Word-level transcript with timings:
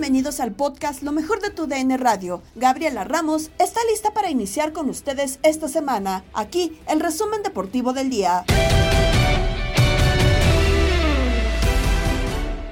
Bienvenidos 0.00 0.40
al 0.40 0.52
podcast 0.52 1.02
Lo 1.02 1.12
mejor 1.12 1.42
de 1.42 1.50
tu 1.50 1.66
DN 1.66 1.94
Radio. 1.98 2.40
Gabriela 2.54 3.04
Ramos 3.04 3.50
está 3.58 3.80
lista 3.90 4.14
para 4.14 4.30
iniciar 4.30 4.72
con 4.72 4.88
ustedes 4.88 5.38
esta 5.42 5.68
semana. 5.68 6.24
Aquí 6.32 6.72
el 6.88 7.00
resumen 7.00 7.42
deportivo 7.42 7.92
del 7.92 8.08
día. 8.08 8.46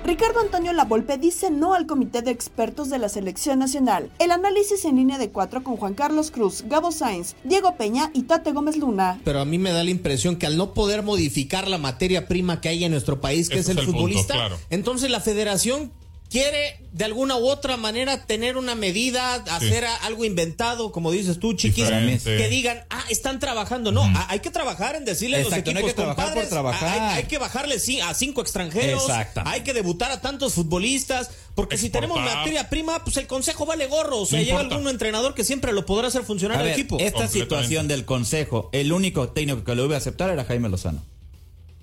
Ricardo 0.07 0.41
Antonio 0.41 0.73
Lavolpe 0.73 1.19
dice 1.19 1.51
no 1.51 1.75
al 1.75 1.85
comité 1.87 2.23
de 2.23 2.31
expertos 2.31 2.89
de 2.89 2.99
la 2.99 3.11
selección 3.11 3.59
nacional. 3.59 4.11
El 4.19 4.31
análisis 4.31 4.87
en 4.87 4.97
línea 4.97 5.19
de 5.19 5.29
cuatro 5.29 5.63
con 5.63 5.77
Juan 5.77 5.93
Carlos 5.93 6.31
Cruz, 6.31 6.65
Gabo 6.67 6.93
Sainz, 6.93 7.37
Diego 7.45 7.77
Peña 7.77 8.11
y 8.15 8.23
Tate 8.23 8.53
Gómez 8.53 8.79
Luna. 8.79 9.21
Pero 9.23 9.41
a 9.41 9.45
mí 9.45 9.59
me 9.59 9.73
da 9.73 9.85
la 9.85 9.91
impresión 9.91 10.37
que 10.37 10.47
al 10.47 10.57
no 10.57 10.73
poder 10.73 11.03
modificar 11.03 11.69
la 11.69 11.77
materia 11.77 12.27
prima 12.27 12.63
que 12.63 12.71
hay 12.71 12.85
en 12.85 12.93
nuestro 12.93 13.21
país, 13.21 13.51
que 13.51 13.59
es 13.59 13.69
el 13.69 13.77
es 13.77 13.81
el 13.81 13.85
punto, 13.85 14.01
futbolista, 14.01 14.33
claro. 14.33 14.57
entonces 14.71 15.11
la 15.11 15.21
federación 15.21 15.93
quiere 16.31 16.81
de 16.93 17.05
alguna 17.05 17.37
u 17.37 17.47
otra 17.49 17.77
manera 17.77 18.27
tener 18.27 18.57
una 18.57 18.75
medida, 18.75 19.35
hacer 19.35 19.85
algo 20.03 20.25
inventado, 20.25 20.91
como 20.93 21.11
dices 21.13 21.39
tú, 21.39 21.55
chiquis, 21.55 21.85
Diferente. 21.85 22.37
que 22.37 22.49
digan, 22.49 22.83
ah, 22.91 23.05
están 23.09 23.39
trabajando. 23.39 23.93
No, 23.93 24.03
a- 24.05 24.27
hay 24.31 24.41
que 24.41 24.51
trabajar 24.51 24.97
en 24.97 25.05
decirle 25.05 25.41
Exacto, 25.41 25.71
a 25.71 25.75
no 25.75 25.81
los 25.81 25.85
hay 25.85 25.91
equipos 25.91 25.91
que 25.91 25.95
trabajar 25.95 26.25
por 26.25 26.43
compadres, 26.45 26.49
trabajar. 26.51 27.01
Hay, 27.13 27.17
hay 27.19 27.25
que 27.25 27.39
bajarle 27.39 27.77
ci- 27.77 28.03
a 28.03 28.13
cinco 28.15 28.41
extranjeros, 28.43 29.07
hay 29.45 29.61
que 29.63 29.73
debutar 29.73 30.11
a 30.11 30.21
tantos 30.21 30.55
futbolistas, 30.55 31.31
porque 31.55 31.79
si 31.79 31.89
tenemos 31.91 32.21
materia 32.21 32.69
prima, 32.69 33.03
pues 33.05 33.17
el 33.17 33.27
consejo 33.27 33.65
vale 33.65 33.87
gorro. 33.87 34.19
O 34.21 34.27
sea, 34.27 34.39
No 34.39 34.45
llega 34.45 34.57
importa. 34.57 34.75
algún 34.77 34.91
entrenador 34.91 35.35
que 35.35 35.45
siempre 35.45 35.73
lo 35.73 35.87
podrá 35.87 36.09
hacer 36.09 36.25
funcionar 36.25 36.57
A 36.59 36.61
al 36.61 36.67
ver, 36.67 36.75
equipo. 36.75 36.99
esta 36.99 37.29
situación 37.29 37.89
del 37.89 38.05
consejo, 38.05 38.71
el 38.73 38.93
único 38.93 39.29
técnico 39.31 39.65
que 39.65 39.75
lo 39.75 39.85
iba 39.85 39.95
a 39.95 39.99
aceptar 39.99 40.31
era 40.31 40.45
Jaime 40.45 40.69
Lozano. 40.69 41.03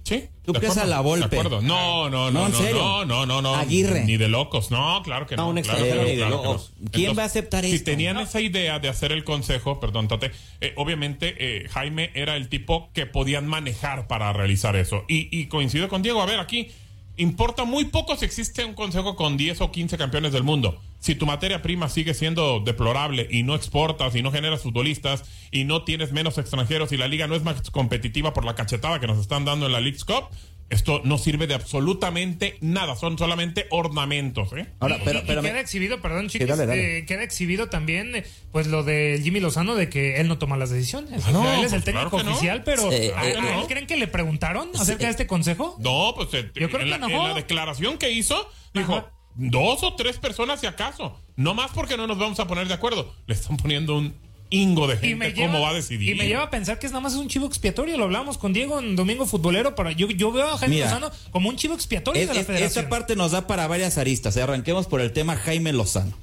Sí. 0.05 0.25
¿Tú 0.45 0.53
de 0.53 0.59
crees 0.59 0.73
acuerdo, 0.77 0.93
a 0.93 0.95
la 0.95 1.01
Volpe? 1.01 1.27
De 1.29 1.39
acuerdo. 1.39 1.61
No, 1.63 2.09
no, 2.11 2.29
No, 2.29 2.31
no, 2.31 2.45
en 2.45 2.51
no, 2.51 2.57
serio. 2.59 2.75
no, 2.75 3.05
no, 3.05 3.25
no, 3.25 3.41
no. 3.41 3.55
Aguirre. 3.55 4.05
Ni 4.05 4.17
de 4.17 4.27
locos. 4.29 4.69
No, 4.69 5.01
claro 5.03 5.25
que 5.25 5.35
no. 5.35 5.43
No, 5.43 5.49
un 5.49 5.61
claro 5.61 5.79
extranjero 5.79 5.95
que 5.95 6.05
no, 6.05 6.05
ni 6.05 6.09
de 6.11 6.17
claro 6.27 6.41
que 6.41 6.47
locos. 6.47 6.73
no. 6.79 6.91
¿Quién 6.91 7.17
va 7.17 7.23
a 7.23 7.25
aceptar 7.25 7.65
Si 7.65 7.71
esto? 7.73 7.85
tenían 7.91 8.17
esa 8.19 8.39
idea 8.39 8.77
de 8.79 8.87
hacer 8.87 9.11
el 9.11 9.23
consejo, 9.23 9.79
perdón, 9.79 10.07
Tate, 10.07 10.31
eh, 10.61 10.73
obviamente 10.77 11.35
eh, 11.39 11.67
Jaime 11.69 12.11
era 12.13 12.35
el 12.35 12.47
tipo 12.49 12.89
que 12.93 13.07
podían 13.07 13.47
manejar 13.47 14.07
para 14.07 14.31
realizar 14.31 14.75
eso. 14.75 15.05
Y, 15.07 15.27
y 15.35 15.47
coincido 15.47 15.89
con 15.89 16.03
Diego. 16.03 16.21
A 16.21 16.27
ver, 16.27 16.39
aquí 16.39 16.69
importa 17.17 17.63
muy 17.65 17.85
poco 17.85 18.15
si 18.15 18.25
existe 18.25 18.65
un 18.65 18.73
consejo 18.73 19.15
con 19.15 19.37
10 19.37 19.61
o 19.61 19.71
15 19.71 19.97
campeones 19.97 20.33
del 20.33 20.43
mundo. 20.43 20.81
Si 20.99 21.15
tu 21.15 21.25
materia 21.25 21.61
prima 21.61 21.87
sigue 21.89 22.13
siendo 22.13 22.59
deplorable 22.59 23.27
y 23.29 23.43
no 23.43 23.55
exportas 23.55 24.15
y 24.15 24.23
no 24.23 24.31
generas 24.31 24.63
futbolistas 24.63 25.23
y 25.51 25.63
no 25.63 25.83
tienes 25.83 26.11
menos 26.11 26.37
extranjeros 26.37 26.91
y 26.91 26.97
la 26.97 27.07
liga 27.07 27.27
no 27.27 27.35
es 27.35 27.43
más 27.43 27.69
competitiva 27.71 28.33
por 28.33 28.45
la 28.45 28.55
cachetada 28.55 28.99
que 28.99 29.07
nos 29.07 29.19
están 29.19 29.45
dando 29.45 29.67
en 29.67 29.71
la 29.71 29.81
League's 29.81 30.03
Cup, 30.03 30.29
esto 30.69 31.01
no 31.03 31.17
sirve 31.17 31.45
de 31.47 31.53
absolutamente 31.53 32.57
nada. 32.61 32.95
Son 32.95 33.17
solamente 33.17 33.67
ornamentos, 33.69 34.51
¿eh? 34.53 34.67
Ahora, 34.79 34.99
pero, 35.05 35.19
y, 35.19 35.21
y 35.21 35.25
pero 35.27 35.41
me- 35.41 35.49
queda 35.49 35.59
exhibido, 35.59 36.01
perdón, 36.01 36.27
chicos, 36.29 36.47
dale, 36.47 36.65
dale. 36.65 36.97
eh, 36.99 37.05
queda 37.05 37.23
exhibido 37.23 37.69
también, 37.69 38.15
eh, 38.15 38.25
pues 38.51 38.67
lo 38.67 38.83
de 38.83 39.19
Jimmy 39.23 39.39
Lozano 39.39 39.75
de 39.75 39.89
que 39.89 40.19
él 40.19 40.27
no 40.27 40.37
toma 40.37 40.57
las 40.57 40.71
decisiones. 40.71 41.23
Ah, 41.25 41.31
no, 41.31 41.41
O 41.41 41.43
sea, 41.43 41.59
él 41.59 41.65
es 41.65 41.73
el 41.73 41.81
pues, 41.83 41.85
técnico 41.85 42.09
claro 42.09 42.17
que 42.23 42.29
no. 42.29 42.35
oficial, 42.35 42.63
pero 42.63 42.91
Sí, 42.91 43.11
¿a- 43.15 43.27
eh, 43.29 43.37
no. 43.39 43.61
él 43.61 43.67
creen 43.67 43.87
que 43.87 43.97
le 43.97 44.07
preguntaron 44.07 44.69
acerca 44.75 45.05
de 45.05 45.11
este 45.11 45.27
consejo? 45.27 45.75
No, 45.79 46.13
pues 46.15 46.29
eh, 46.33 46.51
Yo 46.55 46.69
creo 46.69 46.81
en, 46.81 46.85
que 46.85 46.89
la, 46.91 46.97
no. 46.97 47.09
en 47.09 47.23
la 47.29 47.33
declaración 47.35 47.97
que 47.97 48.09
hizo, 48.11 48.49
dijo 48.73 48.95
Ajá. 48.95 49.11
dos 49.35 49.83
o 49.83 49.95
tres 49.95 50.17
personas 50.17 50.61
si 50.61 50.65
acaso. 50.67 51.21
No 51.35 51.53
más 51.53 51.71
porque 51.71 51.97
no 51.97 52.07
nos 52.07 52.17
vamos 52.17 52.39
a 52.39 52.47
poner 52.47 52.67
de 52.67 52.73
acuerdo. 52.73 53.13
Le 53.27 53.35
están 53.35 53.57
poniendo 53.57 53.97
un 53.97 54.15
ingo 54.49 54.87
de 54.87 54.97
gente. 54.97 55.33
¿Cómo 55.33 55.61
va 55.61 55.69
a 55.69 55.73
decidir? 55.73 56.15
y 56.15 56.17
me 56.17 56.27
lleva 56.27 56.43
a 56.43 56.49
pensar 56.49 56.79
que 56.79 56.85
es 56.85 56.91
nada 56.91 57.01
más 57.01 57.15
un 57.15 57.27
chivo 57.27 57.45
expiatorio. 57.47 57.97
Lo 57.97 58.05
hablábamos 58.05 58.37
con 58.37 58.53
Diego 58.53 58.79
en 58.79 58.95
Domingo 58.95 59.25
Futbolero. 59.25 59.75
Pero 59.75 59.91
yo, 59.91 60.09
yo 60.09 60.31
veo 60.31 60.47
a 60.47 60.57
Jaime 60.57 60.75
Mira, 60.75 60.85
Lozano 60.87 61.11
como 61.31 61.49
un 61.49 61.55
chivo 61.55 61.73
expiatorio 61.73 62.21
es- 62.21 62.27
de 62.29 62.33
la 62.35 62.41
es- 62.41 62.47
federación. 62.47 62.85
esta 62.85 62.89
parte 62.89 63.15
nos 63.15 63.31
da 63.31 63.47
para 63.47 63.67
varias 63.67 63.97
aristas. 63.97 64.37
¿eh? 64.37 64.41
Arranquemos 64.41 64.87
por 64.87 65.01
el 65.01 65.11
tema 65.13 65.35
Jaime 65.35 65.73
Lozano. 65.73 66.13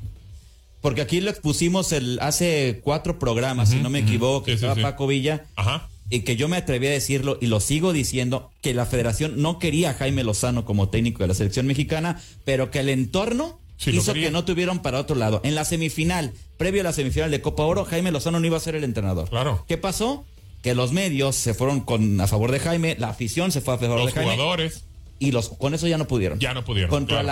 Porque 0.81 1.01
aquí 1.01 1.21
lo 1.21 1.31
expusimos 1.31 1.93
el, 1.93 2.19
hace 2.21 2.81
cuatro 2.83 3.19
programas, 3.19 3.71
si 3.71 3.77
no 3.77 3.89
me 3.91 4.01
equivoco, 4.01 4.45
que 4.45 4.53
Sí, 4.53 4.59
sí, 4.59 4.65
estaba 4.65 4.75
sí. 4.75 4.83
Paco 4.83 5.07
Villa. 5.07 5.45
Ajá. 5.55 5.89
Y 6.11 6.21
que 6.23 6.35
yo 6.37 6.49
me 6.49 6.57
atreví 6.57 6.89
a 6.89 6.91
decirlo 6.91 7.39
y 7.41 7.47
lo 7.47 7.61
sigo 7.61 7.93
diciendo, 7.93 8.51
que 8.61 8.75
la 8.75 8.85
federación 8.85 9.41
no 9.41 9.59
quería 9.61 9.91
a 9.91 9.95
Jaime 9.95 10.25
Lozano 10.25 10.65
como 10.65 10.89
técnico 10.89 11.23
de 11.23 11.29
la 11.29 11.35
selección 11.35 11.67
mexicana, 11.67 12.21
pero 12.45 12.71
que 12.73 12.81
el 12.81 12.89
entorno 12.89 13.59
Sí, 13.91 13.97
hizo 13.97 14.13
que 14.15 14.31
no 14.31 14.45
tuvieron 14.45 14.81
para 14.81 14.99
otro 15.01 15.17
lado. 15.17 15.41
En 15.45 15.55
la 15.55 15.65
semifinal, 15.65 16.33
previo 16.57 16.81
a 16.83 16.85
la 16.85 16.93
semifinal 16.93 17.31
de 17.31 17.41
Copa 17.41 17.65
Oro, 17.65 17.85
Jaime 17.85 18.13
Lozano 18.13 18.39
no 18.41 18.47
iba 18.47 18.57
a 18.57 18.61
ser 18.61 18.75
el 18.75 18.85
entrenador. 18.85 19.29
Claro. 19.29 19.65
¿Qué 19.67 19.77
pasó? 19.79 20.25
Que 20.63 20.75
los 20.75 20.93
medios 20.93 21.35
se 21.35 21.55
fueron 21.55 21.81
con, 21.81 22.21
a 22.21 22.27
favor 22.29 22.53
de 22.53 22.61
Jaime, 22.61 22.95
la 22.99 23.09
afición 23.09 23.51
se 23.51 23.61
fue 23.61 23.75
a 23.75 23.79
favor 23.79 23.99
Los 23.99 24.07
de 24.07 24.13
Jaime. 24.13 24.35
jugadores. 24.35 24.85
y 25.19 25.31
los 25.31 25.51
con 25.51 25.73
eso 25.73 25.87
ya 25.87 25.99
no 25.99 26.07
pudieron. 26.09 26.39
Ya 26.41 26.53
no 26.53 26.65
pudieron. 26.65 26.91
Contra 26.91 27.23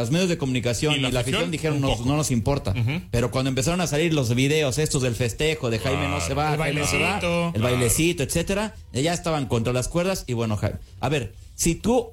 los 0.00 0.10
medios 0.10 0.28
de 0.30 0.38
comunicación 0.38 0.94
Y 0.94 0.96
y 0.96 1.00
la 1.00 1.08
afición, 1.20 1.34
afición 1.42 1.50
dijeron 1.50 1.80
"Nos- 1.80 1.98
poco". 1.98 2.08
no 2.08 2.16
nos 2.16 2.30
importa. 2.30 2.74
Pero 3.10 3.30
cuando 3.30 3.48
empezaron 3.50 3.80
a 3.82 3.86
salir 3.86 4.14
los 4.14 4.34
videos 4.34 4.78
estos 4.78 5.02
del 5.02 5.14
festejo 5.14 5.68
de 5.70 5.78
Jaime 5.78 6.08
no 6.08 6.20
se 6.22 6.32
va, 6.34 6.46
El 6.48 6.52
se 6.52 6.56
va, 6.56 6.64
bailecito. 6.64 7.52
el 7.54 7.62
bailecito, 7.62 8.22
etcétera, 8.22 8.74
ya 8.94 9.12
estaban 9.12 9.44
contra 9.46 9.72
las 9.74 9.88
cuerdas 9.88 10.24
y 10.26 10.32
bueno, 10.32 10.56
Jaime, 10.56 10.78
a 11.00 11.08
ver, 11.10 11.34
si 11.54 11.74
tú 11.74 12.12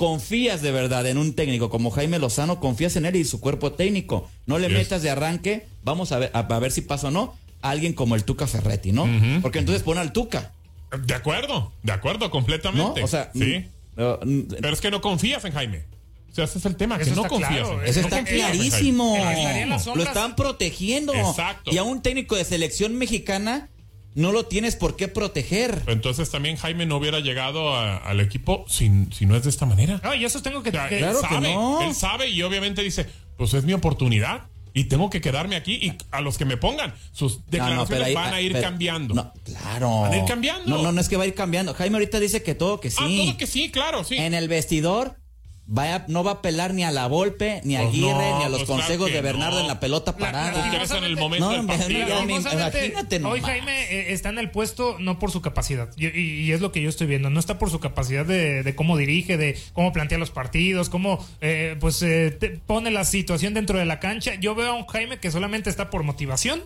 confías 0.00 0.62
de 0.62 0.72
verdad 0.72 1.06
en 1.06 1.18
un 1.18 1.34
técnico 1.34 1.68
como 1.68 1.90
Jaime 1.90 2.18
Lozano, 2.18 2.58
confías 2.58 2.96
en 2.96 3.04
él 3.04 3.16
y 3.16 3.24
su 3.26 3.38
cuerpo 3.38 3.72
técnico. 3.72 4.26
No 4.46 4.58
le 4.58 4.68
Yes. 4.68 4.78
metas 4.78 5.02
de 5.02 5.10
arranque, 5.10 5.66
vamos 5.84 6.10
a 6.12 6.18
ver, 6.18 6.30
a, 6.32 6.38
a 6.38 6.58
ver 6.58 6.72
si 6.72 6.80
pasa 6.80 7.08
o 7.08 7.10
no, 7.10 7.34
a 7.60 7.68
alguien 7.68 7.92
como 7.92 8.14
el 8.14 8.24
Tuca 8.24 8.46
Ferretti, 8.46 8.92
¿no? 8.92 9.06
Porque 9.42 9.58
entonces 9.58 9.82
pon 9.82 9.98
al 9.98 10.12
Tuca, 10.14 10.52
De 11.06 11.12
acuerdo, 11.12 11.70
de 11.82 11.92
acuerdo, 11.92 12.24
¿no? 12.24 12.30
completamente. 12.30 13.02
O 13.04 13.06
sea, 13.06 13.30
sí. 13.34 13.66
Pero 13.94 14.72
es 14.72 14.80
que 14.80 14.90
no 14.90 15.02
confías 15.02 15.44
en 15.44 15.52
Jaime. 15.52 15.84
O 16.30 16.34
sea, 16.34 16.44
ese 16.44 16.58
es 16.58 16.64
el 16.64 16.76
tema, 16.76 16.96
que 16.96 17.02
Eso 17.02 17.14
no 17.16 17.22
está 17.22 17.28
confías 17.28 17.50
claro, 17.50 17.72
en 17.74 17.80
él. 17.80 17.86
Eso 17.90 18.00
No 18.00 18.06
está 18.06 18.16
confías 18.18 18.38
en 18.40 18.46
Jaime. 18.58 18.68
clarísimo. 18.70 19.16
En 19.16 19.68
Lo 19.98 20.02
están 20.02 20.36
protegiendo. 20.36 21.12
Exacto. 21.12 21.70
Y 21.72 21.76
a 21.76 21.82
un 21.82 22.00
técnico 22.02 22.36
de 22.36 22.44
selección 22.44 22.94
mexicana 22.96 23.68
no 24.14 24.32
lo 24.32 24.46
tienes 24.46 24.76
por 24.76 24.96
qué 24.96 25.08
proteger. 25.08 25.82
Entonces 25.86 26.30
también 26.30 26.56
Jaime 26.56 26.84
no 26.86 26.96
hubiera 26.96 27.20
llegado 27.20 27.74
a- 27.76 27.96
al 27.98 28.20
equipo 28.20 28.64
si, 28.68 28.90
si 29.12 29.26
no 29.26 29.36
es 29.36 29.44
de 29.44 29.50
esta 29.50 29.66
manera. 29.66 30.00
No, 30.02 30.14
yo 30.14 30.28
sostengo 30.28 30.62
que, 30.62 30.70
O 30.70 30.72
sea, 30.72 30.88
que- 30.88 30.96
él 30.96 31.02
Claro 31.04 31.20
que 31.20 31.28
sabe, 31.28 31.54
no. 31.54 31.82
él 31.82 31.94
sabe 31.94 32.28
y 32.28 32.42
obviamente 32.42 32.82
dice, 32.82 33.06
pues 33.36 33.54
es 33.54 33.64
mi 33.64 33.72
oportunidad 33.72 34.48
y 34.72 34.84
tengo 34.84 35.10
que 35.10 35.20
quedarme 35.20 35.56
aquí 35.56 35.74
y 35.82 35.92
a 36.10 36.20
los 36.20 36.38
que 36.38 36.44
me 36.44 36.56
pongan 36.56 36.94
sus 37.12 37.34
No, 37.38 37.38
no, 37.38 37.44
declaraciones 37.50 38.06
ahí- 38.08 38.14
van 38.14 38.34
a 38.34 38.40
ir 38.40 38.52
pero- 38.52 38.64
cambiando. 38.64 39.14
No, 39.14 39.32
claro. 39.44 40.00
Van 40.02 40.12
a 40.12 40.16
ir 40.18 40.24
cambiando. 40.24 40.68
No, 40.68 40.82
no, 40.82 40.92
no 40.92 41.00
es 41.00 41.08
que 41.08 41.16
va 41.16 41.24
a 41.24 41.26
ir 41.26 41.34
cambiando. 41.34 41.74
Jaime 41.74 41.96
ahorita 41.96 42.18
dice 42.20 42.42
que 42.42 42.54
todo 42.54 42.80
que 42.80 42.90
sí. 42.90 42.96
Ah, 43.00 43.24
todo 43.26 43.36
que 43.36 43.46
sí, 43.46 43.70
claro, 43.70 44.04
sí. 44.04 44.16
En 44.16 44.34
el 44.34 44.48
vestidor 44.48 45.19
vaya, 45.72 46.04
no 46.08 46.24
va 46.24 46.32
a 46.32 46.42
pelar 46.42 46.74
ni 46.74 46.82
a 46.82 46.90
la 46.90 47.06
Volpe, 47.06 47.60
ni 47.64 47.76
a 47.76 47.82
Pues 47.82 47.90
Aguirre, 47.94 48.30
no, 48.30 48.38
ni 48.38 48.44
a 48.44 48.48
los 48.48 48.64
pues 48.64 48.70
consejos 48.70 49.12
de 49.12 49.20
Bernardo 49.20 49.54
no. 49.56 49.60
en 49.62 49.68
la 49.68 49.78
pelota 49.78 50.16
parada. 50.16 50.52
Tú 50.64 50.68
quieres 50.68 50.90
en 50.90 51.04
el 51.04 51.16
momento 51.16 51.46
No, 51.46 51.56
del 51.56 51.66
partido. 51.66 52.24
imagínate 52.24 53.24
Hoy. 53.24 53.40
Jaime 53.40 53.82
eh, 53.92 54.12
está 54.12 54.30
en 54.30 54.38
el 54.38 54.50
puesto 54.50 54.96
no 54.98 55.18
por 55.20 55.30
su 55.30 55.40
capacidad, 55.40 55.88
y, 55.96 56.06
y- 56.08 56.40
y 56.42 56.52
es 56.52 56.60
lo 56.60 56.72
que 56.72 56.82
yo 56.82 56.88
estoy 56.88 57.06
viendo, 57.06 57.30
no 57.30 57.38
está 57.38 57.58
por 57.58 57.70
su 57.70 57.78
capacidad 57.78 58.26
de, 58.26 58.62
de 58.64 58.74
cómo 58.74 58.96
dirige, 58.96 59.36
de 59.36 59.56
cómo 59.72 59.92
plantea 59.92 60.18
los 60.18 60.30
partidos, 60.30 60.88
cómo 60.90 61.24
eh, 61.40 61.76
pues 61.78 62.02
eh, 62.02 62.32
te 62.32 62.50
pone 62.50 62.90
la 62.90 63.04
situación 63.04 63.54
dentro 63.54 63.78
de 63.78 63.84
la 63.84 64.00
cancha. 64.00 64.34
Yo 64.34 64.54
veo 64.56 64.72
a 64.72 64.74
un 64.74 64.86
Jaime 64.86 65.18
que 65.20 65.30
solamente 65.30 65.70
está 65.70 65.88
por 65.88 66.02
motivación, 66.02 66.62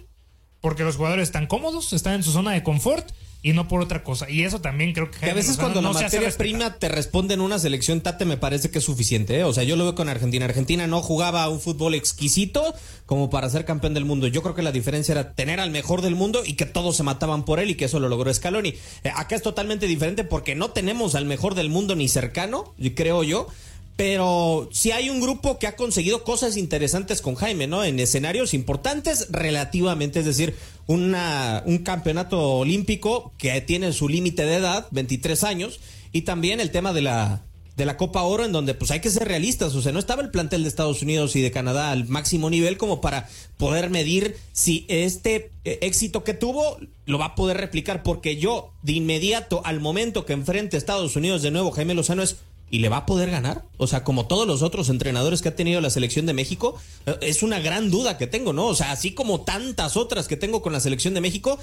porque 0.62 0.82
los 0.82 0.96
jugadores 0.96 1.24
están 1.28 1.46
cómodos, 1.46 1.92
están 1.92 2.14
en 2.14 2.22
su 2.22 2.32
zona 2.32 2.52
de 2.52 2.62
confort 2.62 3.06
y 3.44 3.52
no 3.52 3.68
por 3.68 3.82
otra 3.82 4.02
cosa. 4.02 4.28
Y 4.28 4.42
eso 4.42 4.62
también 4.62 4.94
creo 4.94 5.10
que 5.10 5.18
Que 5.18 5.30
a 5.30 5.34
veces 5.34 5.58
Lozano 5.58 5.74
cuando 5.74 5.82
no 5.82 5.92
la 5.92 6.00
materia 6.00 6.30
prima 6.30 6.78
te 6.78 6.88
responde 6.88 7.34
en 7.34 7.42
una 7.42 7.58
selección 7.58 8.00
Tate 8.00 8.24
me 8.24 8.38
parece 8.38 8.70
que 8.70 8.78
es 8.78 8.84
suficiente, 8.84 9.38
¿eh? 9.38 9.44
O 9.44 9.52
sea, 9.52 9.64
yo 9.64 9.76
lo 9.76 9.84
veo 9.84 9.94
con 9.94 10.08
Argentina. 10.08 10.46
Argentina 10.46 10.86
no 10.86 11.02
jugaba 11.02 11.46
un 11.50 11.60
fútbol 11.60 11.94
exquisito 11.94 12.74
como 13.04 13.28
para 13.28 13.50
ser 13.50 13.66
campeón 13.66 13.92
del 13.92 14.06
mundo. 14.06 14.28
Yo 14.28 14.42
creo 14.42 14.54
que 14.54 14.62
la 14.62 14.72
diferencia 14.72 15.12
era 15.12 15.34
tener 15.34 15.60
al 15.60 15.70
mejor 15.70 16.00
del 16.00 16.14
mundo 16.14 16.42
y 16.42 16.54
que 16.54 16.64
todos 16.64 16.96
se 16.96 17.02
mataban 17.02 17.44
por 17.44 17.60
él 17.60 17.68
y 17.68 17.74
que 17.74 17.84
eso 17.84 18.00
lo 18.00 18.08
logró 18.08 18.32
Scaloni. 18.32 18.70
Eh, 19.04 19.10
acá 19.14 19.36
es 19.36 19.42
totalmente 19.42 19.86
diferente 19.86 20.24
porque 20.24 20.54
no 20.54 20.70
tenemos 20.70 21.14
al 21.14 21.26
mejor 21.26 21.54
del 21.54 21.68
mundo 21.68 21.94
ni 21.96 22.08
cercano, 22.08 22.72
creo 22.96 23.24
yo. 23.24 23.48
Pero 23.96 24.68
sí 24.72 24.90
hay 24.90 25.08
un 25.08 25.20
grupo 25.20 25.58
que 25.58 25.68
ha 25.68 25.76
conseguido 25.76 26.24
cosas 26.24 26.56
interesantes 26.56 27.22
con 27.22 27.36
Jaime, 27.36 27.68
¿no? 27.68 27.84
En 27.84 28.00
escenarios 28.00 28.52
importantes 28.52 29.28
relativamente, 29.30 30.18
es 30.18 30.24
decir, 30.24 30.56
una, 30.86 31.62
un 31.66 31.78
campeonato 31.78 32.40
olímpico 32.58 33.32
que 33.38 33.60
tiene 33.60 33.92
su 33.92 34.08
límite 34.08 34.44
de 34.44 34.56
edad, 34.56 34.86
23 34.90 35.44
años, 35.44 35.80
y 36.12 36.22
también 36.22 36.60
el 36.60 36.70
tema 36.70 36.92
de 36.92 37.02
la, 37.02 37.42
de 37.76 37.86
la 37.86 37.96
Copa 37.96 38.22
Oro, 38.22 38.44
en 38.44 38.52
donde 38.52 38.74
pues 38.74 38.90
hay 38.90 39.00
que 39.00 39.10
ser 39.10 39.26
realistas, 39.26 39.74
o 39.74 39.82
sea, 39.82 39.92
no 39.92 39.98
estaba 39.98 40.22
el 40.22 40.30
plantel 40.30 40.62
de 40.62 40.68
Estados 40.68 41.02
Unidos 41.02 41.34
y 41.36 41.42
de 41.42 41.50
Canadá 41.50 41.90
al 41.90 42.06
máximo 42.06 42.50
nivel 42.50 42.76
como 42.76 43.00
para 43.00 43.28
poder 43.56 43.90
medir 43.90 44.36
si 44.52 44.84
este 44.88 45.50
eh, 45.64 45.78
éxito 45.82 46.22
que 46.22 46.34
tuvo 46.34 46.78
lo 47.06 47.18
va 47.18 47.26
a 47.26 47.34
poder 47.34 47.56
replicar, 47.56 48.02
porque 48.02 48.36
yo 48.36 48.72
de 48.82 48.92
inmediato 48.92 49.62
al 49.64 49.80
momento 49.80 50.24
que 50.24 50.34
enfrente 50.34 50.76
a 50.76 50.78
Estados 50.78 51.16
Unidos 51.16 51.42
de 51.42 51.50
nuevo 51.50 51.72
Jaime 51.72 51.94
Lozano 51.94 52.22
es 52.22 52.36
¿Y 52.70 52.78
le 52.78 52.88
va 52.88 52.98
a 52.98 53.06
poder 53.06 53.30
ganar? 53.30 53.64
O 53.76 53.86
sea, 53.86 54.04
como 54.04 54.26
todos 54.26 54.46
los 54.46 54.62
otros 54.62 54.88
entrenadores 54.88 55.42
que 55.42 55.48
ha 55.48 55.56
tenido 55.56 55.80
la 55.80 55.90
selección 55.90 56.26
de 56.26 56.32
México, 56.32 56.76
eh, 57.06 57.16
es 57.20 57.42
una 57.42 57.60
gran 57.60 57.90
duda 57.90 58.18
que 58.18 58.26
tengo, 58.26 58.52
¿no? 58.52 58.66
O 58.66 58.74
sea, 58.74 58.90
así 58.90 59.12
como 59.12 59.42
tantas 59.42 59.96
otras 59.96 60.26
que 60.26 60.36
tengo 60.36 60.62
con 60.62 60.72
la 60.72 60.80
selección 60.80 61.14
de 61.14 61.20
México, 61.20 61.58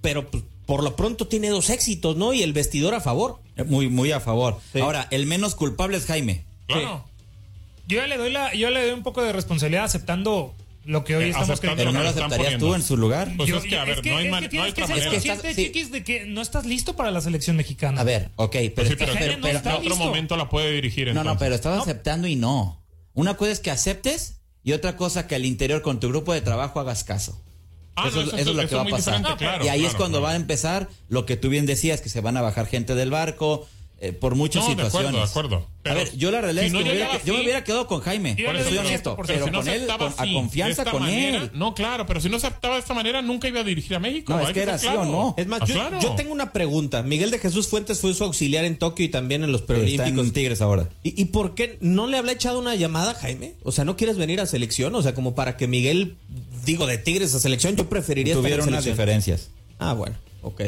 pero 0.00 0.30
pues, 0.30 0.44
por 0.66 0.84
lo 0.84 0.96
pronto 0.96 1.26
tiene 1.26 1.48
dos 1.48 1.70
éxitos, 1.70 2.16
¿no? 2.16 2.32
Y 2.32 2.42
el 2.42 2.52
vestidor 2.52 2.94
a 2.94 3.00
favor. 3.00 3.40
Muy, 3.66 3.88
muy 3.88 4.12
a 4.12 4.20
favor. 4.20 4.58
Sí. 4.72 4.80
Ahora, 4.80 5.08
el 5.10 5.26
menos 5.26 5.54
culpable 5.54 5.96
es 5.96 6.06
Jaime. 6.06 6.44
Claro. 6.66 7.04
Yo 7.86 7.96
ya 7.96 8.06
le 8.06 8.18
doy 8.18 8.30
la, 8.30 8.54
yo 8.54 8.70
le 8.70 8.82
doy 8.82 8.90
un 8.92 9.02
poco 9.02 9.22
de 9.22 9.32
responsabilidad 9.32 9.84
aceptando 9.84 10.54
lo 10.84 11.04
que 11.04 11.16
hoy 11.16 11.24
Eh, 11.24 11.28
estamos 11.28 11.50
aceptando 11.50 11.76
Pero 11.76 11.92
no 11.92 12.02
lo 12.02 12.08
aceptarías 12.08 12.58
tú 12.58 12.74
en 12.74 12.82
su 12.82 12.96
lugar. 12.96 13.30
Pues 13.36 13.48
Yo- 13.48 13.58
es 13.58 13.64
que, 13.64 13.76
a 13.78 13.84
ver, 13.84 13.96
es 13.96 14.00
que- 14.02 14.10
no 14.10 14.16
hay, 14.16 14.24
es 14.26 14.30
man- 14.30 14.48
que 14.48 14.56
no 14.56 14.62
hay 14.62 14.72
que 14.72 14.80
ser 14.82 14.90
manera. 14.90 14.96
Es 14.98 15.22
que 15.22 15.28
consciente, 15.28 15.48
estás- 15.50 15.56
sí. 15.56 15.64
chiquis, 15.66 15.90
de 15.92 16.04
que 16.04 16.24
no 16.26 16.40
estás 16.40 16.64
listo 16.66 16.96
para 16.96 17.10
la 17.10 17.20
selección 17.20 17.56
mexicana. 17.56 18.00
A 18.00 18.04
ver, 18.04 18.30
ok, 18.36 18.52
pero, 18.52 18.74
Pues 18.74 18.88
sí, 18.88 18.94
pero, 18.98 19.12
Jaime 19.12 19.26
pero- 19.26 19.36
no 19.38 19.42
pero 19.42 19.56
está 19.58 19.70
en 19.70 19.76
otro 19.76 19.88
listo. 19.90 20.04
momento 20.04 20.36
la 20.36 20.48
puede 20.48 20.72
dirigir 20.72 21.04
No, 21.06 21.10
entonces. 21.10 21.32
no, 21.34 21.38
pero 21.38 21.54
estás 21.54 21.82
aceptando 21.82 22.26
y 22.28 22.36
no. 22.36 22.84
Una 23.14 23.34
cosa 23.34 23.50
es 23.52 23.60
que 23.60 23.70
aceptes 23.70 24.40
y 24.62 24.72
otra 24.72 24.96
cosa 24.96 25.26
que 25.26 25.34
al 25.34 25.44
interior 25.44 25.82
con 25.82 26.00
tu 26.00 26.08
grupo 26.08 26.32
de 26.32 26.40
trabajo 26.40 26.80
hagas 26.80 27.04
caso. 27.04 27.42
Ah, 27.96 28.06
eso, 28.08 28.16
no, 28.16 28.22
es- 28.22 28.28
eso- 28.28 28.36
eso 28.36 28.50
es 28.50 28.56
lo 28.56 28.62
eso 28.62 28.68
que 28.70 28.74
va 28.76 28.82
a 28.82 28.86
pasar. 28.86 29.36
claro, 29.36 29.64
y 29.64 29.68
ahí 29.68 29.84
es 29.84 29.94
cuando 29.94 30.18
claro. 30.18 30.22
va 30.26 30.30
a 30.32 30.36
empezar 30.36 30.88
lo 31.08 31.26
que 31.26 31.36
tú 31.36 31.48
bien 31.48 31.66
decías, 31.66 32.00
que 32.00 32.08
se 32.08 32.20
van 32.20 32.36
a 32.36 32.42
bajar 32.42 32.66
gente 32.66 32.94
del 32.94 33.10
barco, 33.10 33.66
eh, 34.00 34.12
por 34.12 34.36
muchas 34.36 34.62
No, 34.62 34.68
de 34.68 34.82
acuerdo, 34.86 35.08
situaciones. 35.08 35.20
de 35.20 35.30
acuerdo. 35.30 35.66
Pero 35.82 35.94
a 36.00 36.04
ver, 36.04 36.16
yo 36.16 36.30
la 36.30 36.40
realidad 36.40 36.62
si 36.62 36.66
es 36.68 36.72
no 36.72 36.78
hubiera, 36.80 37.06
yo 37.24 37.32
me 37.32 37.38
así- 37.38 37.44
hubiera 37.44 37.64
quedado 37.64 37.86
con 37.88 38.00
Jaime. 38.00 38.36
Por 38.44 38.54
eso 38.54 38.68
soy 38.68 38.78
honesto. 38.78 39.16
100%. 39.16 39.26
Pero 39.26 39.44
si 39.46 39.50
no 39.50 39.58
con 39.60 39.68
él, 39.68 39.86
con- 39.86 40.02
a 40.02 40.22
así, 40.22 40.34
confianza 40.34 40.82
de 40.84 40.88
esta 40.88 40.90
con 40.92 41.00
manera, 41.02 41.38
él. 41.38 41.50
No, 41.54 41.74
claro, 41.74 42.06
pero 42.06 42.20
si 42.20 42.28
no 42.28 42.36
aceptaba 42.36 42.74
de 42.74 42.80
esta 42.80 42.94
manera, 42.94 43.22
nunca 43.22 43.48
iba 43.48 43.60
a 43.60 43.64
dirigir 43.64 43.96
a 43.96 43.98
México. 43.98 44.32
No, 44.32 44.40
es 44.40 44.52
que 44.52 44.62
era 44.62 44.78
ser 44.78 44.90
sí 44.92 44.96
o 44.96 45.04
no. 45.04 45.34
Es 45.36 45.46
más, 45.48 45.62
Ah, 45.62 45.66
yo, 45.66 45.74
claro. 45.74 45.98
yo 46.00 46.14
tengo 46.14 46.32
una 46.32 46.52
pregunta. 46.52 47.02
Miguel 47.02 47.30
de 47.32 47.38
Jesús 47.40 47.66
Fuentes 47.68 48.00
fue 48.00 48.14
su 48.14 48.22
auxiliar 48.22 48.64
en 48.64 48.76
Tokio 48.78 49.04
y 49.04 49.08
también 49.08 49.42
en 49.42 49.50
los 49.50 49.62
preolímpicos. 49.62 50.26
en 50.26 50.32
Tigres 50.32 50.60
ahora. 50.60 50.88
¿Y, 51.02 51.20
y 51.20 51.24
por 51.26 51.54
qué 51.56 51.78
no 51.80 52.06
le 52.06 52.18
habrá 52.18 52.32
echado 52.32 52.60
una 52.60 52.76
llamada 52.76 53.12
a 53.12 53.14
Jaime? 53.14 53.54
O 53.64 53.72
sea, 53.72 53.84
¿no 53.84 53.96
quieres 53.96 54.16
venir 54.16 54.40
a 54.40 54.46
selección? 54.46 54.94
O 54.94 55.02
sea, 55.02 55.14
como 55.14 55.34
para 55.34 55.56
que 55.56 55.66
Miguel, 55.66 56.16
digo, 56.64 56.86
de 56.86 56.98
Tigres 56.98 57.34
a 57.34 57.40
selección, 57.40 57.74
yo 57.74 57.88
preferiría 57.88 58.34
Tuvieron 58.34 58.68
unas 58.68 58.84
diferencias. 58.84 59.50
Ah, 59.80 59.92
bueno, 59.94 60.14
ok. 60.42 60.62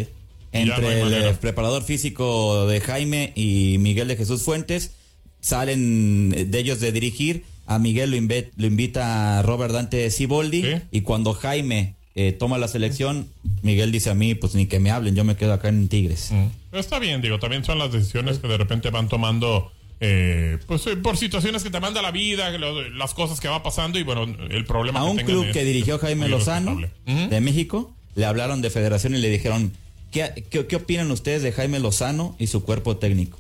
No 0.53 0.59
entre 0.61 1.29
el 1.29 1.35
preparador 1.37 1.83
físico 1.85 2.67
de 2.67 2.81
Jaime 2.81 3.33
y 3.37 3.77
Miguel 3.79 4.09
de 4.09 4.17
Jesús 4.17 4.43
Fuentes. 4.43 4.93
Salen 5.41 6.31
de 6.51 6.59
ellos 6.59 6.81
de 6.81 6.93
dirigir. 6.93 7.45
A 7.67 7.79
Miguel 7.79 8.11
lo, 8.11 8.17
inve- 8.17 8.51
lo 8.57 8.67
invita 8.67 9.43
Robert 9.43 9.73
Dante 9.73 10.11
Siboldi. 10.11 10.63
Sí. 10.63 10.69
Y 10.91 11.01
cuando 11.03 11.33
Jaime 11.35 11.95
eh, 12.17 12.33
toma 12.33 12.59
la 12.59 12.69
selección, 12.69 13.29
Miguel 13.63 13.93
dice 13.93 14.11
a 14.11 14.15
mí, 14.15 14.35
pues 14.35 14.55
ni 14.55 14.67
que 14.67 14.81
me 14.81 14.91
hablen, 14.91 15.15
yo 15.15 15.25
me 15.25 15.37
quedo 15.37 15.53
acá 15.53 15.69
en 15.69 15.89
Tigres. 15.89 16.31
Mm. 16.33 16.77
Está 16.77 16.99
bien, 16.99 17.21
digo, 17.23 17.39
también 17.39 17.65
son 17.65 17.79
las 17.79 17.93
decisiones 17.93 18.39
que 18.39 18.49
de 18.49 18.57
repente 18.59 18.91
van 18.91 19.09
tomando, 19.09 19.71
eh, 20.01 20.59
pues 20.67 20.87
eh, 20.89 20.97
por 20.97 21.17
situaciones 21.17 21.63
que 21.63 21.71
te 21.71 21.79
manda 21.81 22.03
la 22.03 22.11
vida, 22.11 22.51
lo- 22.59 22.89
las 22.91 23.15
cosas 23.15 23.39
que 23.41 23.49
va 23.49 23.63
pasando 23.63 23.99
y 23.99 24.03
bueno, 24.03 24.25
el 24.51 24.65
problema 24.65 25.01
A 25.01 25.05
que 25.05 25.11
un 25.11 25.17
club 25.19 25.45
es- 25.47 25.53
que 25.53 25.65
dirigió 25.65 25.99
Jaime 26.01 26.29
Lozano 26.29 26.77
de 27.07 27.41
México, 27.41 27.95
le 28.17 28.25
hablaron 28.27 28.61
de 28.63 28.71
federación 28.71 29.15
y 29.15 29.19
le 29.19 29.31
dijeron, 29.31 29.73
¿qué, 30.11 30.47
qué, 30.51 30.67
qué 30.67 30.77
opinan 30.77 31.11
ustedes 31.11 31.43
de 31.43 31.53
Jaime 31.53 31.79
Lozano 31.81 32.37
y 32.39 32.47
su 32.47 32.65
cuerpo 32.65 32.97
técnico? 32.97 33.39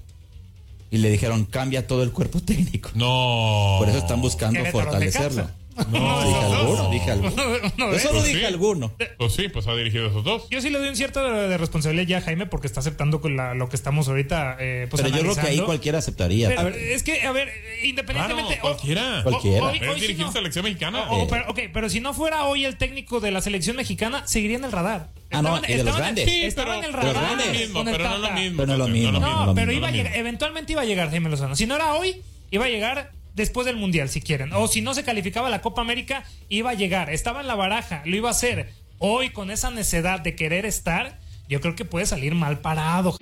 Y 0.91 0.99
le 0.99 1.11
dijeron, 1.11 1.45
cambia 1.45 1.87
todo 1.87 2.03
el 2.03 2.13
cuerpo 2.13 2.41
técnico. 2.45 2.91
No. 2.95 3.77
Por 3.79 3.89
eso 3.89 3.99
están 3.99 4.21
buscando 4.21 4.65
fortalecerlo. 4.67 5.49
No. 5.77 6.25
dije 6.25 6.41
alguno, 6.57 6.91
dije 6.91 7.11
alguno. 7.11 7.31
No, 7.79 7.93
Yo 7.93 7.99
solo 7.99 8.19
Pues 8.21 8.25
dije 8.33 8.47
alguno. 8.47 8.93
Pues 9.19 9.33
sí, 9.35 9.49
pues 9.49 9.67
ha 9.67 9.75
dirigido 9.75 10.07
esos 10.09 10.25
dos. 10.25 10.49
Yo 10.51 10.61
sí 10.61 10.69
le 10.71 10.79
doy 10.79 10.89
un 10.89 10.97
cierto 10.97 11.23
de, 11.23 11.49
de 11.49 11.59
responsabilidad 11.59 12.07
ya 12.07 12.19
a 12.19 12.21
Jaime 12.21 12.47
porque 12.47 12.67
está 12.67 12.81
aceptando 12.81 13.21
con 13.21 13.37
la- 13.37 13.55
lo 13.55 13.69
que 13.69 13.77
estamos 13.77 14.09
ahorita 14.09 14.57
eh, 14.61 14.87
pues 14.91 15.03
Pero 15.03 15.15
yo 15.15 15.23
creo 15.23 15.35
que 15.37 15.41
ahí 15.49 15.61
cualquiera 15.61 15.99
aceptaría. 15.99 16.49
Pero, 16.49 16.69
es 16.69 17.03
que, 17.03 17.23
a 17.23 17.33
ver, 17.33 17.49
independientemente. 17.83 18.55
Claro, 18.59 18.63
cualquiera. 18.77 19.21
o- 19.21 19.23
Cualquiera. 19.23 19.65
hoy- 19.67 19.79
Es 19.81 19.89
hoy 19.89 19.95
si 19.95 20.01
dirigir 20.03 20.27
no- 20.27 20.33
selección 20.33 20.65
mexicana. 20.65 21.03
o- 21.11 21.17
o- 21.17 21.23
Eh. 21.25 21.27
pero, 21.31 21.45
ok, 21.51 21.59
pero 21.73 21.89
si 21.89 22.01
no 22.01 22.13
fuera 22.15 22.45
hoy 22.45 22.65
el 22.65 22.77
técnico 22.77 23.21
de 23.21 23.31
la 23.31 23.41
selección 23.41 23.77
mexicana, 23.77 24.27
seguiría 24.27 24.57
en 24.59 24.65
el 24.65 24.73
radar. 24.73 25.09
Ah, 25.33 25.41
no, 25.43 25.57
Estaban- 25.57 25.71
y 25.71 25.75
de 25.77 25.85
los 25.85 25.97
grandes. 25.97 26.25
Sí, 26.29 26.43
estaba 26.45 26.75
pero, 26.75 26.79
en 26.81 26.85
el 26.87 26.93
radar. 26.93 27.41
es 27.41 27.47
lo 27.47 27.53
mismo, 27.53 27.85
pero 27.85 28.05
no 28.09 28.15
es 28.17 28.21
lo 28.21 28.31
mismo. 28.33 28.57
Pero 28.57 28.67
no 28.67 28.73
es 28.73 28.79
lo 28.79 28.89
mismo. 28.89 29.21
No, 29.21 29.55
pero 29.55 29.73
iba 29.73 29.89
a 29.89 29.91
llegar, 29.93 30.17
eventualmente 30.17 30.73
iba 30.73 30.83
a 30.83 30.85
llegar 30.85 31.11
Jaime 31.11 31.31
Lozano. 31.31 31.55
Si 31.57 31.67
no 31.67 31.77
era 31.77 31.95
hoy, 31.95 32.21
iba 32.51 32.65
a 32.65 32.69
llegar 32.69 33.13
después 33.41 33.67
del 33.67 33.77
Mundial, 33.77 34.09
si 34.09 34.21
quieren. 34.21 34.53
O 34.53 34.69
si 34.69 34.83
no 34.83 34.95
se 34.95 35.03
calificaba 35.03 35.51
la 35.51 35.63
Copa 35.63 35.81
América, 35.81 36.25
iba 36.49 36.71
a 36.71 36.75
llegar. 36.75 37.11
Estaba 37.11 37.41
en 37.41 37.49
la 37.49 37.55
baraja, 37.55 38.03
lo 38.05 38.15
iba 38.17 38.29
a 38.29 38.33
hacer. 38.33 38.71
Hoy, 38.99 39.31
con 39.31 39.51
esa 39.51 39.71
necedad 39.71 40.21
de 40.21 40.37
querer 40.37 40.67
estar, 40.67 41.19
yo 41.49 41.61
creo 41.61 41.75
que 41.75 41.85
puede 41.85 42.07
salir 42.07 42.35
mal 42.35 42.61
parado. 42.61 43.17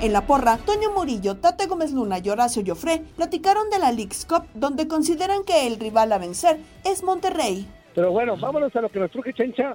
En 0.00 0.12
la 0.12 0.26
porra, 0.26 0.58
Toño 0.58 0.92
Murillo, 0.92 1.38
Tate 1.38 1.66
Gómez 1.66 1.90
Luna 1.90 2.20
y 2.22 2.28
Horacio 2.28 2.62
Joffre 2.64 3.02
platicaron 3.16 3.68
de 3.70 3.78
la 3.80 3.90
Leagues 3.90 4.24
Cup, 4.26 4.44
donde 4.54 4.86
consideran 4.86 5.42
que 5.44 5.66
el 5.66 5.80
rival 5.80 6.12
a 6.12 6.18
vencer 6.18 6.58
es 6.84 7.02
Monterrey. 7.02 7.66
Pero 7.94 8.12
bueno, 8.12 8.36
vámonos 8.36 8.76
a 8.76 8.82
lo 8.82 8.90
que 8.90 9.00
nos 9.00 9.10
truje 9.10 9.32
Chencha. 9.32 9.74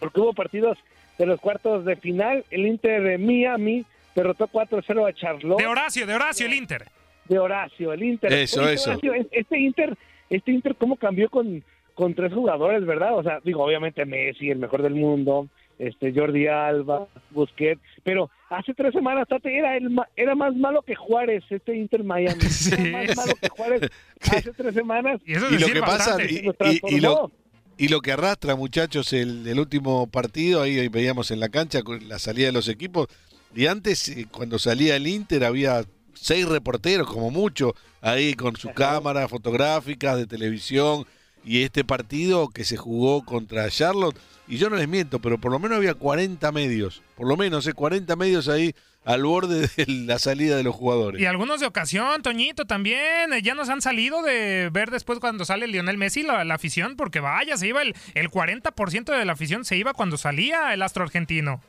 porque 0.00 0.20
hubo 0.20 0.32
partidos 0.32 0.76
de 1.18 1.26
los 1.26 1.38
cuartos 1.38 1.84
de 1.84 1.94
final. 1.96 2.44
El 2.50 2.66
Inter 2.66 3.02
de 3.02 3.18
Miami 3.18 3.84
derrotó 4.14 4.46
4-0 4.48 5.08
a 5.08 5.12
Charlotte. 5.14 5.58
De 5.60 5.66
Horacio, 5.66 6.06
de 6.06 6.14
Horacio, 6.14 6.46
el 6.46 6.54
Inter. 6.54 6.84
De 7.28 7.38
Horacio, 7.38 7.92
el 7.92 8.02
Inter. 8.02 8.32
Eso, 8.32 8.62
Oye, 8.62 8.74
eso. 8.74 8.90
Horacio, 8.90 9.12
este 9.30 9.58
Inter, 9.58 9.96
este 10.30 10.52
Inter, 10.52 10.74
¿cómo 10.76 10.96
cambió 10.96 11.28
con, 11.30 11.62
con 11.94 12.14
tres 12.14 12.32
jugadores, 12.32 12.84
verdad? 12.84 13.16
O 13.16 13.22
sea, 13.22 13.40
digo, 13.44 13.62
obviamente 13.64 14.04
Messi, 14.04 14.50
el 14.50 14.58
mejor 14.58 14.82
del 14.82 14.94
mundo, 14.94 15.48
este 15.78 16.12
Jordi 16.12 16.46
Alba, 16.46 17.06
Busquets, 17.30 17.80
pero 18.04 18.30
hace 18.50 18.74
tres 18.74 18.92
semanas, 18.92 19.26
Tate, 19.28 19.56
era, 19.56 19.76
el, 19.76 19.90
ma- 19.90 20.08
era 20.16 20.34
más 20.34 20.54
malo 20.54 20.82
que 20.82 20.94
Juárez, 20.94 21.42
este 21.50 21.74
Inter 21.74 22.04
Miami. 22.04 22.40
Era 22.78 23.06
más 23.06 23.16
malo 23.16 23.32
que 23.40 23.48
Juárez 23.48 23.90
hace 24.30 24.52
tres 24.52 24.74
semanas. 24.74 25.20
Y 25.24 25.32
eso 25.34 25.46
Y 25.50 25.58
lo 25.58 25.66
que 25.68 25.80
pasa, 25.80 26.16
y, 26.22 26.42
Lo 26.42 26.52
y- 26.60 26.80
y 26.96 27.00
lo, 27.00 27.14
transformó. 27.14 27.30
y 27.78 27.88
lo 27.88 28.00
que 28.00 28.12
arrastra, 28.12 28.54
muchachos, 28.56 29.12
el, 29.12 29.46
el 29.48 29.58
último 29.58 30.06
partido, 30.08 30.62
ahí 30.62 30.88
veíamos 30.88 31.30
en 31.30 31.40
la 31.40 31.48
cancha 31.48 31.82
con 31.82 32.06
la 32.08 32.18
salida 32.18 32.46
de 32.46 32.52
los 32.52 32.68
equipos, 32.68 33.08
y 33.54 33.66
antes, 33.66 34.08
eh, 34.08 34.26
cuando 34.30 34.58
salía 34.58 34.96
el 34.96 35.06
Inter, 35.06 35.44
había 35.44 35.84
seis 36.14 36.46
reporteros, 36.46 37.08
como 37.08 37.30
mucho, 37.30 37.74
ahí 38.00 38.34
con 38.34 38.56
sus 38.56 38.72
cámaras 38.72 39.30
fotográficas 39.30 40.16
de 40.16 40.26
televisión, 40.26 41.06
y 41.44 41.62
este 41.62 41.84
partido 41.84 42.48
que 42.48 42.64
se 42.64 42.76
jugó 42.76 43.24
contra 43.24 43.68
Charlotte, 43.70 44.16
y 44.46 44.58
yo 44.58 44.70
no 44.70 44.76
les 44.76 44.88
miento, 44.88 45.18
pero 45.20 45.38
por 45.38 45.50
lo 45.50 45.58
menos 45.58 45.76
había 45.78 45.94
40 45.94 46.52
medios, 46.52 47.02
por 47.16 47.26
lo 47.26 47.36
menos, 47.36 47.66
eh, 47.66 47.72
40 47.72 48.14
medios 48.16 48.48
ahí 48.48 48.74
al 49.04 49.24
borde 49.24 49.68
de 49.76 49.86
la 49.86 50.20
salida 50.20 50.56
de 50.56 50.62
los 50.62 50.74
jugadores. 50.76 51.20
Y 51.20 51.26
algunos 51.26 51.58
de 51.60 51.66
ocasión, 51.66 52.22
Toñito, 52.22 52.64
también. 52.66 53.32
eh, 53.32 53.42
Ya 53.42 53.54
nos 53.54 53.68
han 53.68 53.82
salido 53.82 54.22
de 54.22 54.70
ver 54.72 54.90
después 54.92 55.18
cuando 55.18 55.44
sale 55.44 55.66
Lionel 55.66 55.98
Messi 55.98 56.22
la, 56.22 56.44
la 56.44 56.54
afición, 56.54 56.94
porque 56.96 57.18
vaya, 57.18 57.56
se 57.56 57.66
iba 57.66 57.82
el, 57.82 57.94
el 58.14 58.30
40% 58.30 59.16
de 59.18 59.24
la 59.24 59.32
afición 59.32 59.64
se 59.64 59.76
iba 59.76 59.92
cuando 59.94 60.16
salía 60.16 60.72
el 60.72 60.82
astro 60.82 61.02
argentino. 61.02 61.60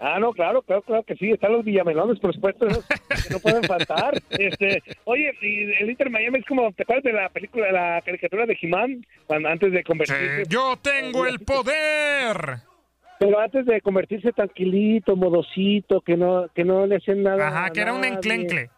Ah, 0.00 0.18
no, 0.18 0.32
claro, 0.32 0.62
claro, 0.62 0.80
claro 0.82 1.02
que 1.02 1.14
sí. 1.16 1.30
Están 1.30 1.52
los 1.52 1.64
villamelones, 1.64 2.18
por 2.20 2.34
supuesto, 2.34 2.66
esos 2.66 2.86
que 2.86 3.30
no 3.30 3.38
pueden 3.38 3.64
faltar. 3.64 4.20
Este, 4.30 4.82
oye, 5.04 5.32
y 5.42 5.82
el 5.82 5.90
Inter 5.90 6.08
Miami 6.08 6.38
es 6.38 6.46
como, 6.46 6.72
¿te 6.72 6.84
acuerdas 6.84 7.04
de 7.04 7.12
la 7.12 7.28
película, 7.28 7.66
de 7.66 7.72
la 7.72 8.02
caricatura 8.04 8.46
de 8.46 8.56
He-Man? 8.60 9.04
Antes 9.28 9.72
de 9.72 9.84
convertirse. 9.84 10.44
Yo 10.48 10.78
tengo 10.80 11.26
el 11.26 11.40
poder. 11.40 12.62
Pero 13.18 13.38
antes 13.38 13.66
de 13.66 13.82
convertirse 13.82 14.32
tranquilito, 14.32 15.14
modosito, 15.14 16.00
que 16.00 16.16
no, 16.16 16.46
que 16.54 16.64
no 16.64 16.86
le 16.86 16.96
hacían 16.96 17.22
nada. 17.22 17.48
Ajá, 17.48 17.66
a 17.66 17.70
que 17.70 17.80
era 17.82 17.92
un 17.92 18.04
enclencle. 18.04 18.70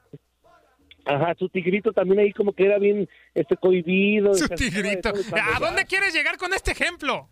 Ajá, 1.05 1.35
su 1.39 1.49
tigrito 1.49 1.93
también 1.93 2.21
ahí 2.21 2.33
como 2.33 2.53
que 2.53 2.65
era 2.65 2.79
bien 2.79 3.09
este 3.35 3.57
cohibido. 3.57 4.35
Su 4.35 4.49
tigrito. 4.49 5.13
¿A 5.55 5.61
dónde 5.61 5.85
quieres 5.85 6.13
llegar 6.13 6.39
con 6.39 6.53
este 6.55 6.73
ejemplo? 6.73 7.29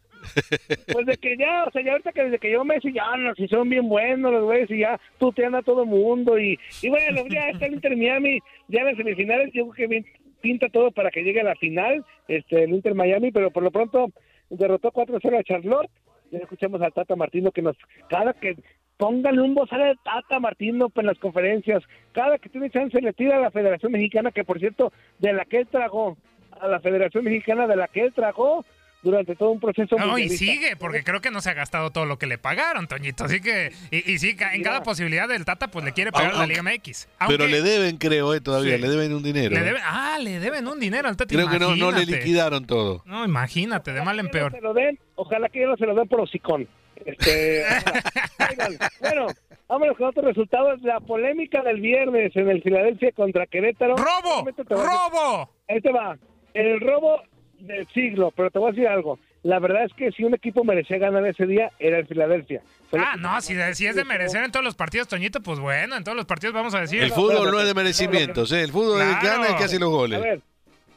Pues 0.93 1.07
de 1.07 1.17
que 1.17 1.37
ya, 1.37 1.65
o 1.65 1.71
sea, 1.71 1.83
ya 1.83 1.93
ahorita 1.93 2.12
que 2.12 2.25
desde 2.25 2.39
que 2.39 2.53
yo 2.53 2.65
Messi, 2.65 2.93
ya, 2.93 3.17
no, 3.17 3.35
si 3.35 3.49
son 3.49 3.69
bien 3.69 3.89
buenos 3.89 4.33
los 4.33 4.45
güeyes 4.45 4.71
y 4.71 4.79
ya 4.79 5.00
tutean 5.19 5.55
a 5.55 5.62
todo 5.62 5.87
mundo 5.87 6.39
y, 6.39 6.59
y 6.83 6.89
bueno, 6.89 7.23
ya 7.29 7.50
está 7.50 7.67
el 7.67 7.75
Inter 7.75 7.97
Miami, 7.97 8.41
ya 8.69 8.81
en 8.81 8.87
las 8.87 8.97
semifinales, 8.97 9.50
yo 9.53 9.69
creo 9.69 9.89
que 9.89 10.05
pinta 10.41 10.69
todo 10.69 10.91
para 10.91 11.11
que 11.11 11.23
llegue 11.23 11.41
a 11.41 11.45
la 11.45 11.55
final, 11.57 12.05
este, 12.29 12.65
el 12.65 12.71
Inter 12.71 12.95
Miami, 12.95 13.31
pero 13.31 13.50
por 13.50 13.62
lo 13.62 13.71
pronto 13.71 14.11
derrotó 14.49 14.91
4-0 14.91 15.39
a 15.39 15.45
Charlotte, 15.45 15.91
ya 16.31 16.39
escuchamos 16.39 16.81
al 16.83 16.93
Tata 16.93 17.17
Martino 17.17 17.50
que 17.50 17.62
nos, 17.62 17.77
cada 18.09 18.33
que 18.35 18.57
pónganle 18.97 19.43
un 19.43 19.55
bozal 19.55 19.83
al 19.83 19.99
Tata 20.05 20.39
Martino 20.41 20.93
en 20.95 21.07
las 21.07 21.19
conferencias, 21.19 21.83
cada 22.12 22.39
que 22.39 22.49
tiene 22.49 22.71
chance 22.71 23.00
le 23.00 23.12
tira 23.12 23.37
a 23.37 23.41
la 23.41 23.50
Federación 23.50 23.93
Mexicana, 23.93 24.31
que 24.31 24.45
por 24.45 24.59
cierto, 24.59 24.93
de 25.19 25.33
la 25.33 25.45
que 25.45 25.59
él 25.59 25.67
tragó, 25.69 26.17
a 26.61 26.69
la 26.69 26.81
Federación 26.81 27.25
Mexicana 27.25 27.67
de 27.67 27.77
la 27.77 27.89
que 27.89 28.03
él 28.03 28.12
tragó 28.12 28.65
durante 29.02 29.35
todo 29.35 29.50
un 29.52 29.61
proceso 29.61 29.97
No, 29.97 30.19
y 30.19 30.28
sigue, 30.28 30.76
porque 30.76 31.02
creo 31.02 31.21
que 31.21 31.30
no 31.30 31.40
se 31.40 31.50
ha 31.50 31.54
gastado 31.54 31.90
todo 31.90 32.04
lo 32.04 32.19
que 32.19 32.26
le 32.26 32.37
pagaron, 32.38 32.87
Toñito. 32.87 33.25
Así 33.25 33.40
que, 33.40 33.73
y, 33.90 34.12
y 34.12 34.19
sí, 34.19 34.37
ca- 34.37 34.54
en 34.54 34.62
cada 34.62 34.83
posibilidad 34.83 35.26
del 35.28 35.45
Tata, 35.45 35.69
pues 35.69 35.85
le 35.85 35.92
quiere 35.92 36.12
pagar 36.12 36.35
a 36.35 36.38
la 36.38 36.47
Liga 36.47 36.62
MX. 36.62 37.09
Pero 37.28 37.47
le 37.47 37.62
deben, 37.62 37.97
creo, 37.97 38.35
eh, 38.35 38.40
todavía, 38.40 38.76
Sí. 38.76 38.83
le 38.83 38.88
deben 38.88 39.14
un 39.14 39.23
dinero. 39.23 39.54
le 39.54 39.61
eh. 39.61 39.64
deben- 39.64 39.83
ah, 39.85 40.19
le 40.21 40.38
deben 40.40 40.66
un 40.69 40.78
dinero 40.78 41.09
al 41.09 41.16
Tata. 41.16 41.35
Creo 41.35 41.49
que 41.49 41.59
no, 41.59 41.75
no 41.76 41.90
le 41.92 42.04
liquidaron 42.07 42.66
todo. 42.66 43.02
No, 43.07 43.25
imagínate, 43.25 43.92
de 43.92 44.02
mal 44.02 44.19
en 44.19 44.28
peor. 44.28 44.52
se 44.52 44.61
lo 44.61 44.75
den, 44.75 44.99
ojalá 45.14 45.49
que 45.49 45.61
ya 45.61 45.66
no 45.66 45.76
se 45.76 45.87
lo 45.87 45.95
den 45.95 46.07
por 46.09 46.21
hocicón. 46.21 46.69
Este, 47.07 47.64
oigan, 48.50 48.76
bueno, 49.00 49.26
vámonos 49.69 49.97
con 49.97 50.09
otros 50.09 50.25
resultados. 50.26 50.83
La 50.83 51.00
polémica 51.00 51.62
del 51.62 51.80
viernes 51.80 52.37
en 52.37 52.50
el 52.50 52.62
Filadelfia 52.62 53.12
contra 53.12 53.47
Querétaro. 53.47 53.97
¡Robo! 53.97 54.47
¡Robo! 54.69 55.50
Ahí 55.69 55.80
te 55.80 55.90
va. 55.90 56.19
El 56.52 56.80
robo 56.80 57.23
del 57.61 57.87
siglo, 57.88 58.33
pero 58.35 58.50
te 58.50 58.59
voy 58.59 58.69
a 58.69 58.73
decir 58.73 58.88
algo. 58.88 59.19
La 59.43 59.59
verdad 59.59 59.85
es 59.85 59.93
que 59.95 60.12
si 60.12 60.25
un 60.25 60.35
equipo 60.35 60.64
merecía 60.64 60.99
ganar 60.99 61.26
ese 61.26 61.47
día, 61.47 61.71
era 61.79 61.99
el 61.99 62.07
Filadelfia. 62.07 62.62
Ah, 62.93 63.17
no, 63.19 63.40
si, 63.40 63.55
es 63.55 63.97
de 63.97 64.05
merecer 64.05 64.45
en 64.45 64.50
todos 64.50 64.64
los 64.64 64.75
partidos, 64.75 65.09
Toñito, 65.09 65.40
pues 65.40 65.59
bueno, 65.59 65.97
en 65.97 66.05
todos 66.05 66.17
los 66.17 66.26
partidos 66.26 66.55
vamos 66.55 66.75
a 66.75 66.81
decir. 66.81 67.02
El 67.02 67.12
fútbol 67.12 67.50
no 67.50 67.61
es 67.61 67.67
de 67.67 67.75
merecimientos, 67.75 68.52
¿eh? 68.52 68.62
El 68.62 68.73
fútbol 68.73 69.00
es 69.00 69.23
gana 69.23 69.49
el 69.49 69.57
que 69.57 69.64
hace 69.64 69.79
los 69.79 69.90
goles. 69.90 70.19
A 70.19 70.23
ver, 70.23 70.40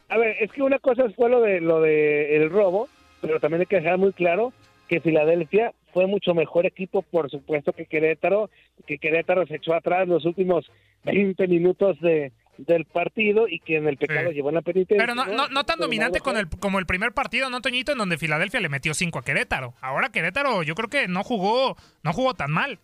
a 0.09 0.17
ver, 0.17 0.35
es 0.41 0.51
que 0.51 0.61
una 0.61 0.79
cosa 0.79 1.09
fue 1.15 1.29
lo 1.29 1.41
de 1.41 1.61
lo 1.61 1.81
de 1.81 2.35
el 2.35 2.49
robo, 2.49 2.89
pero 3.21 3.39
también 3.39 3.61
hay 3.61 3.67
que 3.67 3.77
dejar 3.77 3.97
muy 3.97 4.11
claro 4.11 4.51
que 4.89 4.99
Filadelfia 4.99 5.71
fue 5.93 6.07
mucho 6.07 6.33
mejor 6.33 6.65
equipo, 6.65 7.01
por 7.03 7.29
supuesto, 7.29 7.71
que 7.71 7.85
Querétaro, 7.85 8.49
que 8.85 8.97
Querétaro 8.97 9.45
se 9.47 9.55
echó 9.55 9.73
atrás 9.73 10.07
los 10.07 10.25
últimos 10.25 10.69
20 11.05 11.47
minutos 11.47 11.99
de 12.01 12.31
del 12.57 12.85
partido 12.85 13.47
y 13.47 13.59
que 13.59 13.77
en 13.77 13.87
el 13.87 13.97
pecado 13.97 14.31
llevó 14.31 14.49
en 14.49 14.55
la 14.55 14.61
penitencia. 14.61 14.97
Pero 14.97 15.15
no, 15.15 15.25
no, 15.25 15.47
no 15.47 15.63
tan 15.63 15.77
Pero 15.77 15.87
dominante 15.87 16.19
con 16.19 16.37
el, 16.37 16.47
como 16.49 16.79
el 16.79 16.85
primer 16.85 17.11
partido, 17.13 17.49
¿no, 17.49 17.61
Toñito? 17.61 17.91
En 17.93 17.97
donde 17.97 18.17
Filadelfia 18.17 18.59
le 18.59 18.69
metió 18.69 18.93
5 18.93 19.19
a 19.19 19.23
Querétaro. 19.23 19.73
Ahora 19.81 20.09
Querétaro, 20.09 20.63
yo 20.63 20.75
creo 20.75 20.89
que 20.89 21.07
no 21.07 21.23
jugó, 21.23 21.75
no 22.03 22.13
jugó 22.13 22.33
tan 22.33 22.51
mal. 22.51 22.79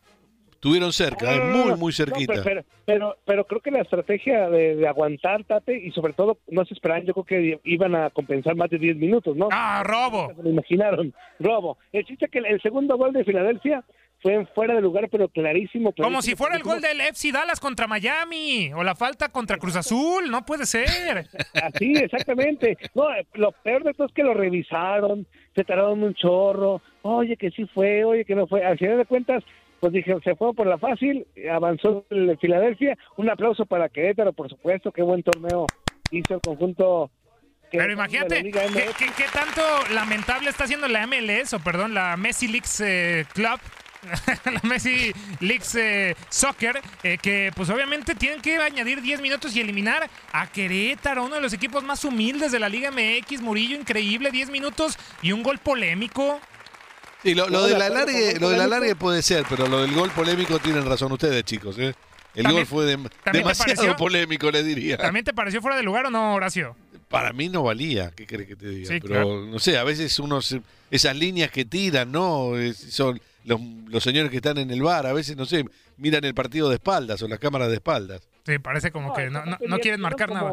Estuvieron 0.51 0.91
cerca, 0.91 1.37
No, 1.37 1.37
no, 1.37 1.45
no, 1.45 1.67
muy, 1.67 1.79
muy 1.79 1.93
cerquita. 1.93 2.33
pero, 2.33 2.43
pero, 2.43 2.65
pero, 2.85 3.17
pero 3.25 3.47
creo 3.47 3.61
que 3.61 3.71
la 3.71 3.79
estrategia 3.81 4.49
de, 4.49 4.75
de 4.75 4.87
aguantar, 4.89 5.45
Tate, 5.45 5.79
y 5.79 5.89
sobre 5.91 6.11
todo 6.11 6.37
no 6.49 6.65
se 6.65 6.73
esperaban, 6.73 7.05
yo 7.05 7.13
creo 7.13 7.23
que 7.25 7.59
iban 7.63 7.95
a 7.95 8.09
compensar 8.09 8.57
más 8.57 8.69
de 8.69 8.77
10 8.77 8.97
minutos, 8.97 9.37
¿no? 9.37 9.47
Ah, 9.53 9.83
robo. 9.85 10.33
Se 10.35 10.43
lo 10.43 10.49
imaginaron, 10.49 11.13
robo. 11.39 11.77
El 11.93 12.03
chiste 12.03 12.25
es 12.25 12.31
que 12.31 12.39
el, 12.39 12.45
el 12.47 12.61
segundo 12.61 12.97
gol 12.97 13.13
de 13.13 13.23
Filadelfia 13.23 13.85
fue 14.21 14.33
en 14.33 14.47
fuera 14.47 14.75
de 14.75 14.81
lugar, 14.81 15.07
pero 15.11 15.29
clarísimo. 15.29 15.93
Como 15.93 16.21
si 16.21 16.35
fuera 16.35 16.55
el 16.55 16.63
gol 16.63 16.81
del 16.81 16.99
FC 17.01 17.31
Dallas 17.31 17.59
contra 17.59 17.87
Miami 17.87 18.71
o 18.73 18.83
la 18.83 18.95
falta 18.95 19.29
contra 19.29 19.57
Cruz 19.57 19.75
Azul, 19.75 20.29
no 20.29 20.45
puede 20.45 20.65
ser. 20.65 21.27
Así, 21.53 21.93
exactamente. 21.95 22.77
No, 22.93 23.05
lo 23.33 23.51
peor 23.51 23.83
de 23.83 23.93
todo 23.93 24.07
es 24.07 24.13
que 24.13 24.23
lo 24.23 24.33
revisaron, 24.33 25.25
se 25.55 25.63
tardaron 25.63 26.03
un 26.03 26.13
chorro, 26.13 26.81
oye 27.01 27.37
que 27.37 27.49
sí 27.51 27.65
fue, 27.73 28.03
oye 28.03 28.25
que 28.25 28.35
no 28.35 28.47
fue. 28.47 28.63
Al 28.65 28.77
final 28.77 28.97
de 28.97 29.05
cuentas, 29.05 29.43
pues 29.79 29.93
dije, 29.93 30.13
se 30.23 30.35
fue 30.35 30.53
por 30.53 30.67
la 30.67 30.77
fácil, 30.77 31.25
avanzó 31.49 32.05
el 32.09 32.37
Filadelfia. 32.39 32.97
Un 33.17 33.29
aplauso 33.29 33.65
para 33.65 33.87
Querétaro, 33.89 34.33
por 34.33 34.49
supuesto, 34.49 34.91
qué 34.91 35.01
buen 35.01 35.23
torneo 35.23 35.65
hizo 36.11 36.35
el 36.35 36.41
conjunto. 36.41 37.09
Pero 37.71 37.93
imagínate, 37.93 38.41
Liga 38.41 38.63
¿qué, 38.63 38.69
MX. 38.87 38.97
qué- 38.97 39.11
qué 39.15 39.23
tanto 39.31 39.61
lamentable 39.93 40.49
está 40.49 40.63
haciendo 40.63 40.87
la 40.87 41.05
MLS, 41.05 41.53
o 41.53 41.59
perdón, 41.59 41.93
la 41.93 42.17
Messi 42.17 42.47
Leagues 42.47 42.81
eh, 42.81 43.25
Club, 43.33 43.59
la 44.45 44.61
Messi 44.63 45.11
Leagues 45.39 45.75
eh, 45.75 46.15
Soccer, 46.29 46.81
eh, 47.03 47.17
que 47.21 47.51
pues 47.55 47.69
obviamente 47.69 48.15
tienen 48.15 48.41
que 48.41 48.57
añadir 48.57 49.01
10 49.01 49.21
minutos 49.21 49.55
y 49.55 49.61
eliminar 49.61 50.09
a 50.31 50.47
Querétaro, 50.47 51.25
uno 51.25 51.35
de 51.35 51.41
los 51.41 51.53
equipos 51.53 51.83
más 51.83 52.03
humildes 52.05 52.51
de 52.51 52.59
la 52.59 52.69
Liga 52.69 52.91
MX, 52.91 53.41
Murillo, 53.41 53.75
increíble, 53.75 54.31
10 54.31 54.49
minutos 54.49 54.97
y 55.21 55.31
un 55.31 55.43
gol 55.43 55.57
polémico. 55.59 56.39
Sí, 57.23 57.35
lo, 57.35 57.49
lo 57.49 57.63
de 57.65 57.77
la 57.77 57.89
largue, 57.89 58.39
lo 58.39 58.49
de 58.49 58.57
la 58.57 58.67
largue 58.67 58.95
puede 58.95 59.21
ser, 59.21 59.43
pero 59.49 59.67
lo 59.67 59.81
del 59.81 59.93
gol 59.93 60.09
polémico 60.11 60.59
tienen 60.59 60.85
razón 60.85 61.11
ustedes, 61.11 61.43
chicos. 61.43 61.77
¿eh? 61.77 61.93
El 62.33 62.43
También- 62.43 62.63
gol 62.63 62.65
fue 62.65 62.85
demasiado 62.85 63.53
pareció- 63.57 63.95
polémico, 63.97 64.49
le 64.51 64.63
diría. 64.63 64.97
¿También 64.97 65.25
te 65.25 65.33
pareció 65.33 65.61
fuera 65.61 65.75
de 65.75 65.83
lugar 65.83 66.05
o 66.05 66.09
no, 66.09 66.35
Horacio? 66.35 66.75
Para 67.09 67.33
mí 67.33 67.49
no 67.49 67.63
valía, 67.63 68.11
¿qué 68.15 68.25
crees 68.25 68.47
que 68.47 68.55
te 68.55 68.69
diga? 68.69 68.87
Sí, 68.87 68.99
pero 69.01 69.13
claro. 69.13 69.45
no 69.47 69.59
sé, 69.59 69.77
a 69.77 69.83
veces 69.83 70.17
unos 70.19 70.55
esas 70.91 71.15
líneas 71.17 71.51
que 71.51 71.65
tiran, 71.65 72.11
¿no? 72.11 72.55
Es- 72.55 72.77
son 72.77 73.19
los, 73.45 73.59
los 73.87 74.03
señores 74.03 74.31
que 74.31 74.37
están 74.37 74.57
en 74.57 74.71
el 74.71 74.81
bar, 74.81 75.05
a 75.05 75.13
veces, 75.13 75.35
no 75.37 75.45
sé, 75.45 75.65
miran 75.97 76.23
el 76.23 76.33
partido 76.33 76.69
de 76.69 76.75
espaldas 76.75 77.21
o 77.21 77.27
las 77.27 77.39
cámaras 77.39 77.69
de 77.69 77.75
espaldas. 77.75 78.27
Sí, 78.45 78.59
parece 78.59 78.91
como 78.91 79.13
que 79.13 79.29
no, 79.29 79.45
no, 79.45 79.57
no 79.67 79.79
quieren 79.79 80.01
marcar 80.01 80.31
nada. 80.31 80.51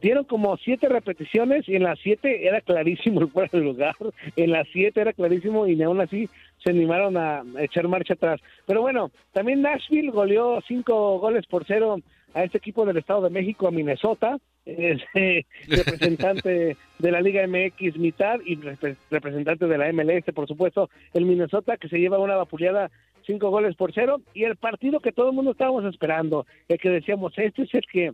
Dieron 0.00 0.24
como 0.24 0.56
siete 0.56 0.88
repeticiones 0.88 1.68
y 1.68 1.76
en 1.76 1.82
las 1.82 1.98
siete 1.98 2.46
era 2.46 2.62
clarísimo 2.62 3.20
el 3.20 3.28
fuera 3.28 3.50
de 3.52 3.60
lugar. 3.60 3.94
En 4.36 4.50
las 4.50 4.66
siete 4.72 5.00
era 5.00 5.12
clarísimo 5.12 5.66
y 5.66 5.80
aún 5.82 6.00
así 6.00 6.28
se 6.62 6.70
animaron 6.70 7.16
a 7.16 7.42
echar 7.58 7.88
marcha 7.88 8.14
atrás. 8.14 8.40
Pero 8.66 8.82
bueno, 8.82 9.10
también 9.32 9.62
Nashville 9.62 10.10
goleó 10.10 10.60
cinco 10.66 11.18
goles 11.18 11.46
por 11.46 11.64
cero 11.66 11.96
a 12.34 12.44
este 12.44 12.58
equipo 12.58 12.84
del 12.84 12.96
Estado 12.98 13.22
de 13.22 13.30
México, 13.30 13.66
a 13.66 13.70
Minnesota, 13.72 14.38
es, 14.64 15.00
eh, 15.14 15.44
representante 15.68 16.76
de 16.98 17.10
la 17.10 17.20
Liga 17.20 17.46
MX 17.46 17.96
mitad 17.98 18.38
y 18.44 18.56
repre- 18.56 18.96
representante 19.10 19.66
de 19.66 19.78
la 19.78 19.92
MLS, 19.92 20.24
por 20.34 20.46
supuesto, 20.46 20.90
el 21.14 21.24
Minnesota 21.24 21.76
que 21.76 21.88
se 21.88 21.98
lleva 21.98 22.18
una 22.18 22.36
vapuleada 22.36 22.90
cinco 23.26 23.50
goles 23.50 23.74
por 23.76 23.92
cero 23.92 24.20
y 24.34 24.44
el 24.44 24.56
partido 24.56 25.00
que 25.00 25.12
todo 25.12 25.30
el 25.30 25.34
mundo 25.36 25.52
estábamos 25.52 25.84
esperando, 25.84 26.46
el 26.68 26.78
que 26.78 26.88
decíamos, 26.90 27.32
este 27.36 27.62
es 27.62 27.74
el 27.74 27.82
que 27.90 28.12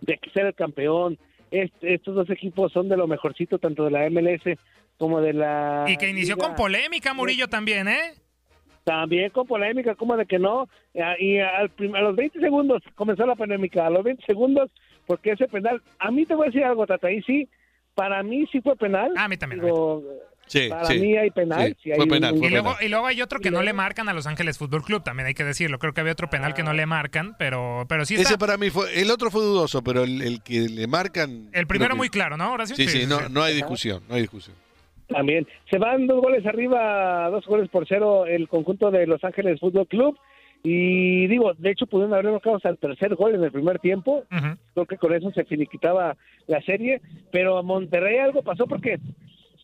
de 0.00 0.18
que 0.18 0.30
ser 0.30 0.46
el 0.46 0.54
campeón. 0.54 1.18
Est- 1.50 1.82
estos 1.84 2.14
dos 2.14 2.30
equipos 2.30 2.72
son 2.72 2.88
de 2.88 2.96
lo 2.96 3.06
mejorcito, 3.06 3.58
tanto 3.58 3.84
de 3.84 3.90
la 3.90 4.08
MLS 4.08 4.42
como 5.02 5.20
de 5.20 5.32
la... 5.32 5.84
Y 5.88 5.96
que 5.96 6.08
inició 6.08 6.36
Liga- 6.36 6.46
con 6.46 6.54
polémica, 6.54 7.12
Murillo, 7.12 7.48
también, 7.48 7.88
¿eh? 7.88 8.14
También 8.84 9.30
con 9.30 9.48
polémica, 9.48 9.96
como 9.96 10.16
de 10.16 10.26
que 10.26 10.38
no. 10.38 10.68
Ah, 11.02 11.16
Y 11.18 11.38
al 11.40 11.72
a 11.96 12.00
los 12.02 12.14
20 12.14 12.38
segundos 12.38 12.80
comenzó 12.94 13.26
la 13.26 13.34
polémica. 13.34 13.84
A 13.84 13.90
los 13.90 14.04
20 14.04 14.24
segundos, 14.24 14.70
porque 15.08 15.32
ese 15.32 15.48
penal. 15.48 15.82
A 15.98 16.12
mí 16.12 16.24
te 16.24 16.36
voy 16.36 16.46
a 16.46 16.50
decir 16.50 16.62
algo, 16.64 16.86
Tata. 16.86 17.08
Ahí 17.08 17.20
sí, 17.22 17.48
para 17.96 18.22
mí 18.22 18.44
sí 18.52 18.60
fue 18.60 18.76
penal. 18.76 19.12
A 19.16 19.26
mí 19.26 19.36
también. 19.36 19.60
Digo, 19.62 20.04
Sí, 20.46 20.68
para 20.68 20.84
sí. 20.86 20.98
mí 21.00 21.16
hay 21.16 21.30
penal. 21.30 21.68
Sí, 21.68 21.76
sí 21.84 21.90
hay 21.90 21.96
fue 21.96 22.04
un- 22.04 22.10
penal, 22.10 22.36
fue 22.38 22.46
Y 22.46 22.50
luego, 22.50 22.68
penal. 22.70 22.84
y 22.84 22.88
luego 22.88 23.06
hay 23.08 23.22
otro 23.22 23.40
que 23.40 23.50
no 23.50 23.62
le 23.62 23.72
marcan 23.72 24.08
a 24.08 24.12
Los 24.12 24.26
Ángeles 24.28 24.56
Fútbol 24.58 24.82
Club, 24.82 25.02
también 25.02 25.26
hay 25.26 25.34
que 25.34 25.44
decirlo. 25.44 25.78
Creo 25.80 25.92
que 25.94 26.00
había 26.00 26.12
otro 26.12 26.30
penal 26.30 26.54
que 26.54 26.62
no 26.62 26.72
le 26.72 26.86
marcan, 26.86 27.34
pero, 27.38 27.86
pero 27.88 28.04
sí 28.04 28.14
está. 28.14 28.28
Ese 28.30 28.38
para 28.38 28.56
mí 28.56 28.70
fue. 28.70 29.00
El 29.00 29.10
otro 29.10 29.30
fue 29.32 29.42
dudoso, 29.42 29.82
pero 29.82 30.04
el, 30.04 30.22
el 30.22 30.42
que 30.42 30.68
le 30.68 30.86
marcan. 30.86 31.48
El 31.52 31.66
primero 31.68 31.94
que- 31.94 31.98
muy 31.98 32.08
claro, 32.08 32.36
¿no, 32.36 32.52
Horacio? 32.52 32.74
Sí, 32.76 32.88
sí, 32.88 33.06
no, 33.06 33.28
no 33.28 33.42
hay 33.44 33.54
discusión, 33.54 34.02
no 34.08 34.14
hay 34.16 34.22
discusión. 34.22 34.56
También. 35.08 35.46
Se 35.70 35.78
van 35.78 36.06
dos 36.06 36.20
goles 36.20 36.46
arriba, 36.46 37.28
dos 37.30 37.46
goles 37.46 37.68
por 37.68 37.86
cero 37.86 38.26
el 38.26 38.48
conjunto 38.48 38.90
de 38.90 39.06
Los 39.06 39.22
Ángeles 39.24 39.60
Fútbol 39.60 39.86
Club. 39.86 40.18
Y 40.64 41.26
digo, 41.26 41.54
de 41.54 41.70
hecho 41.70 41.86
pudieron 41.86 42.14
haber 42.14 42.30
marcado 42.30 42.56
hasta 42.56 42.68
el 42.68 42.78
tercer 42.78 43.16
gol 43.16 43.34
en 43.34 43.42
el 43.42 43.50
primer 43.50 43.80
tiempo. 43.80 44.24
Creo 44.74 44.86
que 44.86 44.96
con 44.96 45.12
eso 45.12 45.30
se 45.32 45.44
finiquitaba 45.44 46.16
la 46.46 46.62
serie. 46.62 47.00
Pero 47.32 47.58
a 47.58 47.62
Monterrey 47.62 48.18
algo 48.18 48.42
pasó 48.42 48.66
porque 48.66 48.98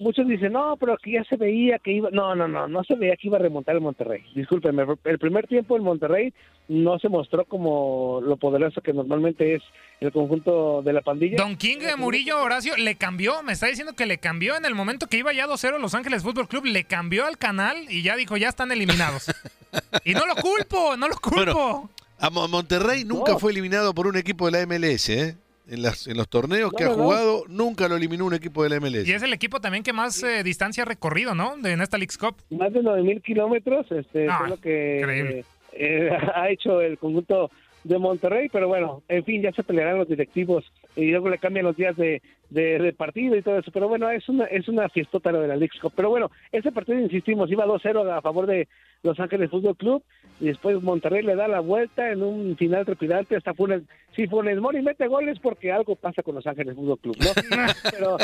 muchos 0.00 0.26
dicen, 0.28 0.52
no, 0.52 0.76
pero 0.78 0.96
que 0.98 1.12
ya 1.12 1.24
se 1.24 1.36
veía 1.36 1.78
que 1.78 1.92
iba. 1.92 2.10
No, 2.10 2.34
no, 2.34 2.46
no, 2.48 2.68
no 2.68 2.84
se 2.84 2.94
veía 2.94 3.16
que 3.16 3.28
iba 3.28 3.36
a 3.38 3.40
remontar 3.40 3.74
el 3.74 3.80
Monterrey. 3.80 4.22
Discúlpenme, 4.34 4.84
el 5.04 5.18
primer 5.18 5.46
tiempo 5.46 5.76
el 5.76 5.82
Monterrey 5.82 6.32
no 6.68 6.98
se 6.98 7.08
mostró 7.08 7.44
como 7.46 8.20
lo 8.22 8.36
poderoso 8.36 8.80
que 8.80 8.92
normalmente 8.92 9.54
es 9.54 9.62
el 10.00 10.12
conjunto 10.12 10.82
de 10.82 10.92
la 10.92 11.00
pandilla. 11.02 11.36
Don 11.38 11.56
King 11.56 11.78
eh, 11.80 11.96
Murillo 11.96 12.40
Horacio 12.42 12.76
le 12.76 12.96
cambió, 12.96 13.42
me 13.42 13.52
está 13.54 13.66
diciendo 13.66 13.94
que 13.94 14.06
le 14.06 14.18
cambió 14.18 14.56
en 14.56 14.64
el 14.64 14.74
momento 14.74 15.06
que 15.06 15.18
iba 15.18 15.32
ya 15.32 15.46
2-0 15.46 15.78
Los 15.78 15.94
Ángeles 15.94 16.22
Fútbol 16.22 16.48
Club, 16.48 16.66
le 16.66 16.84
cambió 16.84 17.26
al 17.26 17.38
canal 17.38 17.76
y 17.88 18.02
ya 18.02 18.16
dijo, 18.16 18.36
ya 18.36 18.48
están 18.48 18.70
eliminados. 18.72 19.26
y 20.04 20.12
no 20.14 20.26
lo 20.26 20.34
culpo, 20.36 20.96
no 20.96 21.08
lo 21.08 21.16
culpo. 21.16 21.36
Bueno, 21.36 21.90
a 22.20 22.30
Mo- 22.30 22.48
Monterrey 22.48 23.04
nunca 23.04 23.32
No. 23.32 23.38
fue 23.38 23.52
eliminado 23.52 23.94
por 23.94 24.06
un 24.06 24.16
equipo 24.16 24.50
de 24.50 24.52
la 24.52 24.66
MLS, 24.66 25.08
¿eh? 25.08 25.36
En, 25.68 25.82
las, 25.82 26.06
en 26.06 26.16
los 26.16 26.28
torneos 26.28 26.72
que 26.72 26.84
No, 26.84 26.90
ha 26.90 26.94
jugado, 26.94 27.44
nunca 27.48 27.88
lo 27.88 27.96
eliminó 27.96 28.24
un 28.24 28.34
equipo 28.34 28.62
de 28.62 28.70
la 28.70 28.80
MLS. 28.80 29.06
y 29.06 29.12
es 29.12 29.22
el 29.22 29.32
equipo 29.32 29.60
también 29.60 29.82
que 29.84 29.92
más 29.92 30.22
eh, 30.22 30.42
distancia 30.42 30.82
ha 30.82 30.86
recorrido, 30.86 31.34
¿no? 31.34 31.56
De, 31.58 31.72
en 31.72 31.80
esta 31.82 31.98
League's 31.98 32.16
Cup. 32.18 32.36
más 32.50 32.72
de 32.72 32.82
9000 32.82 33.20
kilómetros 33.22 33.86
este 33.92 34.28
Ah, 34.30 34.38
fue 34.38 34.48
lo 34.48 34.56
que 34.56 34.98
increíble. 35.00 35.44
eh, 35.72 36.10
ha 36.34 36.48
hecho 36.50 36.80
el 36.80 36.96
conjunto 36.98 37.50
de 37.84 37.96
Monterrey 37.98 38.48
pero 38.52 38.66
bueno 38.66 39.02
en 39.08 39.24
fin 39.24 39.40
ya 39.40 39.52
se 39.52 39.62
pelearán 39.62 39.98
los 39.98 40.08
directivos 40.08 40.64
y 40.98 41.10
luego 41.12 41.28
le 41.28 41.38
cambian 41.38 41.64
los 41.64 41.76
días 41.76 41.96
de, 41.96 42.20
de, 42.50 42.78
de 42.78 42.92
partido 42.92 43.36
y 43.36 43.42
todo 43.42 43.58
eso. 43.58 43.70
Pero 43.70 43.88
bueno 43.88 44.10
es 44.10 44.28
una 44.28 44.44
es 44.46 44.68
una 44.68 44.88
fiestota 44.88 45.30
lo 45.30 45.40
de 45.40 45.48
la 45.48 45.56
Leagues 45.56 45.80
Cup. 45.80 45.92
Pero 45.94 46.10
bueno 46.10 46.30
ese 46.50 46.72
partido 46.72 46.98
insistimos 46.98 47.50
iba 47.50 47.64
2-0 47.66 48.10
a 48.10 48.20
favor 48.20 48.46
de 48.46 48.66
Los 49.02 49.18
Ángeles 49.20 49.50
Fútbol 49.50 49.76
Club 49.76 50.02
y 50.40 50.46
después 50.46 50.82
Monterrey 50.82 51.22
le 51.22 51.36
da 51.36 51.46
la 51.46 51.60
vuelta 51.60 52.10
en 52.10 52.22
un 52.22 52.56
final 52.56 52.84
trepidante. 52.84 53.36
Hasta 53.36 53.54
Funes 53.54 53.82
si 54.16 54.26
Funes 54.26 54.60
Mori 54.60 54.82
mete 54.82 55.06
goles 55.06 55.38
porque 55.38 55.70
algo 55.70 55.94
pasa 55.94 56.22
con 56.22 56.34
Los 56.34 56.46
Ángeles 56.46 56.74
Fútbol 56.74 56.98
Club 56.98 57.16
¿no? 57.20 57.66
pero 57.90 58.16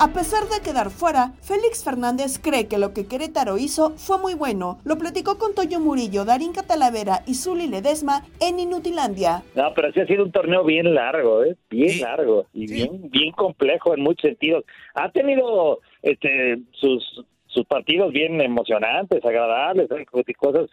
A 0.00 0.12
pesar 0.12 0.44
de 0.48 0.60
quedar 0.62 0.90
fuera, 0.90 1.32
Félix 1.42 1.82
Fernández 1.82 2.38
cree 2.40 2.68
que 2.68 2.78
lo 2.78 2.94
que 2.94 3.06
Querétaro 3.08 3.58
hizo 3.58 3.90
fue 3.96 4.16
muy 4.18 4.34
bueno. 4.34 4.78
Lo 4.84 4.96
platicó 4.96 5.38
con 5.38 5.56
Toyo 5.56 5.80
Murillo, 5.80 6.24
Darín 6.24 6.52
Catalavera 6.52 7.22
y 7.26 7.34
Zuli 7.34 7.66
Ledesma 7.66 8.22
en 8.40 8.60
Inutilandia. 8.60 9.42
No, 9.56 9.74
pero 9.74 9.90
sí 9.92 9.98
ha 10.00 10.06
sido 10.06 10.22
un 10.22 10.30
torneo 10.30 10.62
bien 10.62 10.94
largo, 10.94 11.42
¿eh? 11.42 11.56
Bien 11.68 11.88
Sí. 11.90 12.00
largo 12.00 12.46
y 12.54 12.68
Sí. 12.68 12.74
bien 12.74 13.10
bien 13.10 13.32
complejo 13.32 13.92
en 13.92 14.02
muchos 14.02 14.22
sentidos. 14.22 14.64
Ha 14.94 15.10
tenido 15.10 15.80
este 16.02 16.58
sus 16.72 17.24
sus 17.48 17.66
partidos 17.66 18.12
bien 18.12 18.40
emocionantes, 18.40 19.24
agradables, 19.24 19.90
¿eh? 19.90 20.06
y 20.26 20.34
cosas 20.34 20.70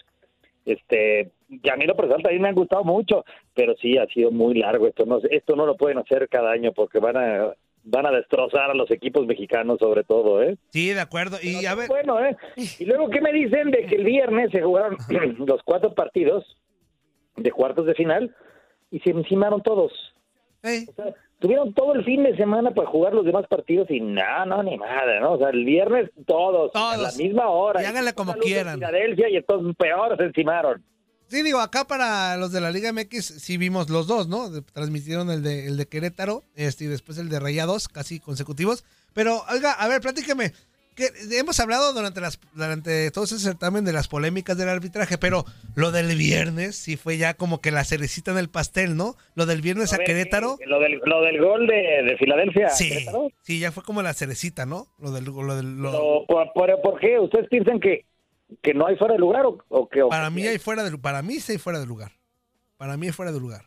este 0.66 1.32
que 1.64 1.72
a 1.72 1.76
mí 1.78 1.86
lo 1.86 1.96
personal 1.96 2.22
también 2.22 2.42
me 2.44 2.50
han 2.50 2.56
gustado 2.56 2.84
mucho, 2.84 3.24
pero 3.56 3.74
sí 3.82 3.98
ha 3.98 4.06
sido 4.08 4.30
muy 4.30 4.54
largo 4.60 4.86
esto 4.88 5.06
no 5.08 5.20
esto 5.32 5.56
no 5.56 5.66
lo 5.66 5.78
pueden 5.78 5.98
hacer 5.98 6.30
cada 6.30 6.52
año 6.52 6.74
porque 6.74 7.00
van 7.00 7.18
a 7.18 7.54
van 7.86 8.06
a 8.08 8.12
destrozar 8.12 8.72
a 8.72 8.74
los 8.74 8.90
equipos 8.92 9.26
mexicanos 9.26 9.78
sobre 9.80 10.04
todo, 10.04 10.42
¿eh? 10.42 10.58
Sí, 10.72 10.90
de 10.94 11.00
acuerdo. 11.00 11.38
Y 11.42 11.66
a 11.66 11.76
ver, 11.76 11.88
Bueno, 11.88 12.20
¿eh? 12.24 12.36
Y 12.80 12.86
luego, 12.86 13.10
¿qué 13.10 13.22
me 13.22 13.32
dicen 13.32 13.72
de 13.72 13.86
que 13.86 13.96
el 13.96 14.04
viernes 14.04 14.52
se 14.52 14.62
jugaron 14.62 14.98
los 15.38 15.62
cuatro 15.64 15.94
partidos 15.94 16.44
de 17.38 17.52
cuartos 17.52 17.86
de 17.86 17.94
final 17.94 18.36
y 18.92 19.00
se 19.00 19.12
encimaron 19.12 19.62
todos? 19.62 19.92
eh, 20.64 20.86
O 20.90 20.94
sea, 20.94 21.14
tuvieron 21.40 21.74
todo 21.74 21.94
el 21.94 22.04
fin 22.04 22.24
de 22.24 22.36
semana 22.36 22.72
para 22.72 22.88
jugar 22.90 23.14
los 23.14 23.24
demás 23.26 23.46
partidos 23.48 23.90
y 23.92 24.00
no, 24.02 24.46
no, 24.48 24.64
ni 24.64 24.78
madre, 24.78 25.20
¿no? 25.20 25.34
O 25.34 25.38
sea, 25.38 25.50
el 25.50 25.64
viernes 25.64 26.10
todos, 26.26 26.72
a 26.74 26.98
la 26.98 27.12
misma 27.12 27.50
hora. 27.50 27.84
Y 27.84 27.86
háganle 27.86 28.14
como 28.14 28.34
quieran. 28.34 28.76
Filadelfia 28.76 29.30
y 29.30 29.38
entonces 29.38 29.76
peor 29.78 30.18
se 30.18 30.24
encimaron. 30.24 30.84
Sí, 31.36 31.44
digo, 31.44 31.60
acá 31.60 31.86
para 31.86 32.38
los 32.38 32.52
de 32.52 32.62
la 32.62 32.72
Liga 32.72 32.92
MX 32.94 33.26
sí 33.26 33.58
vimos 33.58 33.90
los 33.90 34.08
dos, 34.08 34.28
¿no? 34.28 34.50
Transmitieron 34.74 35.30
el 35.32 35.44
de, 35.44 35.68
el 35.68 35.78
de 35.78 35.88
Querétaro 35.88 36.44
este, 36.56 36.86
y 36.86 36.88
después 36.88 37.18
el 37.18 37.30
de 37.30 37.40
Rayados, 37.40 37.88
casi 37.88 38.20
consecutivos. 38.20 38.84
Pero, 39.14 39.44
oiga, 39.52 39.72
a 39.74 39.88
ver, 39.88 40.02
platíqueme. 40.02 40.52
Que 40.96 41.10
hemos 41.38 41.60
hablado 41.60 41.92
durante 41.92 42.22
las 42.22 42.40
durante 42.54 43.12
todo 43.12 43.26
ese 43.26 43.38
certamen 43.38 43.84
de 43.84 43.92
las 43.92 44.08
polémicas 44.08 44.58
del 44.58 44.70
arbitraje, 44.70 45.18
pero 45.18 45.44
lo 45.76 45.92
del 45.92 46.16
viernes 46.16 46.78
sí 46.78 46.96
fue 46.96 47.18
ya 47.18 47.34
como 47.34 47.60
que 47.60 47.70
la 47.72 47.84
cerecita 47.84 48.32
en 48.32 48.38
el 48.38 48.48
pastel, 48.50 48.96
¿no? 48.96 49.18
Lo 49.36 49.46
del 49.46 49.62
viernes 49.62 49.92
a 49.92 49.98
ver, 49.98 50.06
Querétaro. 50.08 50.58
Lo 50.66 50.80
del, 50.80 51.02
lo 51.04 51.22
del 51.22 51.42
gol 51.42 51.68
de, 51.68 52.02
de 52.10 52.16
Filadelfia. 52.18 52.70
Sí, 52.70 52.88
Querétaro. 52.88 53.28
sí, 53.42 53.60
ya 53.60 53.74
fue 53.74 53.84
como 53.84 54.02
la 54.04 54.14
cerecita, 54.14 54.66
¿no? 54.66 54.88
Lo 54.98 55.12
del, 55.12 55.26
lo 55.26 55.56
del 55.58 55.76
lo- 55.82 55.92
Pero, 55.92 56.26
¿por, 56.30 56.54
por, 56.54 56.82
por 56.82 57.00
qué? 57.02 57.20
¿Ustedes 57.20 57.50
piensan 57.50 57.82
que, 57.82 58.06
que 58.62 58.74
no 58.74 58.88
hay 58.88 58.96
fuera 58.98 59.14
de 59.14 59.20
lugar 59.20 59.46
o, 59.46 59.58
o 59.70 59.88
que 59.90 60.02
o 60.04 60.10
para 60.10 60.26
que 60.30 60.36
mí 60.36 60.42
sí 60.42 60.48
hay 60.48 60.58
fuera 60.60 60.84
de 60.84 60.98
para 60.98 61.22
mí 61.22 61.40
sí 61.40 61.54
hay 61.54 61.58
fuera 61.58 61.80
de 61.80 61.86
lugar. 61.86 62.12
Para 62.78 62.98
mí 62.98 63.08
hay 63.08 63.14
fuera 63.14 63.32
de 63.32 63.40
lugar. 63.40 63.66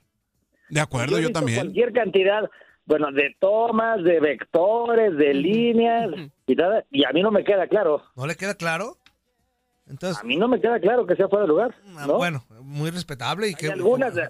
De 0.69 0.81
acuerdo, 0.81 1.19
yo 1.19 1.31
también. 1.33 1.59
Cualquier 1.61 1.93
cantidad, 1.93 2.43
bueno, 2.85 3.11
de 3.13 3.35
tomas, 3.39 4.03
de 4.05 4.21
vectores, 4.21 5.17
de 5.17 5.33
líneas 5.35 6.11
y 6.47 6.55
nada, 6.55 6.85
y 6.91 7.05
a 7.05 7.11
mí 7.13 7.23
no 7.23 7.31
me 7.31 7.43
queda 7.45 7.67
claro. 7.69 8.03
¿No 8.17 8.27
le 8.27 8.37
queda 8.37 8.55
claro? 8.55 8.97
Entonces, 9.87 10.23
A 10.23 10.27
mí 10.27 10.37
no 10.37 10.49
me 10.49 10.61
queda 10.61 10.79
claro 10.81 11.07
que 11.07 11.17
sea 11.17 11.29
fuera 11.29 11.43
de 11.45 11.49
lugar. 11.49 11.75
ah, 11.97 12.05
¿no? 12.07 12.19
bueno, 12.19 12.45
muy 12.61 12.91
respetable 12.91 13.49
y 13.49 13.55
que 13.55 13.67
Hay 13.67 13.73
algunas. 13.73 14.15
de- 14.15 14.29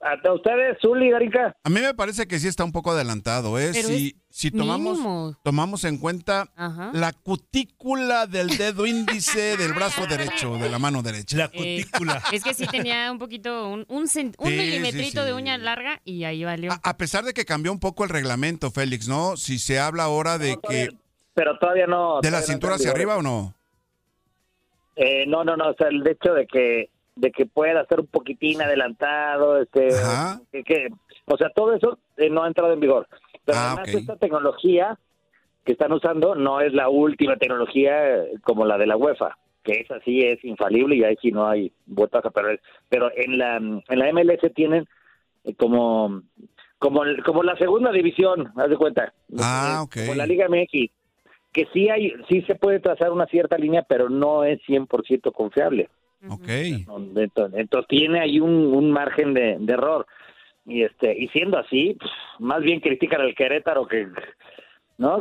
A, 0.00 0.10
a- 0.10 0.28
a 0.28 0.32
ustedes, 0.34 0.76
Zuli, 0.80 1.10
Garica. 1.10 1.56
A 1.64 1.70
mí 1.70 1.80
me 1.80 1.94
parece 1.94 2.26
que 2.28 2.38
sí 2.38 2.48
está 2.48 2.64
un 2.64 2.72
poco 2.72 2.90
adelantado, 2.90 3.58
¿eh? 3.58 3.70
Pero 3.72 3.88
Si, 3.88 4.06
es 4.08 4.14
si 4.28 4.50
tomamos, 4.50 4.98
mínimo. 4.98 5.36
tomamos 5.42 5.84
en 5.84 5.96
cuenta 5.96 6.48
Ajá. 6.54 6.90
la 6.92 7.12
cutícula 7.12 8.26
del 8.26 8.48
dedo 8.58 8.86
índice 8.86 9.56
del 9.56 9.72
brazo 9.72 10.06
derecho, 10.06 10.58
de 10.58 10.68
la 10.68 10.78
mano 10.78 11.02
derecha. 11.02 11.36
la 11.38 11.44
Eh, 11.52 11.82
cutícula. 11.82 12.22
Es 12.30 12.44
que 12.44 12.52
sí 12.52 12.66
tenía 12.66 13.10
un 13.10 13.18
poquito, 13.18 13.68
un, 13.68 13.86
un, 13.88 14.04
cent- 14.06 14.34
un 14.38 14.48
Sí, 14.50 14.56
milimetrito 14.56 15.20
sí, 15.22 15.26
de 15.26 15.32
uña 15.32 15.56
larga 15.56 16.00
y 16.04 16.24
ahí 16.24 16.44
valió. 16.44 16.72
A, 16.72 16.80
a 16.82 16.96
pesar 16.98 17.24
de 17.24 17.32
que 17.32 17.46
cambió 17.46 17.72
un 17.72 17.80
poco 17.80 18.04
el 18.04 18.10
reglamento, 18.10 18.70
Félix, 18.70 19.08
¿no? 19.08 19.36
Si 19.38 19.58
se 19.58 19.78
habla 19.78 20.04
ahora 20.04 20.36
de 20.36 20.50
No, 20.56 20.60
todavía- 20.60 20.88
que 20.88 20.96
Pero 21.34 21.58
todavía 21.58 21.86
no. 21.86 22.20
de 22.20 22.30
la 22.30 22.38
todavía 22.38 22.42
cintura 22.46 22.74
hacia 22.74 22.90
arriba 22.90 23.16
o 23.16 23.22
no. 23.22 23.54
Eh, 24.96 25.24
no, 25.26 25.44
no, 25.44 25.56
no. 25.56 25.70
O 25.70 25.74
sea, 25.74 25.88
el 25.88 26.06
hecho 26.06 26.32
de 26.34 26.46
que 26.46 26.90
de 27.16 27.32
que 27.32 27.46
pueda 27.46 27.80
estar 27.82 27.98
un 28.00 28.06
poquitín 28.06 28.60
adelantado, 28.62 29.60
este, 29.60 29.88
que, 30.52 30.62
que- 30.62 30.88
o 31.26 31.36
sea, 31.36 31.48
todo 31.50 31.72
eso 31.74 31.98
eh, 32.16 32.30
no 32.30 32.44
ha 32.44 32.46
entrado 32.46 32.72
en 32.72 32.80
vigor. 32.80 33.08
Pero 33.44 33.58
Ah, 33.58 33.72
además 33.72 33.94
esta 33.94 34.16
tecnología 34.16 34.98
que 35.64 35.72
están 35.72 35.92
usando 35.92 36.34
no 36.36 36.60
es 36.60 36.72
la 36.72 36.88
última 36.88 37.36
tecnología 37.36 38.16
eh, 38.18 38.32
como 38.42 38.64
la 38.64 38.78
de 38.78 38.86
la 38.86 38.96
UEFA, 38.96 39.36
que 39.64 39.80
esa 39.80 39.98
sí 40.00 40.22
es 40.22 40.44
infalible 40.44 40.94
y 40.94 41.02
ahí 41.04 41.16
sí 41.20 41.32
no 41.32 41.48
hay 41.48 41.72
vueltas 41.86 42.24
a 42.24 42.30
perder. 42.30 42.60
Pero 42.88 43.10
en 43.16 43.38
la 43.38 43.56
en 43.56 43.82
la 43.98 44.12
MLS 44.12 44.52
tienen 44.54 44.86
eh, 45.44 45.54
como 45.56 46.22
como 46.78 47.02
como 47.24 47.42
la 47.42 47.56
segunda 47.56 47.90
división, 47.90 48.52
haz 48.56 48.68
de 48.70 48.76
cuenta. 48.76 49.12
Ah, 49.38 49.84
Eh. 49.96 50.00
Como 50.06 50.14
la 50.14 50.26
Liga 50.26 50.46
MX, 50.48 50.90
que 51.52 51.66
sí 51.72 51.88
hay 51.88 52.12
sí 52.28 52.42
se 52.42 52.54
puede 52.54 52.78
trazar 52.78 53.10
una 53.10 53.26
cierta 53.26 53.56
línea, 53.58 53.82
pero 53.88 54.08
no 54.10 54.44
es 54.44 54.60
100% 54.68 55.32
confiable. 55.32 55.88
Ok. 56.28 56.48
Entonces, 56.48 57.88
tiene 57.88 58.20
ahí 58.20 58.40
un, 58.40 58.52
un 58.52 58.90
margen 58.90 59.34
de, 59.34 59.56
de 59.58 59.72
error. 59.72 60.06
Y 60.66 60.82
este 60.82 61.16
y 61.16 61.28
siendo 61.28 61.58
así, 61.58 61.96
pues, 61.98 62.10
más 62.40 62.60
bien 62.60 62.80
critican 62.80 63.20
al 63.20 63.34
Querétaro 63.34 63.86
que 63.86 64.08
no 64.98 65.20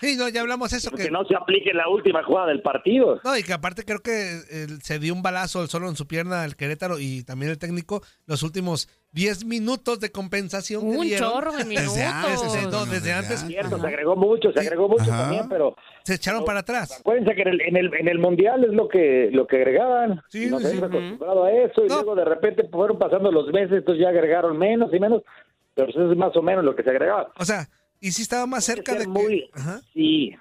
Sí, 0.00 0.16
no, 0.18 0.28
ya 0.28 0.40
hablamos 0.40 0.72
eso 0.72 0.90
que 0.90 1.04
que 1.04 1.10
no 1.10 1.24
se 1.24 1.36
aplique 1.36 1.72
la 1.72 1.88
última 1.88 2.22
jugada 2.24 2.48
del 2.48 2.62
partido. 2.62 3.20
no, 3.24 3.36
y 3.36 3.42
que 3.42 3.52
aparte 3.52 3.84
creo 3.84 4.00
que 4.00 4.10
eh, 4.50 4.66
se 4.82 4.98
dio 4.98 5.14
un 5.14 5.22
balazo 5.22 5.66
solo 5.66 5.88
en 5.88 5.96
su 5.96 6.06
pierna 6.06 6.44
el 6.44 6.56
Querétaro 6.56 6.98
y 6.98 7.22
también 7.24 7.50
el 7.52 7.58
técnico 7.58 8.02
los 8.26 8.42
últimos 8.42 8.88
10 9.12 9.44
minutos 9.44 10.00
de 10.00 10.10
compensación 10.10 10.82
que 10.90 10.96
un 10.96 11.02
dieron. 11.02 11.30
chorro 11.30 11.52
de 11.52 11.64
minutos. 11.66 11.94
Desde 11.94 12.04
antes, 12.06 12.42
Desde, 12.42 12.62
no, 12.70 12.86
desde 12.86 13.12
antes 13.12 13.40
Cierto, 13.46 13.78
se 13.78 13.86
agregó 13.86 14.16
mucho, 14.16 14.50
se 14.52 14.60
agregó 14.60 14.88
mucho 14.88 15.02
Ajá. 15.12 15.22
también, 15.24 15.48
pero 15.48 15.76
se 16.02 16.14
echaron 16.14 16.44
para 16.44 16.60
atrás. 16.60 16.98
acuérdense 17.00 17.34
que 17.34 17.42
en 17.42 17.48
el, 17.48 17.60
en 17.60 17.76
el, 17.76 17.94
en 17.94 18.08
el 18.08 18.18
mundial 18.18 18.64
es 18.64 18.72
lo 18.72 18.88
que 18.88 19.28
lo 19.32 19.46
que 19.46 19.56
agregaban. 19.56 20.22
Sí, 20.30 20.48
Nos 20.48 20.62
sí. 20.62 20.70
hemos 20.78 20.84
acostumbrado 20.84 21.44
a 21.44 21.52
eso 21.52 21.84
y 21.84 21.88
No. 21.88 21.96
luego 21.96 22.14
de 22.16 22.24
repente 22.24 22.66
fueron 22.72 22.98
pasando 22.98 23.30
los 23.30 23.46
meses, 23.52 23.72
entonces 23.78 24.02
ya 24.02 24.08
agregaron 24.08 24.58
menos 24.58 24.92
y 24.94 24.98
menos. 24.98 25.22
pero 25.74 25.90
eso 25.90 26.10
es 26.10 26.16
más 26.18 26.34
o 26.36 26.42
menos 26.42 26.64
lo 26.64 26.74
que 26.74 26.82
se 26.82 26.90
agregaba. 26.90 27.32
O 27.38 27.44
sea, 27.44 27.68
y 28.02 28.12
si 28.12 28.20
estaba 28.22 28.46
más 28.46 28.64
cerca 28.64 28.94
de 28.94 29.06
muy... 29.06 29.48
que... 29.54 29.60
Ajá. 29.60 29.80
Sí. 29.94 30.32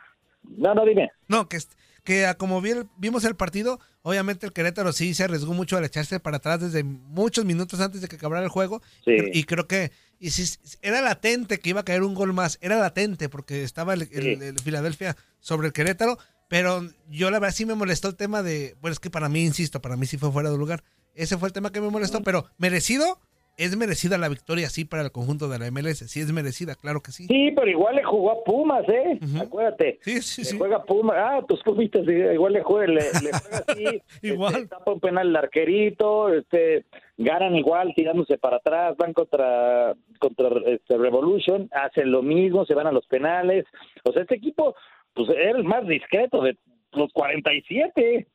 No, 0.57 0.73
no, 0.75 0.85
dime. 0.85 1.09
No, 1.29 1.47
que, 1.47 1.59
que 2.03 2.29
como 2.37 2.59
vi 2.59 2.71
el- 2.71 2.87
vimos 2.97 3.23
el 3.23 3.35
partido, 3.35 3.79
obviamente 4.01 4.45
el 4.45 4.51
Querétaro 4.51 4.91
sí 4.91 5.13
se 5.13 5.23
arriesgó 5.23 5.53
mucho 5.53 5.77
al 5.77 5.85
echarse 5.85 6.19
para 6.19 6.37
atrás 6.37 6.59
desde 6.59 6.83
muchos 6.83 7.45
minutos 7.45 7.79
antes 7.79 8.01
de 8.01 8.07
que 8.09 8.17
acabara 8.17 8.43
el 8.43 8.49
juego. 8.49 8.81
Sí. 9.05 9.11
Y, 9.31 9.39
y 9.39 9.43
creo 9.45 9.67
que 9.67 9.91
y 10.19 10.31
si, 10.31 10.57
era 10.81 11.01
latente 11.01 11.59
que 11.59 11.69
iba 11.69 11.79
a 11.81 11.85
caer 11.85 12.03
un 12.03 12.13
gol 12.13 12.33
más, 12.33 12.57
era 12.61 12.77
latente 12.77 13.29
porque 13.29 13.63
estaba 13.63 13.93
el, 13.93 14.09
el- 14.11 14.41
el 14.41 14.59
Filadelfia 14.59 15.15
sobre 15.39 15.67
el 15.67 15.73
Querétaro, 15.73 16.17
pero 16.47 16.85
yo 17.09 17.31
la 17.31 17.39
verdad 17.39 17.55
sí 17.55 17.65
me 17.65 17.75
molestó 17.75 18.09
el 18.09 18.15
tema 18.15 18.43
de, 18.43 18.75
bueno, 18.81 18.91
es 18.93 18.99
que 18.99 19.09
para 19.09 19.29
mí, 19.29 19.45
insisto, 19.45 19.81
para 19.81 19.95
mí 19.95 20.05
sí 20.05 20.17
fue 20.17 20.31
fuera 20.31 20.49
de 20.51 20.57
lugar. 20.57 20.83
Ese 21.15 21.37
fue 21.37 21.47
el 21.47 21.53
tema 21.53 21.71
que 21.71 21.81
me 21.81 21.89
molestó, 21.89 22.21
pero 22.23 22.45
merecido, 22.57 23.19
es 23.61 23.77
merecida 23.77 24.17
la 24.17 24.27
victoria, 24.27 24.69
sí, 24.69 24.85
para 24.85 25.03
el 25.03 25.11
conjunto 25.11 25.47
de 25.47 25.59
la 25.59 25.69
MLS, 25.69 25.99
sí 26.09 26.19
es 26.19 26.31
merecida, 26.31 26.75
claro 26.75 27.01
que 27.01 27.11
sí. 27.11 27.27
Sí, 27.27 27.51
pero 27.55 27.67
igual 27.67 27.95
le 27.95 28.03
jugó 28.03 28.31
a 28.31 28.43
Pumas, 28.43 28.83
¿eh? 28.89 29.19
Acuérdate. 29.39 29.99
Sí, 30.01 30.21
sí, 30.21 30.53
le 30.53 30.57
juega 30.57 30.77
a 30.77 30.83
Pumas. 30.83 31.15
Ah, 31.19 31.45
tus 31.47 31.61
pumitas, 31.61 32.03
sí, 32.05 32.11
igual 32.11 32.53
le 32.53 32.63
juega, 32.63 32.87
le, 32.87 33.01
le 33.01 33.31
juega 33.31 33.63
así. 33.67 34.01
igual. 34.23 34.55
Este, 34.55 34.67
tapa 34.67 34.91
un 34.91 34.99
penal 34.99 35.29
el 35.29 35.35
arquerito, 35.35 36.33
este, 36.33 36.85
ganan 37.17 37.55
igual 37.55 37.93
tirándose 37.95 38.37
para 38.37 38.57
atrás, 38.57 38.97
van 38.97 39.13
contra, 39.13 39.95
contra 40.19 40.49
este, 40.65 40.97
Revolution, 40.97 41.69
hacen 41.71 42.11
lo 42.11 42.23
mismo, 42.23 42.65
se 42.65 42.73
van 42.73 42.87
a 42.87 42.91
los 42.91 43.05
penales. 43.05 43.65
O 44.03 44.11
sea, 44.11 44.23
este 44.23 44.35
equipo, 44.35 44.75
pues 45.13 45.29
era 45.29 45.57
el 45.57 45.63
más 45.63 45.87
discreto 45.87 46.41
de 46.41 46.57
los 46.93 47.11
47. 47.13 48.27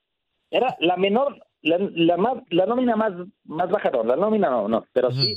Era 0.51 0.77
la 0.79 0.97
menor, 0.97 1.45
la, 1.63 1.79
la 1.79 2.17
más, 2.17 2.43
la 2.51 2.67
nómina 2.67 2.97
más, 2.97 3.13
más 3.45 3.71
baja, 3.71 3.91
no, 3.91 4.05
la 4.05 4.17
nómina 4.17 4.51
no, 4.51 4.69
no, 4.69 4.85
pero 4.93 5.11
sí, 5.11 5.35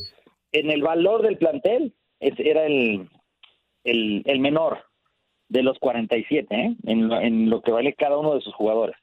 en 0.51 0.69
el 0.71 0.81
valor 0.81 1.21
del 1.23 1.37
plantel, 1.37 1.93
es- 2.19 2.39
era 2.39 2.65
el, 2.65 3.09
el, 3.83 4.21
el 4.25 4.39
menor 4.39 4.79
de 5.47 5.63
los 5.63 5.79
47, 5.79 6.53
¿eh? 6.55 6.75
en, 6.85 7.07
lo, 7.07 7.19
en 7.19 7.49
lo 7.49 7.61
que 7.61 7.71
vale 7.71 7.93
cada 7.93 8.17
uno 8.17 8.35
de 8.35 8.41
sus 8.41 8.53
jugadores. 8.53 8.95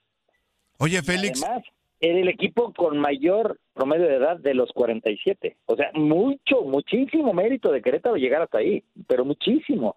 Oye, 0.79 1.03
Félix. 1.03 1.43
Además, 1.43 1.65
era 1.99 2.19
el 2.21 2.29
equipo 2.29 2.73
con 2.75 2.99
mayor 2.99 3.59
promedio 3.73 4.07
de 4.07 4.17
edad 4.17 4.37
de 4.39 4.53
los 4.55 4.71
47. 4.73 5.57
O 5.67 5.75
sea, 5.77 5.91
mucho, 5.95 6.63
muchísimo 6.63 7.33
mérito 7.33 7.73
de 7.73 7.81
Querétaro 7.83 8.17
llegar 8.17 8.43
hasta 8.43 8.59
ahí, 8.59 8.85
pero 9.09 9.25
muchísimo. 9.25 9.97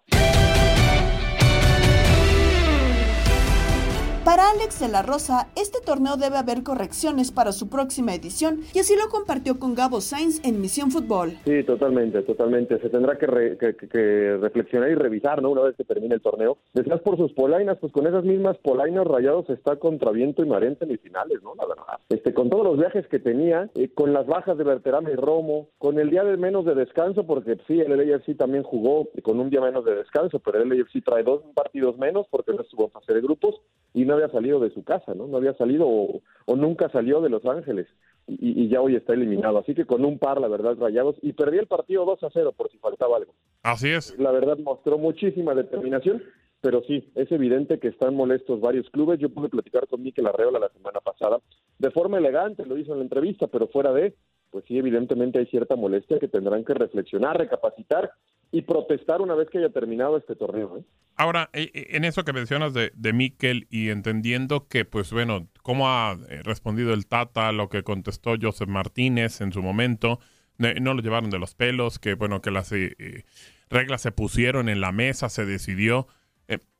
Para 4.30 4.48
Alex 4.50 4.78
de 4.78 4.86
la 4.86 5.02
Rosa, 5.02 5.48
este 5.56 5.80
torneo 5.84 6.16
debe 6.16 6.36
haber 6.36 6.62
correcciones 6.62 7.32
para 7.32 7.50
su 7.50 7.68
próxima 7.68 8.14
edición 8.14 8.60
y 8.72 8.78
así 8.78 8.94
lo 8.94 9.08
compartió 9.10 9.58
con 9.58 9.74
Gabo 9.74 10.00
Sainz 10.00 10.40
en 10.46 10.60
Misión 10.60 10.92
Fútbol. 10.92 11.32
Sí, 11.44 11.64
totalmente, 11.64 12.22
totalmente. 12.22 12.78
Se 12.78 12.90
tendrá 12.90 13.18
que, 13.18 13.26
re- 13.26 13.58
que- 13.58 13.74
que- 13.74 13.88
que 13.88 14.36
reflexionar 14.40 14.88
y 14.88 14.94
revisar, 14.94 15.42
¿no? 15.42 15.50
Una 15.50 15.62
vez 15.62 15.74
que 15.74 15.82
termine 15.82 16.14
el 16.14 16.20
torneo. 16.22 16.58
Decías 16.74 17.00
por 17.00 17.16
sus 17.16 17.32
polainas, 17.32 17.78
pues 17.80 17.92
con 17.92 18.06
esas 18.06 18.22
mismas 18.22 18.56
polainas 18.58 19.04
rayados 19.04 19.50
está 19.50 19.74
contra 19.80 20.12
viento 20.12 20.44
y 20.44 20.48
marea 20.48 20.68
en 20.68 20.78
semifinales, 20.78 21.42
¿no? 21.42 21.56
La 21.56 21.66
verdad. 21.66 21.98
Este, 22.08 22.32
con 22.32 22.50
todos 22.50 22.62
los 22.62 22.78
viajes 22.78 23.08
que 23.08 23.18
tenía, 23.18 23.68
eh, 23.74 23.92
con 23.92 24.12
las 24.12 24.28
bajas 24.28 24.56
de 24.56 24.62
Berterame 24.62 25.10
y 25.10 25.16
Romo, 25.16 25.70
con 25.78 25.98
el 25.98 26.08
día 26.08 26.22
de 26.22 26.36
menos 26.36 26.64
de 26.64 26.76
descanso, 26.76 27.26
porque 27.26 27.58
sí, 27.66 27.80
el 27.80 27.96
LAFC 27.96 28.36
también 28.36 28.62
jugó 28.62 29.08
con 29.24 29.40
un 29.40 29.50
día 29.50 29.60
menos 29.60 29.84
de 29.84 29.96
descanso, 29.96 30.38
pero 30.38 30.62
el 30.62 30.68
LAFC 30.68 31.02
trae 31.04 31.24
dos 31.24 31.42
partidos 31.52 31.98
menos 31.98 32.28
porque 32.30 32.52
no 32.52 32.62
estuvo 32.62 32.84
en 32.84 32.90
fase 32.92 33.12
de 33.12 33.22
grupos 33.22 33.60
y 33.92 34.04
no 34.04 34.14
había 34.14 34.28
salido 34.28 34.60
de 34.60 34.70
su 34.70 34.84
casa, 34.84 35.14
¿no? 35.14 35.26
No 35.26 35.36
había 35.36 35.54
salido 35.54 35.86
o, 35.86 36.22
o 36.46 36.56
nunca 36.56 36.88
salió 36.90 37.20
de 37.20 37.30
Los 37.30 37.44
Ángeles 37.44 37.86
y, 38.26 38.64
y 38.64 38.68
ya 38.68 38.80
hoy 38.80 38.96
está 38.96 39.14
eliminado. 39.14 39.58
Así 39.58 39.74
que 39.74 39.84
con 39.84 40.04
un 40.04 40.18
par, 40.18 40.40
la 40.40 40.48
verdad, 40.48 40.76
rayados 40.78 41.16
y 41.22 41.32
perdí 41.32 41.58
el 41.58 41.66
partido 41.66 42.04
2 42.04 42.22
a 42.22 42.30
0 42.32 42.52
por 42.56 42.70
si 42.70 42.78
faltaba 42.78 43.16
algo. 43.16 43.34
Así 43.62 43.88
es. 43.90 44.18
La 44.18 44.30
verdad 44.30 44.58
mostró 44.58 44.98
muchísima 44.98 45.54
determinación, 45.54 46.22
pero 46.60 46.82
sí, 46.86 47.10
es 47.14 47.30
evidente 47.32 47.78
que 47.78 47.88
están 47.88 48.14
molestos 48.14 48.60
varios 48.60 48.88
clubes. 48.90 49.18
Yo 49.18 49.30
pude 49.30 49.48
platicar 49.48 49.86
con 49.88 50.02
Mikel 50.02 50.26
Arreola 50.26 50.58
la 50.58 50.68
semana 50.70 51.00
pasada 51.00 51.40
de 51.80 51.90
forma 51.90 52.18
elegante, 52.18 52.66
lo 52.66 52.76
hizo 52.76 52.92
en 52.92 52.98
la 52.98 53.04
entrevista, 53.04 53.46
pero 53.46 53.66
fuera 53.68 53.90
de, 53.92 54.14
pues 54.50 54.66
sí, 54.66 54.76
evidentemente 54.76 55.38
hay 55.38 55.46
cierta 55.46 55.76
molestia 55.76 56.18
que 56.18 56.28
tendrán 56.28 56.62
que 56.62 56.74
reflexionar, 56.74 57.38
recapacitar 57.38 58.12
y 58.52 58.62
protestar 58.62 59.20
una 59.20 59.34
vez 59.34 59.48
que 59.50 59.58
haya 59.58 59.70
terminado 59.70 60.16
este 60.16 60.34
torneo. 60.34 60.78
¿eh? 60.78 60.84
Ahora, 61.16 61.50
eh, 61.52 61.70
eh, 61.72 61.86
en 61.90 62.04
eso 62.04 62.24
que 62.24 62.32
mencionas 62.32 62.74
de, 62.74 62.92
de 62.94 63.12
Mikel 63.12 63.66
y 63.70 63.90
entendiendo 63.90 64.66
que, 64.66 64.84
pues 64.84 65.12
bueno, 65.12 65.48
cómo 65.62 65.88
ha 65.88 66.18
respondido 66.42 66.92
el 66.92 67.06
Tata, 67.06 67.52
lo 67.52 67.68
que 67.68 67.82
contestó 67.82 68.34
Joseph 68.40 68.68
Martínez 68.68 69.40
en 69.40 69.52
su 69.52 69.62
momento, 69.62 70.18
no 70.58 70.92
lo 70.92 71.00
llevaron 71.00 71.30
de 71.30 71.38
los 71.38 71.54
pelos, 71.54 71.98
que 71.98 72.14
bueno, 72.14 72.42
que 72.42 72.50
las 72.50 72.70
eh, 72.72 73.24
reglas 73.70 74.02
se 74.02 74.12
pusieron 74.12 74.68
en 74.68 74.82
la 74.82 74.92
mesa, 74.92 75.30
se 75.30 75.46
decidió. 75.46 76.06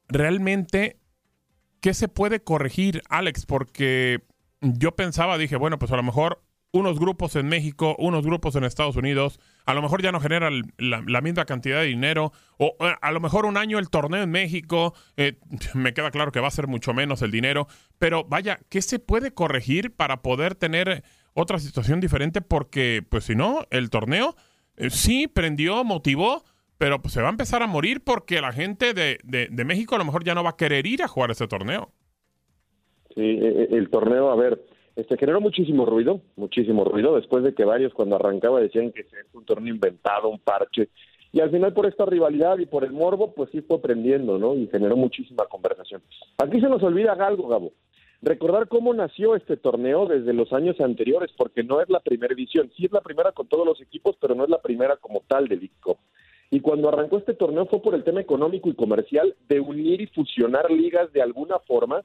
Realmente, 0.08 0.98
¿qué 1.80 1.94
se 1.94 2.08
puede 2.08 2.42
corregir, 2.42 3.00
Alex? 3.08 3.46
Porque 3.46 4.22
yo 4.60 4.96
pensaba, 4.96 5.38
dije, 5.38 5.56
bueno, 5.56 5.78
pues 5.78 5.92
a 5.92 5.96
lo 5.96 6.02
mejor 6.02 6.42
unos 6.72 7.00
grupos 7.00 7.34
en 7.36 7.48
México, 7.48 7.96
unos 7.98 8.24
grupos 8.24 8.54
en 8.56 8.64
Estados 8.64 8.96
Unidos, 8.96 9.40
a 9.66 9.74
lo 9.74 9.82
mejor 9.82 10.02
ya 10.02 10.12
no 10.12 10.20
generan 10.20 10.62
la, 10.78 11.20
misma 11.20 11.44
cantidad 11.44 11.80
de 11.80 11.86
dinero, 11.86 12.32
o 12.58 12.76
a 12.78 13.12
lo 13.12 13.20
mejor 13.20 13.46
un 13.46 13.56
año 13.56 13.78
el 13.78 13.90
torneo 13.90 14.22
en 14.22 14.30
México, 14.30 14.94
eh, 15.16 15.38
me 15.74 15.92
queda 15.94 16.10
claro 16.10 16.30
que 16.32 16.40
va 16.40 16.48
a 16.48 16.52
ser 16.52 16.68
mucho 16.68 16.94
menos 16.94 17.22
el 17.22 17.30
dinero, 17.30 17.66
pero 17.98 18.24
vaya, 18.24 18.60
¿qué 18.68 18.82
se 18.82 18.98
puede 18.98 19.32
corregir 19.32 19.94
para 19.94 20.22
poder 20.22 20.54
tener 20.54 21.02
otra 21.34 21.58
situación 21.58 22.00
diferente? 22.00 22.40
Porque, 22.40 23.04
pues 23.08 23.24
si 23.24 23.34
no, 23.34 23.66
el 23.70 23.90
torneo 23.90 24.36
eh, 24.76 24.90
sí 24.90 25.26
prendió, 25.26 25.82
motivó, 25.82 26.44
pero 26.78 27.02
pues 27.02 27.12
se 27.12 27.20
va 27.20 27.28
a 27.28 27.32
empezar 27.32 27.62
a 27.62 27.66
morir 27.66 28.02
porque 28.04 28.40
la 28.40 28.52
gente 28.52 28.94
de, 28.94 29.18
de- 29.24 29.48
de 29.50 29.64
México 29.64 29.96
a 29.96 29.98
lo 29.98 30.04
mejor 30.04 30.24
ya 30.24 30.34
no 30.34 30.44
va 30.44 30.50
a 30.50 30.56
querer 30.56 30.86
ir 30.86 31.02
a 31.02 31.08
jugar 31.08 31.30
ese 31.32 31.46
torneo. 31.48 31.92
Sí, 33.14 33.20
eh, 33.22 33.68
el 33.72 33.90
torneo, 33.90 34.30
a 34.30 34.36
ver, 34.36 34.64
este 34.96 35.16
generó 35.16 35.40
muchísimo 35.40 35.86
ruido, 35.86 36.20
muchísimo 36.36 36.84
ruido, 36.84 37.16
después 37.16 37.44
de 37.44 37.54
que 37.54 37.64
varios 37.64 37.94
cuando 37.94 38.16
arrancaba 38.16 38.60
decían 38.60 38.92
que 38.92 39.02
es 39.02 39.08
un 39.32 39.44
torneo 39.44 39.74
inventado, 39.74 40.28
un 40.28 40.38
parche, 40.38 40.88
y 41.32 41.40
al 41.40 41.50
final 41.50 41.72
por 41.72 41.86
esta 41.86 42.04
rivalidad 42.04 42.58
y 42.58 42.66
por 42.66 42.84
el 42.84 42.92
morbo, 42.92 43.32
pues 43.32 43.50
sí 43.50 43.60
fue 43.60 43.80
prendiendo, 43.80 44.38
¿no? 44.38 44.54
Y 44.54 44.66
generó 44.66 44.96
muchísima 44.96 45.46
conversación. 45.46 46.02
Aquí 46.38 46.60
se 46.60 46.68
nos 46.68 46.82
olvida 46.82 47.12
algo, 47.12 47.48
Gabo. 47.48 47.72
Recordar 48.22 48.68
cómo 48.68 48.92
nació 48.92 49.34
este 49.34 49.56
torneo 49.56 50.06
desde 50.06 50.34
los 50.34 50.52
años 50.52 50.78
anteriores, 50.80 51.30
porque 51.36 51.62
no 51.62 51.80
es 51.80 51.88
la 51.88 52.00
primera 52.00 52.34
edición. 52.34 52.70
Sí 52.76 52.84
es 52.84 52.92
la 52.92 53.00
primera 53.00 53.32
con 53.32 53.48
todos 53.48 53.64
los 53.64 53.80
equipos, 53.80 54.16
pero 54.20 54.34
no 54.34 54.44
es 54.44 54.50
la 54.50 54.60
primera 54.60 54.96
como 54.96 55.22
tal 55.26 55.48
de 55.48 55.56
League. 55.56 55.70
Y 56.50 56.60
cuando 56.60 56.88
arrancó 56.88 57.18
este 57.18 57.34
torneo 57.34 57.66
fue 57.66 57.80
por 57.80 57.94
el 57.94 58.02
tema 58.02 58.20
económico 58.20 58.68
y 58.68 58.74
comercial 58.74 59.36
de 59.48 59.60
unir 59.60 60.00
y 60.00 60.06
fusionar 60.08 60.70
ligas 60.70 61.12
de 61.12 61.22
alguna 61.22 61.60
forma 61.60 62.02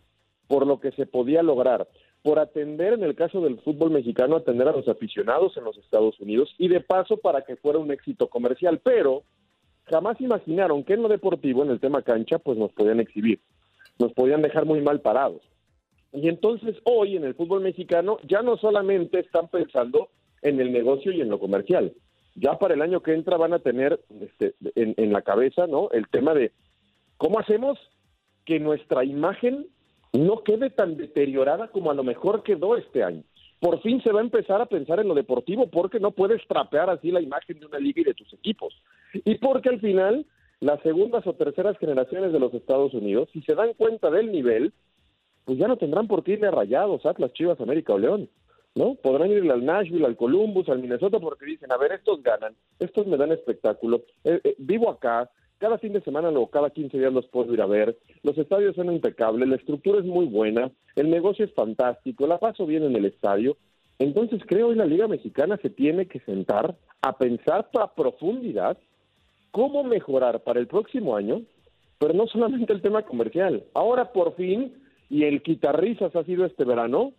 por 0.48 0.68
lo 0.68 0.80
que 0.80 0.92
se 0.92 1.08
podía 1.08 1.42
lograr, 1.42 1.88
por 2.26 2.40
atender 2.40 2.94
en 2.94 3.04
el 3.04 3.14
caso 3.14 3.40
del 3.40 3.60
fútbol 3.60 3.92
mexicano, 3.92 4.38
atender 4.38 4.68
a 4.68 4.72
los 4.72 4.88
aficionados 4.88 5.56
en 5.58 5.64
los 5.64 5.78
Estados 5.78 6.20
Unidos 6.20 6.56
y 6.58 6.70
de 6.70 6.82
paso 6.82 7.18
para 7.18 7.44
que 7.44 7.56
fuera 7.56 7.78
un 7.78 7.92
éxito 7.92 8.30
comercial, 8.30 8.82
pero 8.84 9.22
jamás 9.84 10.20
imaginaron 10.20 10.84
que 10.84 10.94
en 10.94 11.04
lo 11.04 11.08
deportivo, 11.08 11.64
en 11.64 11.70
el 11.70 11.80
tema 11.80 12.02
cancha, 12.02 12.40
pues 12.40 12.58
nos 12.58 12.72
podían 12.72 13.00
exhibir, 13.00 13.42
nos 14.00 14.12
podían 14.14 14.42
dejar 14.42 14.66
muy 14.66 14.82
mal 14.82 15.02
parados. 15.02 15.44
Y 16.14 16.28
entonces 16.28 16.76
hoy 16.84 17.16
en 17.16 17.26
el 17.26 17.36
fútbol 17.36 17.62
mexicano 17.62 18.18
ya 18.28 18.42
no 18.42 18.58
solamente 18.58 19.20
están 19.20 19.48
pensando 19.48 20.10
en 20.42 20.60
el 20.60 20.74
negocio 20.74 21.12
y 21.12 21.22
en 21.22 21.30
lo 21.30 21.38
comercial, 21.38 21.94
ya 22.34 22.58
para 22.58 22.74
el 22.74 22.82
año 22.82 23.04
que 23.04 23.14
entra 23.14 23.38
van 23.38 23.54
a 23.54 23.60
tener 23.60 24.00
este, 24.20 24.56
en, 24.74 24.96
en 24.98 25.14
la 25.14 25.22
cabeza 25.22 25.68
no 25.68 25.92
el 25.92 26.08
tema 26.08 26.34
de 26.34 26.54
cómo 27.18 27.38
hacemos 27.38 27.78
que 28.46 28.60
nuestra 28.60 29.06
imagen 29.06 29.68
no 30.18 30.44
quede 30.44 30.70
tan 30.70 30.98
deteriorada 30.98 31.68
como 31.70 31.92
a 31.92 31.94
lo 31.94 32.04
mejor 32.04 32.44
quedó 32.44 32.78
este 32.78 33.04
año. 33.04 33.24
Por 33.60 33.82
fin 33.82 34.02
se 34.02 34.12
va 34.12 34.20
a 34.20 34.24
empezar 34.24 34.62
a 34.62 34.66
pensar 34.66 35.00
en 35.00 35.08
lo 35.08 35.16
deportivo 35.16 35.68
porque 35.68 36.00
no 36.00 36.12
puedes 36.12 36.46
trapear 36.48 36.90
así 36.90 37.12
la 37.12 37.22
imagen 37.22 37.60
de 37.60 37.66
una 37.66 37.80
liga 37.80 38.02
y 38.02 38.04
de 38.04 38.14
tus 38.14 38.32
equipos. 38.34 38.74
Y 39.14 39.36
porque 39.36 39.70
al 39.70 39.80
final 39.80 40.26
las 40.60 40.82
segundas 40.82 41.26
o 41.26 41.34
terceras 41.34 41.78
generaciones 41.78 42.32
de 42.34 42.40
los 42.40 42.54
Estados 42.54 42.94
Unidos, 42.94 43.30
si 43.34 43.42
se 43.42 43.56
dan 43.56 43.74
cuenta 43.74 44.10
del 44.10 44.32
nivel, 44.32 44.74
pues 45.46 45.58
ya 45.58 45.68
no 45.68 45.78
tendrán 45.78 46.08
por 46.08 46.24
qué 46.24 46.34
irle 46.34 46.48
a 46.48 46.52
Rayados, 46.52 47.06
Atlas, 47.06 47.34
Chivas, 47.34 47.60
América 47.62 47.94
o 47.94 48.00
León. 48.00 48.30
¿no? 48.76 48.96
Podrán 48.96 49.32
ir 49.32 49.50
al 49.50 49.66
Nashville, 49.66 50.06
al 50.06 50.18
Columbus, 50.18 50.68
al 50.68 50.80
Minnesota 50.80 51.20
porque 51.20 51.46
dicen, 51.46 51.72
a 51.72 51.78
ver, 51.78 51.94
estos 51.94 52.22
ganan, 52.22 52.56
estos 52.80 53.08
me 53.08 53.18
dan 53.18 53.32
espectáculo, 53.32 54.04
Eh, 54.26 54.42
eh, 54.44 54.56
vivo 54.58 54.90
acá, 54.90 55.30
cada 55.58 55.78
fin 55.78 55.94
de 55.94 56.02
semana 56.02 56.30
o 56.30 56.48
cada 56.48 56.70
15 56.70 56.98
días 56.98 57.14
los 57.14 57.28
puedo 57.28 57.54
ir 57.54 57.62
a 57.62 57.66
ver, 57.66 57.98
los 58.24 58.38
estadios 58.38 58.76
son 58.76 58.92
impecables, 58.92 59.48
la 59.48 59.56
estructura 59.56 60.00
es 60.00 60.06
muy 60.06 60.26
buena, 60.26 60.72
el 60.96 61.10
negocio 61.10 61.46
es 61.46 61.54
fantástico, 61.54 62.28
la 62.28 62.38
paso 62.38 62.66
bien 62.66 62.84
en 62.84 62.96
el 62.96 63.06
estadio. 63.06 63.58
Entonces 63.98 64.42
creo 64.46 64.70
que 64.70 64.76
la 64.76 64.86
Liga 64.86 65.08
Mexicana 65.08 65.58
se 65.62 65.70
tiene 65.70 66.08
que 66.08 66.20
sentar 66.22 66.76
a 67.02 67.18
pensar 67.18 67.70
a 67.80 67.94
profundidad 67.94 68.78
cómo 69.52 69.84
mejorar 69.84 70.42
para 70.44 70.60
el 70.60 70.68
próximo 70.68 71.16
año, 71.16 71.42
pero 71.98 72.14
no 72.14 72.28
solamente 72.28 72.74
el 72.74 72.82
tema 72.82 73.04
comercial. 73.04 73.64
Ahora 73.74 74.12
por 74.12 74.36
fin, 74.36 74.74
y 75.10 75.24
el 75.24 75.42
quitarrisas 75.44 76.16
ha 76.16 76.24
sido 76.24 76.46
este 76.46 76.66
verano, 76.66 77.14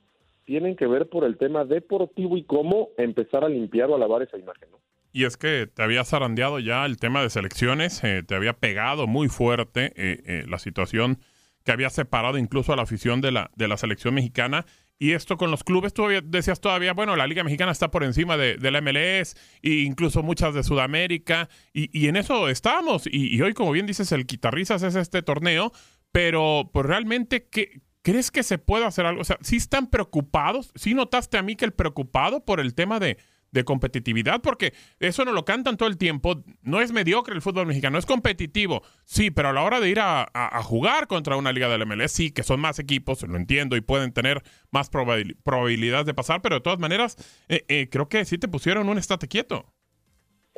tienen 0.45 0.77
que 0.77 0.87
ver 0.87 1.09
por 1.09 1.25
el 1.25 1.39
tema 1.39 1.65
deportivo 1.65 2.37
y 2.37 2.45
cómo 2.45 2.91
empezar 2.99 3.45
a 3.45 3.49
limpiar 3.49 3.91
o 3.91 3.97
a 3.97 3.99
lavar 3.99 4.23
esa 4.23 4.39
imagen. 4.39 4.71
¿no? 4.71 4.79
Y 5.17 5.25
es 5.25 5.39
que 5.39 5.67
te 5.67 5.83
había 5.83 6.05
zarandeado 6.05 6.59
ya 6.59 6.85
el 6.85 6.99
tema 6.99 7.23
de 7.23 7.31
selecciones, 7.31 8.05
eh, 8.05 8.23
te 8.23 8.35
había 8.35 8.53
pegado 8.53 9.07
muy 9.07 9.31
fuerte 9.31 9.95
eh, 9.97 10.23
eh, 10.27 10.45
la 10.47 10.59
situación 10.59 11.21
que 11.65 11.73
había 11.73 11.89
separado 11.89 12.37
incluso 12.37 12.75
a 12.75 12.77
la 12.77 12.83
afición 12.83 13.23
de 13.23 13.33
la, 13.33 13.51
de 13.57 13.67
la 13.67 13.79
selección 13.79 14.13
mexicana. 14.13 14.67
Y 14.99 15.13
esto 15.13 15.39
con 15.39 15.51
los 15.51 15.65
clubes, 15.65 15.95
tú 15.95 16.09
decías 16.23 16.61
todavía, 16.61 16.93
bueno, 16.93 17.17
la 17.17 17.27
Liga 17.27 17.43
Mexicana 17.45 17.73
está 17.73 17.91
por 17.91 18.05
encima 18.05 18.37
de, 18.37 18.59
la 18.59 18.83
MLS 18.83 19.37
e 19.63 19.71
incluso 19.87 20.23
muchas 20.23 20.53
de 20.53 20.63
Sudamérica. 20.63 21.49
Y, 21.73 21.89
y 21.99 22.09
en 22.09 22.17
eso 22.17 22.51
estábamos. 22.51 23.05
Y, 23.11 23.41
hoy, 23.41 23.55
como 23.55 23.73
bien 23.73 23.87
dices, 23.87 24.13
el 24.13 24.27
quitarrizas 24.27 24.83
es 24.83 24.97
este 24.97 25.23
torneo. 25.23 25.73
Pero, 26.13 26.71
pues 26.75 26.85
realmente, 26.85 27.49
¿qué, 27.51 27.81
¿crees 28.03 28.31
que 28.31 28.43
se 28.43 28.59
puede 28.59 28.85
hacer 28.85 29.07
algo? 29.07 29.23
O 29.23 29.25
sea, 29.25 29.39
¿sí 29.41 29.57
están 29.57 29.89
preocupados? 29.89 30.73
¿Sí 30.75 30.93
notaste 30.93 31.39
a 31.39 31.43
mí 31.43 31.57
que 31.57 31.65
el 31.65 31.73
preocupado 31.73 32.45
por 32.45 32.61
el 32.61 32.75
tema 32.75 33.01
de, 33.01 33.17
de 33.53 33.65
competitividad? 33.65 34.41
Porque 34.43 34.73
eso 35.01 35.25
no 35.25 35.33
lo 35.33 35.45
cantan 35.45 35.77
todo 35.77 35.89
el 35.89 35.97
tiempo. 35.97 36.43
No 36.63 36.81
es 36.81 36.93
mediocre 36.93 37.35
el 37.35 37.43
fútbol 37.43 37.67
mexicano, 37.67 37.99
es 37.99 38.07
competitivo. 38.07 38.83
Sí, 39.05 39.31
pero 39.31 39.49
a 39.49 39.53
la 39.53 39.63
hora 39.63 39.81
de 39.81 39.89
ir 39.89 39.99
a, 40.01 40.27
jugar 40.63 41.07
contra 41.07 41.37
una 41.37 41.53
liga 41.53 41.69
del 41.69 41.87
MLS, 41.87 42.13
sí, 42.13 42.31
que 42.31 42.43
son 42.43 42.61
más 42.61 42.79
equipos, 42.79 43.23
lo 43.23 43.37
entiendo, 43.37 43.77
y 43.77 43.81
pueden 43.81 44.13
tener 44.13 44.43
más 44.71 44.91
probabil- 44.91 45.37
probabilidades 45.45 46.07
de 46.07 46.15
pasar, 46.15 46.43
pero 46.43 46.57
de 46.57 46.61
todas 46.61 46.79
maneras, 46.79 47.17
eh, 47.49 47.65
eh, 47.69 47.89
creo 47.91 48.09
que 48.09 48.25
sí 48.25 48.39
te 48.39 48.49
pusieron 48.49 48.89
un 48.89 48.99
estate 48.99 49.29
quieto. 49.29 49.67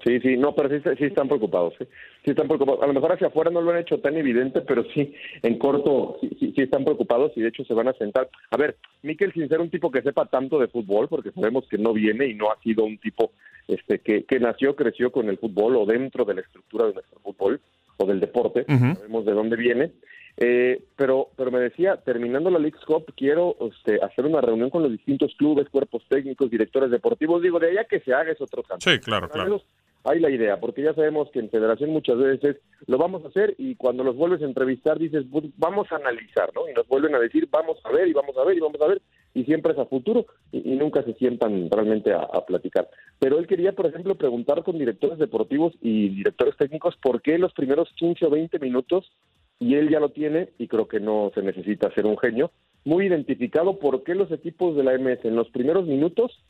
Sí, 0.05 0.21
sí, 0.21 0.37
no, 0.37 0.55
pero 0.55 0.69
sí, 0.69 0.77
sí 0.97 1.05
están 1.07 1.27
preocupados, 1.27 1.75
¿sí? 1.79 1.85
Sí 2.29 2.33
están 2.33 2.47
preocupados. 2.47 2.83
A 2.83 2.87
lo 2.87 2.93
mejor 2.93 3.13
hacia 3.13 3.29
afuera 3.29 3.51
no 3.51 3.63
lo 3.63 3.71
han 3.71 3.79
hecho 3.79 3.99
tan 4.01 4.15
evidente, 4.17 4.61
pero 4.61 4.85
sí, 4.93 5.15
en 5.43 5.59
corto, 5.59 6.19
sí, 6.21 6.29
sí, 6.39 6.53
sí 6.55 6.63
están 6.63 6.85
preocupados 6.85 7.33
y 7.37 7.41
de 7.41 7.49
hecho 7.49 7.65
se 7.65 7.73
van 7.73 7.89
a 7.89 7.95
sentar. 7.95 8.29
A 8.51 8.57
ver, 8.59 8.77
Miquel, 9.03 9.33
sin 9.33 9.49
ser 9.49 9.61
un 9.61 9.71
tipo 9.71 9.91
que 9.91 10.03
sepa 10.03 10.27
tanto 10.27 10.59
de 10.59 10.69
fútbol, 10.69 11.09
porque 11.09 11.33
sabemos 11.33 11.67
que 11.69 11.79
no 11.79 11.95
viene 11.95 12.27
y 12.27 12.35
no 12.35 12.51
ha 12.51 12.61
sido 12.61 12.85
un 12.85 12.99
tipo 12.99 13.33
este 13.67 14.01
que, 14.01 14.25
que 14.25 14.41
nació, 14.41 14.77
creció 14.77 15.11
con 15.11 15.29
el 15.31 15.39
fútbol 15.39 15.77
o 15.77 15.87
dentro 15.87 16.27
de 16.27 16.35
la 16.35 16.43
estructura 16.43 16.87
de 16.87 16.95
nuestro 16.95 17.19
fútbol 17.21 17.61
o 17.97 18.07
del 18.07 18.21
deporte, 18.21 18.65
sabemos 18.67 19.25
de 19.25 19.33
dónde 19.33 19.57
viene. 19.57 19.93
Eh, 20.41 20.85
pero, 20.95 21.31
pero 21.37 21.51
me 21.51 21.59
decía, 21.59 21.97
terminando 21.97 22.49
la 22.51 22.61
League's 22.61 22.85
Cup, 22.85 23.13
quiero 23.17 23.57
este, 23.73 23.99
hacer 24.05 24.25
una 24.25 24.41
reunión 24.41 24.71
con 24.71 24.83
los 24.85 24.93
distintos 24.93 25.35
clubes, 25.37 25.69
cuerpos 25.69 26.05
técnicos, 26.09 26.49
directores 26.49 26.93
deportivos. 26.93 27.43
Digo, 27.43 27.59
de 27.59 27.71
allá 27.71 27.85
que 27.85 27.99
se 28.01 28.15
haga 28.15 28.31
es 28.31 28.41
otro 28.41 28.63
canto. 28.63 28.89
Sí, 28.89 29.01
claro, 29.01 29.29
claro. 29.29 29.61
Hay 30.05 30.21
la 30.21 30.31
idea, 30.31 30.59
porque 30.61 30.83
ya 30.83 30.95
sabemos 30.95 31.31
que 31.31 31.41
en 31.41 31.51
federación 31.51 31.91
muchas 31.91 32.17
veces 32.17 32.57
lo 32.87 32.99
vamos 32.99 33.25
a 33.25 33.29
hacer 33.29 33.55
y 33.59 33.75
cuando 33.75 34.05
los 34.05 34.17
vuelves 34.17 34.43
a 34.43 34.47
entrevistar 34.47 34.99
dices, 34.99 35.25
"Pues, 35.31 35.45
vamos 35.57 35.91
a 35.93 35.97
analizar, 35.97 36.51
¿no? 36.55 36.69
Y 36.69 36.73
nos 36.73 36.87
vuelven 36.89 37.15
a 37.15 37.19
decir, 37.19 37.49
vamos 37.51 37.79
a 37.85 37.93
ver 37.93 38.09
y 38.09 38.13
vamos 38.13 38.37
a 38.37 38.45
ver 38.45 38.57
y 38.57 38.61
vamos 38.61 38.81
a 38.81 38.87
ver, 38.87 39.03
y 39.35 39.45
siempre 39.45 39.73
es 39.73 39.79
a 39.79 39.87
futuro 39.87 40.27
y, 40.53 40.77
nunca 40.77 41.03
se 41.03 41.15
sientan 41.15 41.69
realmente 41.71 42.13
a, 42.13 42.21
a 42.21 42.47
platicar. 42.47 42.89
Pero 43.19 43.39
él 43.39 43.47
quería, 43.47 43.73
por 43.73 43.87
ejemplo, 43.87 44.15
preguntar 44.15 44.63
con 44.63 44.79
directores 44.79 45.19
deportivos 45.19 45.75
y 45.81 46.11
directores 46.11 46.57
técnicos 46.57 46.97
por 46.97 47.21
qué 47.21 47.37
los 47.39 47.53
primeros 47.53 47.89
15 47.97 48.27
o 48.27 48.31
20 48.31 48.59
minutos, 48.61 49.11
y 49.59 49.75
él 49.75 49.91
ya 49.91 49.99
lo 49.99 50.11
tiene, 50.11 50.51
y 50.59 50.69
creo 50.69 50.87
que 50.87 51.01
no 51.01 51.33
se 51.35 51.43
necesita 51.43 51.93
ser 51.95 52.07
un 52.07 52.17
genio, 52.17 52.53
muy 52.85 53.07
identificado 53.07 53.79
por 53.79 54.05
qué 54.05 54.15
los 54.15 54.31
equipos 54.31 54.77
de 54.77 54.85
la 54.85 54.97
MS 54.97 55.25
en 55.25 55.37
los 55.37 55.51
primeros 55.51 55.87
minutos 55.87 56.43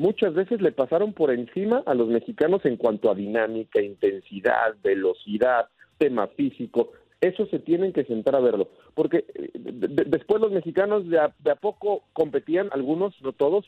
muchas 0.00 0.32
veces 0.34 0.60
le 0.62 0.72
pasaron 0.72 1.12
por 1.12 1.30
encima 1.30 1.82
a 1.86 1.94
los 1.94 2.08
mexicanos 2.08 2.64
en 2.64 2.76
cuanto 2.76 3.10
a 3.10 3.14
dinámica, 3.14 3.82
intensidad, 3.82 4.74
velocidad, 4.82 5.68
tema 5.98 6.26
físico. 6.28 6.92
Eso 7.20 7.44
se 7.46 7.58
tienen 7.58 7.92
que 7.92 8.04
sentar 8.04 8.34
a 8.34 8.40
verlo, 8.40 8.70
porque 8.94 9.26
eh, 9.34 9.50
de- 9.54 9.88
de- 9.88 10.04
después 10.04 10.40
los 10.40 10.50
mexicanos 10.52 11.06
de 11.08 11.18
a, 11.18 11.34
de 11.38 11.50
a 11.50 11.56
poco 11.56 12.04
competían, 12.14 12.70
algunos, 12.72 13.14
no 13.22 13.32
todos, 13.32 13.66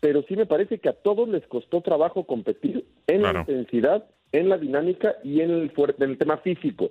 pero 0.00 0.22
sí 0.22 0.34
me 0.36 0.46
parece 0.46 0.78
que 0.78 0.88
a 0.88 0.94
todos 0.94 1.28
les 1.28 1.46
costó 1.46 1.82
trabajo 1.82 2.24
competir 2.24 2.84
en 3.06 3.22
la 3.22 3.28
intensidad, 3.40 4.06
en 4.32 4.48
la 4.48 4.56
dinámica 4.58 5.16
y 5.22 5.40
en 5.42 5.50
el, 5.50 5.70
fuerte, 5.72 6.04
en 6.04 6.10
el 6.12 6.18
tema 6.18 6.38
físico. 6.38 6.90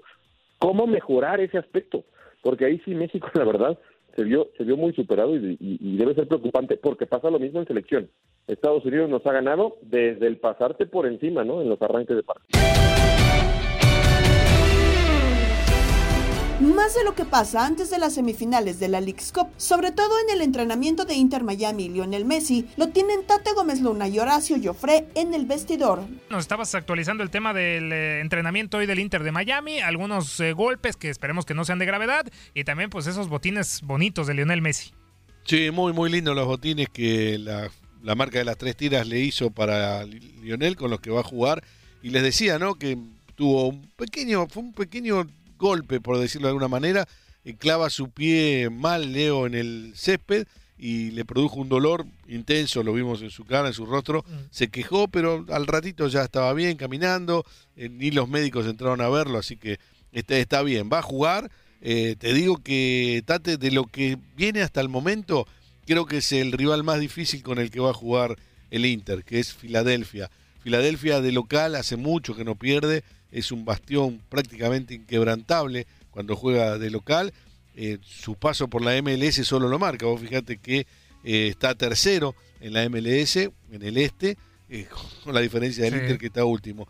¿Cómo 0.60 0.86
mejorar 0.88 1.40
ese 1.42 1.58
aspecto? 1.58 2.04
Porque 2.44 2.66
ahí 2.66 2.80
sí 2.86 2.94
México, 2.94 3.28
la 3.34 3.44
verdad, 3.46 3.80
se 4.16 4.24
vio, 4.24 4.48
se 4.58 4.64
vio 4.64 4.78
muy 4.78 4.94
superado 4.94 5.36
y, 5.36 5.58
y- 5.60 5.98
debe 5.98 6.14
ser 6.16 6.28
preocupante 6.28 6.78
porque 6.78 7.06
pasa 7.06 7.30
lo 7.30 7.40
mismo 7.40 7.60
en 7.60 7.68
selección. 7.68 8.10
Estados 8.48 8.86
Unidos 8.86 9.10
nos 9.10 9.26
ha 9.26 9.32
ganado 9.34 9.78
desde 9.82 10.28
el 10.28 10.38
pasarte 10.38 10.86
por 10.86 11.06
encima, 11.08 11.44
¿no? 11.44 11.62
En 11.62 11.70
los 11.70 11.82
arranques 11.82 12.16
de 12.16 12.24
partido. 12.24 12.60
Más 16.62 16.96
de 16.96 17.04
lo 17.04 17.16
que 17.16 17.26
pasa 17.26 17.66
antes 17.66 17.90
de 17.90 18.00
las 18.00 18.14
semifinales 18.14 18.80
de 18.80 18.88
la 18.88 19.02
League's 19.02 19.34
Cup, 19.34 19.50
sobre 19.58 19.92
todo 19.92 20.10
en 20.26 20.34
el 20.34 20.42
entrenamiento 20.42 21.04
de 21.04 21.14
Inter 21.14 21.44
Miami 21.44 21.86
y 21.86 21.90
Lionel 21.90 22.24
Messi, 22.24 22.66
lo 22.78 22.88
tienen 22.90 23.28
Tate 23.28 23.52
Gómez 23.54 23.82
Luna 23.82 24.08
y 24.08 24.20
Horacio 24.20 24.56
Joffre 24.64 25.06
en 25.16 25.34
el 25.34 25.46
vestidor. 25.46 26.04
Nos 26.30 26.40
estabas 26.40 26.74
actualizando 26.74 27.24
el 27.24 27.30
tema 27.30 27.54
del 27.54 27.92
eh, 27.92 28.22
entrenamiento 28.22 28.78
hoy 28.78 28.86
del 28.86 29.00
Inter 29.00 29.24
de 29.24 29.34
Miami, 29.34 29.80
algunos 29.80 30.40
eh, 30.40 30.54
golpes 30.54 30.96
que 30.96 31.10
esperemos 31.10 31.46
que 31.46 31.54
no 31.54 31.66
sean 31.66 31.78
de 31.78 31.86
gravedad 31.86 32.26
y 32.54 32.64
también 32.64 32.90
pues 32.90 33.06
esos 33.08 33.28
botines 33.28 33.82
bonitos 33.82 34.26
de 34.26 34.36
Lionel 34.36 34.62
Messi. 34.62 34.92
Sí, 35.44 35.72
muy, 35.72 35.92
muy 35.92 36.10
lindo 36.10 36.34
los 36.34 36.48
botines 36.48 36.88
que 36.88 37.38
la, 37.38 37.70
la 38.02 38.16
marca 38.16 38.40
de 38.40 38.46
las 38.46 38.58
tres 38.58 38.78
tiras 38.78 39.06
le 39.08 39.20
hizo 39.20 39.52
para 39.52 40.06
Li- 40.06 40.20
Lionel 40.42 40.78
con 40.78 40.90
los 40.90 41.02
que 41.02 41.12
va 41.12 41.20
a 41.20 41.24
jugar. 41.24 41.64
Y 42.02 42.12
les 42.12 42.24
decía, 42.24 42.60
¿no? 42.60 42.76
Que 42.76 42.98
tuvo 43.36 43.68
un 43.68 43.92
pequeño, 43.98 44.48
fue 44.48 44.64
un 44.64 44.72
pequeño 44.74 45.28
golpe, 45.58 46.00
por 46.02 46.18
decirlo 46.20 46.48
de 46.48 46.52
alguna 46.52 46.68
manera. 46.68 47.08
eh, 47.44 47.56
clava 47.56 47.90
su 47.90 48.10
pie 48.10 48.70
mal, 48.72 49.14
Leo, 49.14 49.46
en 49.46 49.54
el 49.56 49.94
césped 49.96 50.48
y 50.78 51.12
le 51.12 51.24
produjo 51.24 51.56
un 51.62 51.70
dolor 51.70 52.06
intenso, 52.28 52.84
lo 52.84 52.92
vimos 52.94 53.22
en 53.22 53.30
su 53.30 53.46
cara, 53.46 53.68
en 53.68 53.74
su 53.74 53.86
rostro. 53.86 54.26
Se 54.52 54.68
quejó, 54.68 55.08
pero 55.08 55.46
al 55.50 55.68
ratito 55.68 56.08
ya 56.08 56.24
estaba 56.24 56.52
bien 56.54 56.76
caminando. 56.76 57.46
eh, 57.78 57.88
ni 57.90 58.12
los 58.12 58.28
médicos 58.28 58.66
entraron 58.66 59.00
a 59.02 59.08
verlo, 59.10 59.38
así 59.40 59.56
que 59.58 59.80
está, 60.12 60.36
está 60.38 60.62
bien. 60.64 60.90
Va 60.92 61.00
a 61.00 61.02
jugar. 61.04 61.50
Eh, 61.82 62.16
te 62.18 62.34
digo 62.34 62.58
que 62.58 63.22
Tate, 63.26 63.58
de 63.58 63.72
lo 63.72 63.86
que 63.86 64.18
viene 64.36 64.62
hasta 64.64 64.82
el 64.82 64.90
momento, 64.90 65.48
creo 65.86 66.06
que 66.08 66.18
es 66.18 66.32
el 66.32 66.52
rival 66.52 66.84
más 66.84 67.00
difícil 67.00 67.44
con 67.44 67.60
el 67.60 67.70
que 67.70 67.80
va 67.80 67.92
a 67.92 67.94
jugar 67.94 68.36
el 68.72 68.86
Inter, 68.86 69.24
que 69.24 69.40
es 69.40 69.54
Filadelfia. 69.54 70.30
Filadelfia 70.62 71.22
de 71.22 71.32
local 71.32 71.76
hace 71.76 71.96
mucho 71.96 72.36
que 72.36 72.44
no 72.44 72.56
pierde, 72.56 73.04
es 73.32 73.52
un 73.52 73.66
bastión 73.66 74.22
prácticamente 74.30 74.94
inquebrantable 74.94 75.88
cuando 76.12 76.36
juega 76.36 76.78
de 76.78 76.90
local. 76.90 77.34
Eh, 77.76 77.98
su 78.02 78.36
paso 78.36 78.68
por 78.70 78.84
la 78.84 79.02
MLS 79.02 79.46
solo 79.46 79.68
lo 79.68 79.80
marca. 79.80 80.06
Vos 80.06 80.22
fíjate 80.22 80.58
que 80.58 80.88
eh, 81.24 81.48
está 81.48 81.76
tercero 81.76 82.36
en 82.62 82.74
la 82.74 82.88
MLS, 82.90 83.36
en 83.36 83.82
el 83.82 83.98
este, 83.98 84.38
eh, 84.70 84.88
con 85.24 85.34
la 85.34 85.42
diferencia 85.42 85.84
del 85.84 85.94
Sí. 85.94 86.00
Inter 86.00 86.18
que 86.18 86.28
está 86.28 86.46
último. 86.46 86.88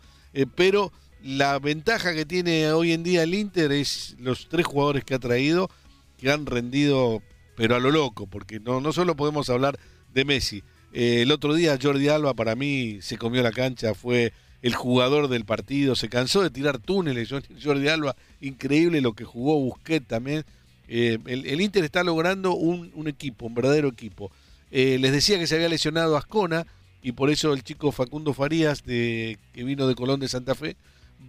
Pero 0.54 0.92
la 1.22 1.58
ventaja 1.58 2.12
que 2.14 2.26
tiene 2.26 2.70
hoy 2.70 2.92
en 2.92 3.02
día 3.02 3.22
el 3.22 3.34
Inter 3.34 3.72
es 3.72 4.14
los 4.18 4.48
tres 4.50 4.66
jugadores 4.66 5.02
que 5.02 5.14
ha 5.14 5.18
traído 5.18 5.70
que 6.18 6.30
han 6.30 6.46
rendido, 6.46 7.22
pero 7.56 7.74
a 7.76 7.78
lo 7.78 7.90
loco, 7.90 8.26
porque 8.26 8.60
no, 8.60 8.80
no 8.80 8.92
solo 8.92 9.16
podemos 9.16 9.50
hablar 9.50 9.78
de 10.12 10.24
Messi. 10.24 10.62
El 10.92 11.30
otro 11.30 11.54
día 11.54 11.78
Jordi 11.80 12.08
Alba 12.08 12.34
para 12.34 12.54
mí 12.54 12.98
se 13.02 13.18
comió 13.18 13.42
la 13.42 13.52
cancha, 13.52 13.94
fue 13.94 14.32
el 14.62 14.74
jugador 14.74 15.28
del 15.28 15.44
partido, 15.44 15.94
se 15.94 16.08
cansó 16.08 16.42
de 16.42 16.50
tirar 16.50 16.78
túneles. 16.78 17.28
Jordi 17.62 17.88
Alba, 17.88 18.16
increíble 18.40 19.00
lo 19.00 19.12
que 19.12 19.24
jugó 19.24 19.58
Busquets 19.60 20.06
también. 20.06 20.44
Eh, 20.88 21.18
el, 21.26 21.46
el 21.46 21.60
Inter 21.60 21.84
está 21.84 22.02
logrando 22.04 22.54
un, 22.54 22.90
un 22.94 23.08
equipo, 23.08 23.46
un 23.46 23.54
verdadero 23.54 23.88
equipo. 23.88 24.30
Eh, 24.70 24.98
les 25.00 25.12
decía 25.12 25.38
que 25.38 25.46
se 25.46 25.54
había 25.56 25.68
lesionado 25.68 26.16
Ascona 26.16 26.66
y 27.02 27.12
por 27.12 27.30
eso 27.30 27.52
el 27.52 27.62
chico 27.62 27.92
Facundo 27.92 28.32
Farías, 28.34 28.84
de, 28.84 29.38
que 29.52 29.62
vino 29.64 29.86
de 29.86 29.94
Colón 29.94 30.18
de 30.20 30.28
Santa 30.28 30.54
Fe, 30.54 30.76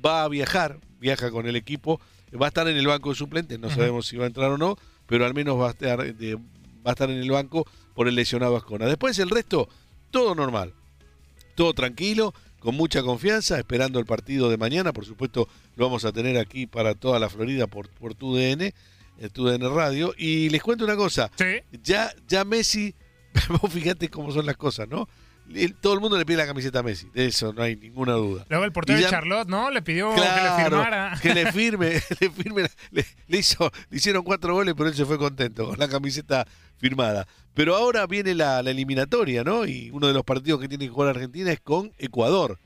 va 0.06 0.24
a 0.24 0.28
viajar, 0.28 0.80
viaja 1.00 1.30
con 1.30 1.46
el 1.48 1.56
equipo, 1.56 2.00
va 2.40 2.48
a 2.48 2.50
estar 2.50 2.68
en 2.68 2.78
el 2.78 2.88
banco 2.88 3.10
de 3.10 3.16
suplentes, 3.16 3.60
no 3.60 3.70
sabemos 3.70 4.08
si 4.08 4.18
va 4.18 4.24
a 4.24 4.28
entrar 4.28 4.50
o 4.52 4.58
no, 4.58 4.78
pero 5.06 5.26
al 5.26 5.34
menos 5.34 5.60
va 5.60 5.68
a 5.68 5.72
estar, 5.72 6.16
de- 6.16 6.36
va 6.36 6.42
a 6.86 6.90
estar 6.92 7.10
en 7.10 7.18
el 7.18 7.30
banco 7.30 7.68
por 7.94 8.08
el 8.08 8.16
lesionado 8.16 8.58
Ascona. 8.58 8.86
Después 8.88 9.18
el 9.20 9.30
resto, 9.30 9.70
todo 10.12 10.34
normal, 10.36 10.74
todo 11.56 11.74
tranquilo, 11.74 12.34
con 12.68 12.76
mucha 12.76 13.02
confianza, 13.02 13.58
esperando 13.58 13.98
el 13.98 14.06
partido 14.06 14.50
de 14.50 14.58
mañana, 14.58 14.92
por 14.92 15.06
supuesto 15.06 15.48
lo 15.78 15.86
vamos 15.86 16.04
a 16.04 16.12
tener 16.12 16.38
aquí 16.38 16.68
para 16.68 16.96
toda 16.96 17.18
la 17.18 17.30
Florida 17.30 17.66
por, 17.66 17.88
por 17.88 18.14
tu 18.14 18.36
DN, 18.36 18.74
eh, 19.20 19.30
tu 19.32 19.46
DN 19.46 19.70
Radio, 19.70 20.14
y 20.18 20.50
les 20.50 20.62
cuento 20.62 20.84
una 20.84 20.98
cosa, 20.98 21.32
ya, 21.82 22.14
ya 22.28 22.44
Messi, 22.44 22.94
vos 23.62 23.72
fíjate 23.72 24.10
cómo 24.10 24.34
son 24.34 24.46
las 24.46 24.58
cosas, 24.58 24.90
¿no? 24.90 25.08
Todo 25.82 25.94
el 25.94 26.00
mundo 26.02 26.18
le 26.18 26.26
pide 26.26 26.38
la 26.38 26.46
camiseta 26.46 26.80
a 26.80 26.84
Messi, 26.84 27.08
de 27.14 27.28
eso 27.28 27.54
no 27.54 27.64
hay 27.64 27.76
ninguna 27.76 28.14
duda. 28.14 28.46
Luego 28.50 28.66
el 28.66 28.72
portero 28.72 29.00
de 29.00 29.06
Charlotte, 29.06 29.48
¿no? 29.48 29.72
Le 29.72 29.82
pidió 29.82 30.14
Claro, 30.14 30.56
que 30.58 30.62
le 30.62 30.64
firmara. 30.70 31.20
que 31.22 31.34
le 31.34 31.52
firme, 31.54 32.02
le 32.20 32.30
firme, 32.30 32.64
le, 32.92 33.06
le 33.28 33.38
hizo, 33.38 33.72
le 33.90 33.98
hicieron 33.98 34.24
cuatro 34.24 34.54
goles, 34.54 34.74
pero 34.78 34.90
él 34.90 34.96
se 34.96 35.06
fue 35.06 35.18
contento 35.18 35.66
con 35.66 35.80
la 35.80 35.88
camiseta 35.88 36.46
firmada. 36.78 37.28
Pero 37.54 37.76
ahora 37.76 38.06
viene 38.08 38.36
la, 38.36 38.62
la 38.62 38.72
eliminatoria, 38.72 39.44
¿no? 39.44 39.66
Y 39.66 39.90
uno 39.92 40.08
de 40.08 40.14
los 40.14 40.24
partidos 40.24 40.60
que 40.60 40.68
tiene 40.68 40.86
que 40.86 40.92
jugar 40.92 41.10
Argentina 41.10 41.52
es 41.52 41.60
con 41.62 41.92
Ecuador. 41.98 42.60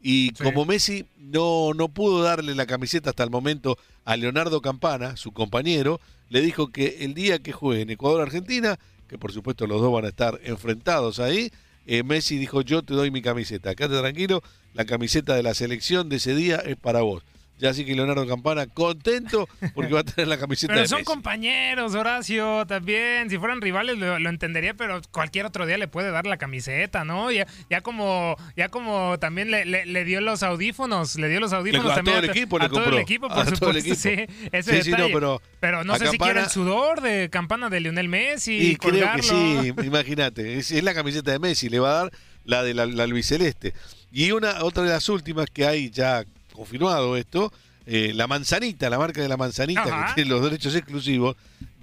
Y 0.00 0.30
como 0.34 0.64
Messi 0.66 1.06
no, 1.16 1.72
no 1.74 1.88
pudo 1.88 2.22
darle 2.22 2.54
la 2.54 2.66
camiseta 2.66 3.10
hasta 3.10 3.24
el 3.24 3.30
momento 3.30 3.76
a 4.04 4.16
Leonardo 4.16 4.60
Campana, 4.60 5.16
su 5.16 5.32
compañero, 5.32 6.00
le 6.28 6.42
dijo 6.42 6.68
que 6.68 6.98
el 7.00 7.14
día 7.14 7.40
que 7.40 7.50
jueguen 7.52 7.90
Ecuador-Argentina, 7.90 8.78
que 9.08 9.18
por 9.18 9.32
supuesto 9.32 9.66
los 9.66 9.80
dos 9.80 9.92
van 9.92 10.04
a 10.04 10.08
estar 10.08 10.38
enfrentados 10.44 11.18
ahí, 11.18 11.50
eh, 11.86 12.02
Messi 12.02 12.36
dijo 12.36 12.60
yo 12.62 12.82
te 12.82 12.94
doy 12.94 13.10
mi 13.10 13.22
camiseta, 13.22 13.74
quédate 13.74 14.00
tranquilo, 14.00 14.42
la 14.74 14.84
camiseta 14.84 15.34
de 15.34 15.42
la 15.42 15.54
selección 15.54 16.08
de 16.08 16.16
ese 16.16 16.34
día 16.34 16.56
es 16.56 16.76
para 16.76 17.02
vos. 17.02 17.22
Ya 17.58 17.70
así 17.70 17.84
que 17.86 17.94
Leonardo 17.94 18.26
Campana 18.26 18.66
contento 18.66 19.48
porque 19.74 19.94
va 19.94 20.00
a 20.00 20.04
tener 20.04 20.28
la 20.28 20.36
camiseta 20.38 20.72
Pero 20.74 20.82
de 20.82 20.88
son 20.88 20.98
Messi. 20.98 21.06
compañeros, 21.06 21.94
Horacio, 21.94 22.66
también. 22.66 23.30
Si 23.30 23.38
fueran 23.38 23.60
rivales 23.62 23.96
lo, 23.96 24.18
lo 24.18 24.28
entendería, 24.28 24.74
pero 24.74 25.00
cualquier 25.10 25.46
otro 25.46 25.64
día 25.66 25.78
le 25.78 25.88
puede 25.88 26.10
dar 26.10 26.26
la 26.26 26.36
camiseta, 26.36 27.04
¿no? 27.04 27.30
Ya, 27.32 27.46
ya 27.70 27.80
como 27.80 28.36
ya 28.56 28.68
como 28.68 29.18
también 29.18 29.50
le, 29.50 29.64
le- 29.64 29.86
le 29.86 30.04
dio 30.04 30.20
los 30.20 30.42
audífonos, 30.42 31.16
le 31.16 31.28
dio 31.28 31.40
los 31.40 31.52
audífonos 31.54 31.86
Le- 31.86 31.92
a 31.92 31.94
también 31.96 32.16
todo 32.16 32.24
el 32.24 32.30
equipo 32.30 32.58
le 32.58 32.64
a 32.64 32.68
todo 32.68 32.78
compró. 32.80 32.96
el 32.96 33.02
equipo, 33.02 33.28
por 33.28 33.38
A 33.38 33.44
todo 33.44 33.70
el 33.70 33.82
supuesto, 33.82 34.10
equipo. 34.12 34.34
sí, 34.36 34.48
ese 34.52 34.76
Sí, 34.76 34.82
sí, 34.82 34.90
no, 34.90 35.06
detalle. 35.08 35.38
pero 35.60 35.82
no 35.84 35.96
sé 35.96 36.08
si 36.08 36.18
quiere 36.18 36.40
el 36.40 36.50
sudor 36.50 37.00
de 37.00 37.30
campana 37.30 37.70
de 37.70 37.80
Lionel 37.80 38.08
Messi 38.08 38.52
Y 38.72 38.76
creo 38.76 39.08
que 39.16 39.22
sí, 39.22 39.72
imagínate, 39.82 40.58
es, 40.58 40.70
es 40.70 40.84
la 40.84 40.92
camiseta 40.94 41.30
de 41.32 41.38
Messi, 41.38 41.68
le 41.70 41.78
va 41.78 41.90
a 41.90 42.02
dar 42.04 42.12
la 42.44 42.62
de 42.62 42.74
la, 42.74 42.84
la 42.86 43.04
albiceleste. 43.04 43.72
Y 44.12 44.30
una 44.32 44.62
otra 44.62 44.82
de 44.84 44.90
las 44.90 45.08
últimas 45.08 45.46
que 45.50 45.66
hay 45.66 45.90
ya 45.90 46.24
confirmado 46.56 47.16
esto, 47.16 47.52
eh, 47.86 48.12
la 48.14 48.26
manzanita, 48.26 48.90
la 48.90 48.98
marca 48.98 49.20
de 49.20 49.28
la 49.28 49.36
manzanita 49.36 49.82
Ajá. 49.82 50.06
que 50.08 50.14
tiene 50.14 50.30
los 50.30 50.42
derechos 50.42 50.74
exclusivos, 50.74 51.36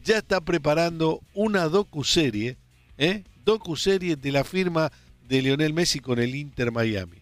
ya 0.04 0.18
está 0.18 0.42
preparando 0.42 1.22
una 1.34 1.70
docuserie, 1.70 2.58
¿eh? 2.98 3.24
docuserie 3.46 4.16
de 4.16 4.32
la 4.32 4.44
firma 4.44 4.92
de 5.28 5.42
Lionel 5.42 5.74
Messi 5.74 6.00
con 6.00 6.20
el 6.20 6.36
Inter 6.36 6.72
Miami. 6.72 7.18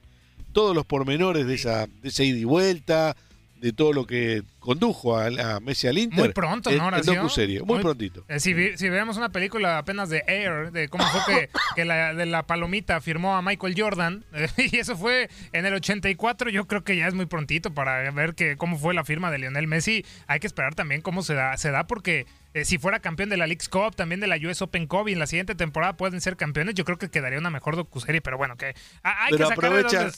Todos 0.52 0.76
los 0.76 0.86
pormenores 0.86 1.46
de 1.46 1.54
esa, 1.56 1.88
de 1.88 2.10
esa 2.10 2.24
ida 2.24 2.38
y 2.38 2.44
vuelta, 2.44 3.16
de 3.62 3.71
todo 3.74 3.93
lo 3.93 4.06
que 4.08 4.41
condujo 4.60 5.17
a, 5.17 5.28
a 5.28 5.60
Messi 5.60 5.88
al 5.88 5.97
Inter. 6.00 6.19
Muy 6.19 6.30
pronto, 6.34 6.69
en- 6.71 6.78
¿no, 6.80 6.88
en 6.88 6.93
Horacio? 6.95 7.13
docuserie, 7.13 7.60
muy, 7.62 7.76
Muy- 7.76 7.84
prontito. 7.84 8.26
Eh, 8.28 8.39
si, 8.39 8.54
si 8.76 8.89
veamos 8.89 9.17
una 9.17 9.30
película 9.30 9.78
apenas 9.78 10.10
de 10.10 10.24
Air, 10.28 10.71
de 10.71 10.89
cómo 10.89 11.04
fue 11.06 11.21
que, 11.36 11.50
que 11.76 11.86
la, 11.86 12.13
de 12.15 12.26
la 12.26 12.43
palomita 12.47 13.00
firmó 13.02 13.36
a 13.38 13.41
Michael 13.41 13.76
Jordan, 13.78 14.26
eh, 14.34 14.47
y 14.71 14.78
eso 14.78 14.97
fue 14.97 15.30
en 15.54 15.65
el 15.65 15.74
84, 15.76 16.50
yo 16.50 16.65
creo 16.67 16.84
que 16.84 16.97
ya 16.97 17.08
es 17.08 17.13
muy 17.13 17.28
prontito 17.28 17.74
para 17.74 18.10
ver 18.12 18.34
que, 18.36 18.58
cómo 18.58 18.78
fue 18.78 18.93
la 18.95 19.06
firma 19.06 19.30
de 19.32 19.38
Lionel 19.38 19.67
Messi. 19.67 20.04
Hay 20.28 20.39
que 20.39 20.47
esperar 20.47 20.74
también 20.76 21.02
cómo 21.02 21.21
se 21.21 21.36
da, 21.36 21.56
se 21.58 21.69
da 21.71 21.86
porque 21.86 22.26
eh, 22.54 22.66
si 22.66 22.78
fuera 22.78 23.00
campeón 23.00 23.30
de 23.30 23.38
la 23.38 23.48
League's 23.48 23.70
Cup, 23.70 23.96
también 23.96 24.20
de 24.20 24.28
la 24.28 24.36
US 24.38 24.62
Open 24.62 24.88
Cup 24.88 25.08
y 25.08 25.14
en 25.14 25.20
la 25.20 25.28
siguiente 25.28 25.56
temporada 25.56 25.96
pueden 25.98 26.20
ser 26.22 26.36
campeones, 26.38 26.76
yo 26.76 26.84
creo 26.86 26.98
que 26.98 27.10
quedaría 27.10 27.40
una 27.40 27.50
mejor 27.50 27.76
docuserie, 27.76 28.22
pero 28.22 28.38
bueno, 28.38 28.58
que 28.58 28.76
ah, 29.04 29.26
hay 29.26 29.32
Pero 29.32 29.50
que 29.50 29.56
sacarle 29.56 29.80
aprovechan, 29.80 30.12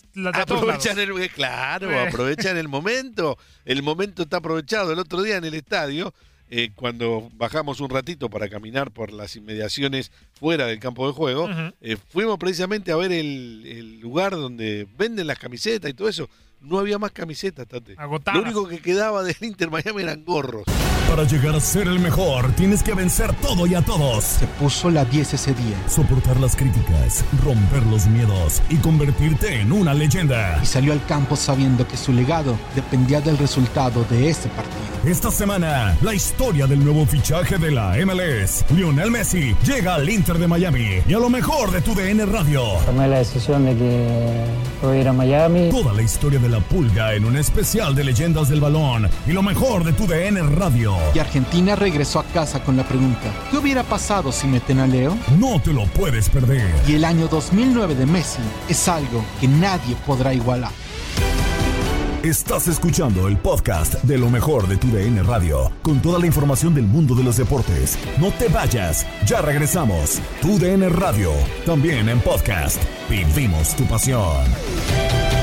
de- 0.95 1.05
de 1.05 1.23
el, 1.25 1.29
claro, 1.31 1.91
Eh. 1.91 2.07
aprovechan 2.07 2.57
el 2.57 2.67
momento. 2.67 3.37
El 3.65 3.83
momento 3.83 4.23
está 4.23 4.37
aprovechado. 4.37 4.91
El 4.93 4.99
otro 4.99 5.21
día 5.21 5.37
en 5.37 5.45
el 5.45 5.53
estadio, 5.53 6.13
eh, 6.49 6.71
cuando 6.75 7.29
bajamos 7.33 7.79
un 7.79 7.89
ratito 7.89 8.29
para 8.29 8.47
caminar 8.49 8.91
por 8.91 9.11
las 9.11 9.35
inmediaciones 9.35 10.11
fuera 10.33 10.67
del 10.67 10.79
campo 10.79 11.07
de 11.07 11.13
juego, 11.13 11.49
eh, 11.81 11.97
fuimos 12.09 12.37
precisamente 12.37 12.91
a 12.91 12.95
ver 12.95 13.11
el, 13.11 13.63
el 13.65 13.99
lugar 13.99 14.31
donde 14.31 14.87
venden 14.97 15.27
las 15.27 15.39
camisetas 15.39 15.89
y 15.89 15.93
todo 15.93 16.09
eso. 16.09 16.29
No 16.63 16.79
había 16.79 16.97
más 16.97 17.11
camisetas, 17.11 17.67
Tate. 17.67 17.95
Agotadas. 17.97 18.39
Lo 18.39 18.45
único 18.45 18.67
que 18.67 18.79
quedaba 18.79 19.21
del 19.23 19.35
Inter 19.41 19.69
Miami 19.69 20.03
eran 20.03 20.23
gorros. 20.23 20.63
Para 21.09 21.25
llegar 21.25 21.53
a 21.53 21.59
ser 21.59 21.87
el 21.87 21.99
mejor, 21.99 22.53
tienes 22.53 22.81
que 22.81 22.93
vencer 22.93 23.35
todo 23.35 23.67
y 23.67 23.75
a 23.75 23.81
todos. 23.81 24.23
Se 24.23 24.47
puso 24.47 24.89
la 24.89 25.03
10 25.05 25.33
ese 25.33 25.53
día. 25.53 25.77
Soportar 25.87 26.39
las 26.39 26.55
críticas, 26.55 27.23
romper 27.43 27.83
los 27.83 28.07
miedos 28.07 28.61
y 28.69 28.77
convertirte 28.77 29.59
en 29.59 29.73
una 29.73 29.93
leyenda. 29.93 30.59
Y 30.63 30.65
salió 30.65 30.93
al 30.93 31.05
campo 31.05 31.35
sabiendo 31.35 31.87
que 31.87 31.97
su 31.97 32.13
legado 32.13 32.57
dependía 32.75 33.19
del 33.21 33.37
resultado 33.37 34.05
de 34.09 34.29
ese 34.29 34.47
partido. 34.49 34.81
Esta 35.05 35.29
semana, 35.29 35.97
la 36.01 36.13
historia 36.13 36.65
del 36.65 36.83
nuevo 36.83 37.05
fichaje 37.05 37.57
de 37.57 37.71
la 37.71 37.95
MLS. 38.05 38.63
Lionel 38.71 39.11
Messi 39.11 39.53
llega 39.65 39.95
al 39.95 40.09
Inter 40.09 40.37
de 40.37 40.47
Miami 40.47 41.01
y 41.05 41.13
a 41.13 41.19
lo 41.19 41.29
mejor 41.29 41.71
de 41.71 41.81
tu 41.81 41.93
DN 41.93 42.25
Radio. 42.25 42.63
Tomé 42.85 43.09
la 43.09 43.17
decisión 43.17 43.65
de 43.65 43.75
que 43.75 44.45
voy 44.81 44.97
a 44.97 45.01
ir 45.01 45.07
a 45.09 45.13
Miami. 45.13 45.69
Toda 45.69 45.93
la 45.93 46.01
historia 46.01 46.39
de 46.39 46.47
la 46.53 46.59
pulga 46.59 47.15
en 47.15 47.25
un 47.25 47.35
especial 47.35 47.95
de 47.95 48.03
leyendas 48.03 48.47
del 48.47 48.61
balón 48.61 49.09
y 49.25 49.31
lo 49.31 49.41
mejor 49.41 49.83
de 49.83 49.91
tu 49.91 50.05
DN 50.05 50.39
Radio. 50.55 50.95
Y 51.15 51.19
Argentina 51.19 51.75
regresó 51.75 52.19
a 52.19 52.23
casa 52.25 52.63
con 52.63 52.77
la 52.77 52.87
pregunta, 52.87 53.33
¿qué 53.49 53.57
hubiera 53.57 53.81
pasado 53.81 54.31
si 54.31 54.45
meten 54.45 54.79
a 54.79 54.85
Leo? 54.85 55.17
No 55.39 55.59
te 55.59 55.73
lo 55.73 55.85
puedes 55.87 56.29
perder. 56.29 56.69
Y 56.87 56.93
el 56.93 57.05
año 57.05 57.27
2009 57.27 57.95
de 57.95 58.05
Messi 58.05 58.43
es 58.69 58.87
algo 58.87 59.25
que 59.41 59.47
nadie 59.47 59.95
podrá 60.05 60.31
igualar. 60.31 60.71
Estás 62.21 62.67
escuchando 62.67 63.27
el 63.27 63.37
podcast 63.37 63.95
de 64.03 64.19
lo 64.19 64.29
mejor 64.29 64.67
de 64.67 64.77
tu 64.77 64.87
DN 64.89 65.23
Radio, 65.23 65.71
con 65.81 66.01
toda 66.03 66.19
la 66.19 66.27
información 66.27 66.75
del 66.75 66.85
mundo 66.85 67.15
de 67.15 67.23
los 67.23 67.37
deportes. 67.37 67.97
No 68.19 68.31
te 68.31 68.47
vayas, 68.47 69.07
ya 69.25 69.41
regresamos. 69.41 70.21
Tu 70.39 70.59
DN 70.59 70.87
Radio, 70.89 71.31
también 71.65 72.09
en 72.09 72.19
podcast. 72.19 72.79
Vivimos 73.09 73.75
tu 73.75 73.85
pasión. 73.85 75.42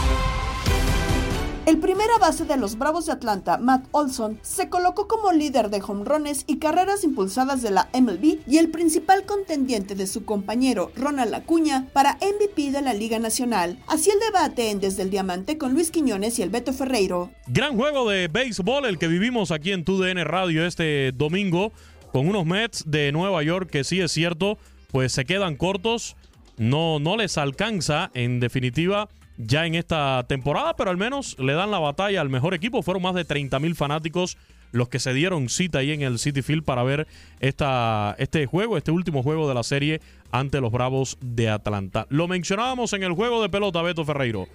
El 1.67 1.77
primera 1.77 2.17
base 2.19 2.45
de 2.45 2.57
los 2.57 2.75
Bravos 2.75 3.05
de 3.05 3.11
Atlanta, 3.11 3.59
Matt 3.59 3.85
Olson, 3.91 4.39
se 4.41 4.67
colocó 4.67 5.07
como 5.07 5.31
líder 5.31 5.69
de 5.69 5.79
jonrones 5.79 6.43
y 6.47 6.57
carreras 6.57 7.03
impulsadas 7.03 7.61
de 7.61 7.69
la 7.69 7.87
MLB 7.93 8.39
y 8.47 8.57
el 8.57 8.71
principal 8.71 9.27
contendiente 9.27 9.93
de 9.93 10.07
su 10.07 10.25
compañero 10.25 10.91
Ronald 10.95 11.35
Acuña 11.35 11.87
para 11.93 12.15
MVP 12.15 12.71
de 12.71 12.81
la 12.81 12.95
Liga 12.95 13.19
Nacional. 13.19 13.77
Así 13.85 14.09
el 14.09 14.19
debate 14.19 14.71
en 14.71 14.79
Desde 14.79 15.03
el 15.03 15.11
Diamante 15.11 15.59
con 15.59 15.73
Luis 15.73 15.91
Quiñones 15.91 16.39
y 16.39 16.41
el 16.41 16.49
Beto 16.49 16.73
Ferreiro. 16.73 17.29
Gran 17.45 17.77
juego 17.77 18.09
de 18.09 18.27
béisbol 18.27 18.85
el 18.85 18.97
que 18.97 19.07
vivimos 19.07 19.51
aquí 19.51 19.71
en 19.71 19.85
TUDN 19.85 20.25
Radio 20.25 20.65
este 20.65 21.11
domingo 21.11 21.71
con 22.11 22.27
unos 22.27 22.43
Mets 22.43 22.85
de 22.87 23.11
Nueva 23.11 23.43
York 23.43 23.69
que 23.69 23.83
sí 23.83 24.01
es 24.01 24.11
cierto, 24.11 24.57
pues 24.91 25.11
se 25.11 25.25
quedan 25.25 25.57
cortos, 25.57 26.15
no, 26.57 26.99
no 26.99 27.17
les 27.17 27.37
alcanza 27.37 28.09
en 28.15 28.39
definitiva 28.39 29.09
ya 29.45 29.65
en 29.65 29.75
esta 29.75 30.25
temporada, 30.27 30.75
pero 30.75 30.89
al 30.89 30.97
menos 30.97 31.37
le 31.39 31.53
dan 31.53 31.71
la 31.71 31.79
batalla 31.79 32.21
al 32.21 32.29
mejor 32.29 32.53
equipo. 32.53 32.81
Fueron 32.81 33.03
más 33.03 33.15
de 33.15 33.25
30 33.25 33.59
mil 33.59 33.75
fanáticos 33.75 34.37
los 34.71 34.89
que 34.89 34.99
se 34.99 35.13
dieron 35.13 35.49
cita 35.49 35.79
ahí 35.79 35.91
en 35.91 36.01
el 36.01 36.19
City 36.19 36.41
Field 36.41 36.63
para 36.63 36.83
ver 36.83 37.07
esta, 37.39 38.15
este 38.19 38.45
juego, 38.45 38.77
este 38.77 38.91
último 38.91 39.21
juego 39.23 39.47
de 39.47 39.53
la 39.53 39.63
serie 39.63 40.01
ante 40.31 40.61
los 40.61 40.71
Bravos 40.71 41.17
de 41.21 41.49
Atlanta. 41.49 42.07
Lo 42.09 42.27
mencionábamos 42.27 42.93
en 42.93 43.03
el 43.03 43.13
juego 43.13 43.41
de 43.41 43.49
pelota, 43.49 43.81
Beto 43.81 44.05
Ferreiro. 44.05 44.47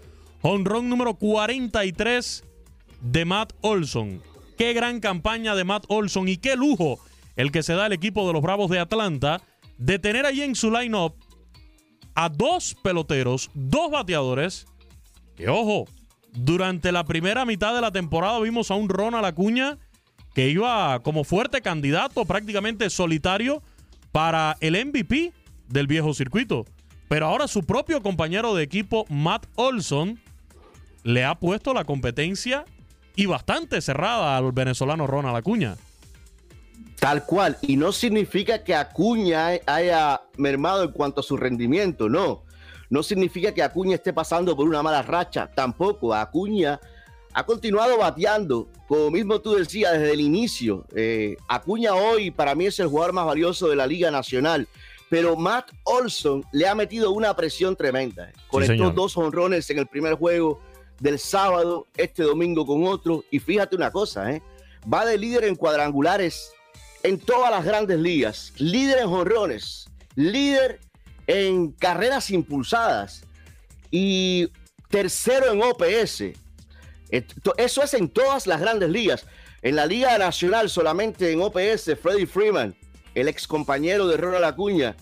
Honrón 0.42 0.88
número 0.88 1.14
43 1.14 2.44
de 3.00 3.24
Matt 3.24 3.52
Olson. 3.60 4.22
Qué 4.56 4.72
gran 4.72 5.00
campaña 5.00 5.54
de 5.54 5.64
Matt 5.64 5.84
Olson 5.88 6.28
y 6.28 6.38
qué 6.38 6.56
lujo 6.56 6.98
el 7.36 7.52
que 7.52 7.62
se 7.62 7.74
da 7.74 7.86
el 7.86 7.92
equipo 7.92 8.26
de 8.26 8.32
los 8.32 8.42
Bravos 8.42 8.70
de 8.70 8.78
Atlanta 8.78 9.42
de 9.76 9.98
tener 9.98 10.24
ahí 10.24 10.40
en 10.42 10.54
su 10.54 10.70
line-up 10.70 11.14
a 12.14 12.30
dos 12.30 12.74
peloteros, 12.82 13.50
dos 13.54 13.90
bateadores. 13.90 14.66
Que 15.36 15.48
ojo, 15.48 15.86
durante 16.32 16.92
la 16.92 17.04
primera 17.04 17.44
mitad 17.44 17.74
de 17.74 17.80
la 17.80 17.92
temporada 17.92 18.40
vimos 18.40 18.70
a 18.70 18.74
un 18.74 18.88
Ronald 18.88 19.24
Acuña 19.24 19.78
que 20.34 20.48
iba 20.48 21.00
como 21.02 21.24
fuerte 21.24 21.62
candidato, 21.62 22.24
prácticamente 22.24 22.90
solitario, 22.90 23.62
para 24.12 24.56
el 24.60 24.82
MVP 24.86 25.32
del 25.68 25.86
viejo 25.86 26.12
circuito. 26.14 26.66
Pero 27.08 27.26
ahora 27.26 27.48
su 27.48 27.64
propio 27.64 28.02
compañero 28.02 28.54
de 28.54 28.62
equipo, 28.62 29.06
Matt 29.08 29.46
Olson, 29.54 30.20
le 31.04 31.24
ha 31.24 31.36
puesto 31.36 31.72
la 31.72 31.84
competencia 31.84 32.64
y 33.14 33.26
bastante 33.26 33.80
cerrada 33.80 34.36
al 34.36 34.52
venezolano 34.52 35.06
Ronald 35.06 35.36
Acuña. 35.36 35.76
Tal 36.98 37.24
cual, 37.24 37.56
y 37.62 37.76
no 37.76 37.92
significa 37.92 38.64
que 38.64 38.74
Acuña 38.74 39.48
haya 39.66 40.22
mermado 40.36 40.84
en 40.84 40.92
cuanto 40.92 41.20
a 41.20 41.24
su 41.24 41.36
rendimiento, 41.36 42.08
no. 42.08 42.42
No 42.90 43.02
significa 43.02 43.52
que 43.52 43.62
Acuña 43.62 43.96
esté 43.96 44.12
pasando 44.12 44.56
por 44.56 44.66
una 44.68 44.82
mala 44.82 45.02
racha, 45.02 45.50
tampoco. 45.52 46.14
Acuña 46.14 46.80
ha 47.34 47.44
continuado 47.44 47.98
bateando, 47.98 48.68
como 48.88 49.10
mismo 49.10 49.40
tú 49.40 49.54
decías 49.54 49.92
desde 49.92 50.12
el 50.12 50.20
inicio. 50.20 50.86
Eh, 50.94 51.36
Acuña 51.48 51.94
hoy 51.94 52.30
para 52.30 52.54
mí 52.54 52.66
es 52.66 52.78
el 52.78 52.86
jugador 52.86 53.12
más 53.12 53.26
valioso 53.26 53.68
de 53.68 53.76
la 53.76 53.86
Liga 53.86 54.10
Nacional, 54.10 54.68
pero 55.10 55.36
Matt 55.36 55.70
Olson 55.84 56.44
le 56.52 56.66
ha 56.66 56.74
metido 56.74 57.10
una 57.10 57.34
presión 57.34 57.76
tremenda. 57.76 58.30
eh. 58.30 58.32
Conectó 58.48 58.74
señor. 58.74 58.94
dos 58.94 59.16
honrones 59.16 59.68
en 59.70 59.78
el 59.78 59.86
primer 59.86 60.14
juego 60.14 60.60
del 61.00 61.18
sábado, 61.18 61.86
este 61.96 62.22
domingo 62.22 62.64
con 62.64 62.86
otro. 62.86 63.24
Y 63.30 63.38
fíjate 63.38 63.76
una 63.76 63.90
cosa, 63.90 64.32
¿eh? 64.32 64.42
va 64.92 65.04
de 65.04 65.18
líder 65.18 65.44
en 65.44 65.56
cuadrangulares 65.56 66.52
en 67.02 67.18
todas 67.18 67.50
las 67.50 67.64
grandes 67.64 67.98
ligas, 67.98 68.52
líder 68.56 68.98
en 68.98 69.08
honrones, 69.08 69.88
líder 70.14 70.80
en 71.26 71.72
carreras 71.72 72.30
impulsadas 72.30 73.24
y 73.90 74.50
tercero 74.88 75.52
en 75.52 75.62
OPS. 75.62 76.24
Eso 77.10 77.82
es 77.82 77.94
en 77.94 78.08
todas 78.08 78.46
las 78.46 78.60
grandes 78.60 78.90
ligas. 78.90 79.26
En 79.62 79.76
la 79.76 79.86
Liga 79.86 80.16
Nacional, 80.18 80.68
solamente 80.68 81.32
en 81.32 81.40
OPS, 81.40 81.96
Freddie 82.00 82.26
Freeman, 82.26 82.74
el 83.14 83.28
ex 83.28 83.46
compañero 83.46 84.06
de 84.06 84.16
Ronald 84.16 84.44
Acuña, 84.44 84.96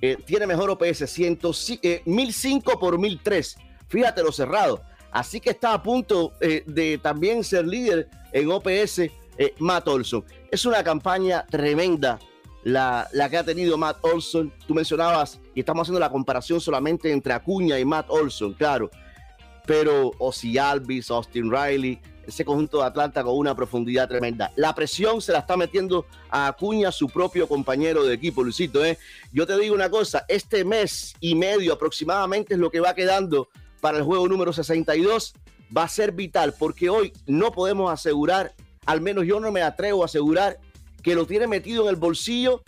eh, 0.00 0.16
tiene 0.24 0.46
mejor 0.46 0.70
OPS, 0.70 1.10
100, 1.10 1.38
eh, 1.82 2.02
1005 2.04 2.78
por 2.78 2.98
1003. 2.98 3.56
Fíjate 3.88 4.22
lo 4.22 4.32
cerrado. 4.32 4.82
Así 5.10 5.40
que 5.40 5.50
está 5.50 5.72
a 5.72 5.82
punto 5.82 6.32
eh, 6.40 6.62
de 6.66 6.98
también 6.98 7.42
ser 7.42 7.66
líder 7.66 8.08
en 8.32 8.50
OPS 8.50 8.98
eh, 8.98 9.54
Matt 9.58 9.88
Olson. 9.88 10.24
Es 10.50 10.64
una 10.66 10.84
campaña 10.84 11.46
tremenda 11.46 12.18
la, 12.66 13.08
la 13.12 13.30
que 13.30 13.36
ha 13.36 13.44
tenido 13.44 13.78
Matt 13.78 13.98
Olson. 14.00 14.52
Tú 14.66 14.74
mencionabas, 14.74 15.38
y 15.54 15.60
estamos 15.60 15.82
haciendo 15.82 16.00
la 16.00 16.10
comparación 16.10 16.60
solamente 16.60 17.12
entre 17.12 17.32
Acuña 17.32 17.78
y 17.78 17.84
Matt 17.84 18.06
Olson, 18.08 18.54
claro. 18.54 18.90
Pero 19.64 20.10
Ozzy 20.18 20.58
Alvis, 20.58 21.08
Austin 21.12 21.48
Riley, 21.48 22.00
ese 22.26 22.44
conjunto 22.44 22.78
de 22.78 22.86
Atlanta 22.86 23.22
con 23.22 23.36
una 23.36 23.54
profundidad 23.54 24.08
tremenda. 24.08 24.50
La 24.56 24.74
presión 24.74 25.22
se 25.22 25.30
la 25.30 25.38
está 25.38 25.56
metiendo 25.56 26.06
a 26.28 26.48
Acuña, 26.48 26.90
su 26.90 27.08
propio 27.08 27.46
compañero 27.46 28.02
de 28.02 28.14
equipo, 28.14 28.42
Luisito. 28.42 28.84
¿eh? 28.84 28.98
Yo 29.32 29.46
te 29.46 29.56
digo 29.56 29.72
una 29.72 29.88
cosa, 29.88 30.24
este 30.26 30.64
mes 30.64 31.14
y 31.20 31.36
medio 31.36 31.72
aproximadamente 31.72 32.54
es 32.54 32.58
lo 32.58 32.72
que 32.72 32.80
va 32.80 32.96
quedando 32.96 33.48
para 33.80 33.98
el 33.98 34.02
juego 34.02 34.26
número 34.26 34.52
62. 34.52 35.34
Va 35.76 35.84
a 35.84 35.88
ser 35.88 36.10
vital 36.10 36.52
porque 36.58 36.90
hoy 36.90 37.12
no 37.26 37.52
podemos 37.52 37.92
asegurar, 37.92 38.54
al 38.86 39.00
menos 39.00 39.24
yo 39.24 39.38
no 39.38 39.52
me 39.52 39.62
atrevo 39.62 40.02
a 40.02 40.06
asegurar, 40.06 40.58
que 41.06 41.14
lo 41.14 41.24
tiene 41.24 41.46
metido 41.46 41.84
en 41.84 41.90
el 41.90 41.94
bolsillo 41.94 42.64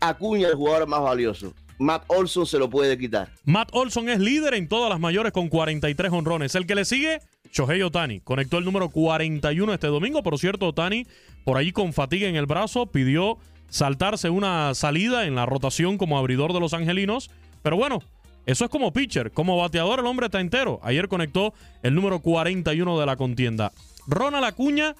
Acuña, 0.00 0.48
el 0.48 0.54
jugador 0.54 0.88
más 0.88 1.02
valioso. 1.02 1.52
Matt 1.78 2.02
Olson 2.06 2.46
se 2.46 2.58
lo 2.58 2.70
puede 2.70 2.96
quitar. 2.96 3.28
Matt 3.44 3.68
Olson 3.72 4.08
es 4.08 4.20
líder 4.20 4.54
en 4.54 4.68
todas 4.68 4.88
las 4.88 4.98
mayores 4.98 5.32
con 5.32 5.50
43 5.50 6.10
honrones. 6.10 6.54
El 6.54 6.66
que 6.66 6.74
le 6.74 6.86
sigue, 6.86 7.20
Shohei 7.52 7.82
Otani. 7.82 8.20
Conectó 8.20 8.56
el 8.56 8.64
número 8.64 8.88
41 8.88 9.74
este 9.74 9.88
domingo. 9.88 10.22
Por 10.22 10.38
cierto, 10.38 10.68
Otani, 10.68 11.06
por 11.44 11.58
ahí 11.58 11.70
con 11.70 11.92
fatiga 11.92 12.26
en 12.26 12.36
el 12.36 12.46
brazo, 12.46 12.86
pidió 12.86 13.36
saltarse 13.68 14.30
una 14.30 14.74
salida 14.74 15.26
en 15.26 15.34
la 15.34 15.44
rotación 15.44 15.98
como 15.98 16.16
abridor 16.16 16.54
de 16.54 16.60
los 16.60 16.72
angelinos. 16.72 17.30
Pero 17.62 17.76
bueno, 17.76 18.00
eso 18.46 18.64
es 18.64 18.70
como 18.70 18.94
pitcher. 18.94 19.30
Como 19.30 19.58
bateador, 19.58 19.98
el 19.98 20.06
hombre 20.06 20.26
está 20.26 20.40
entero. 20.40 20.80
Ayer 20.82 21.06
conectó 21.06 21.52
el 21.82 21.94
número 21.94 22.20
41 22.20 22.98
de 22.98 23.04
la 23.04 23.16
contienda. 23.16 23.72
Ronald 24.06 24.46
Acuña 24.46 24.96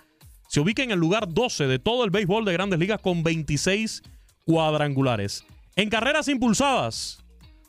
se 0.48 0.60
ubica 0.60 0.82
en 0.82 0.90
el 0.90 0.98
lugar 0.98 1.32
12 1.32 1.66
de 1.66 1.78
todo 1.78 2.04
el 2.04 2.10
béisbol 2.10 2.44
de 2.44 2.52
grandes 2.54 2.78
ligas 2.78 3.00
con 3.00 3.22
26 3.22 4.02
cuadrangulares. 4.44 5.44
En 5.76 5.90
carreras 5.90 6.26
impulsadas, 6.26 7.24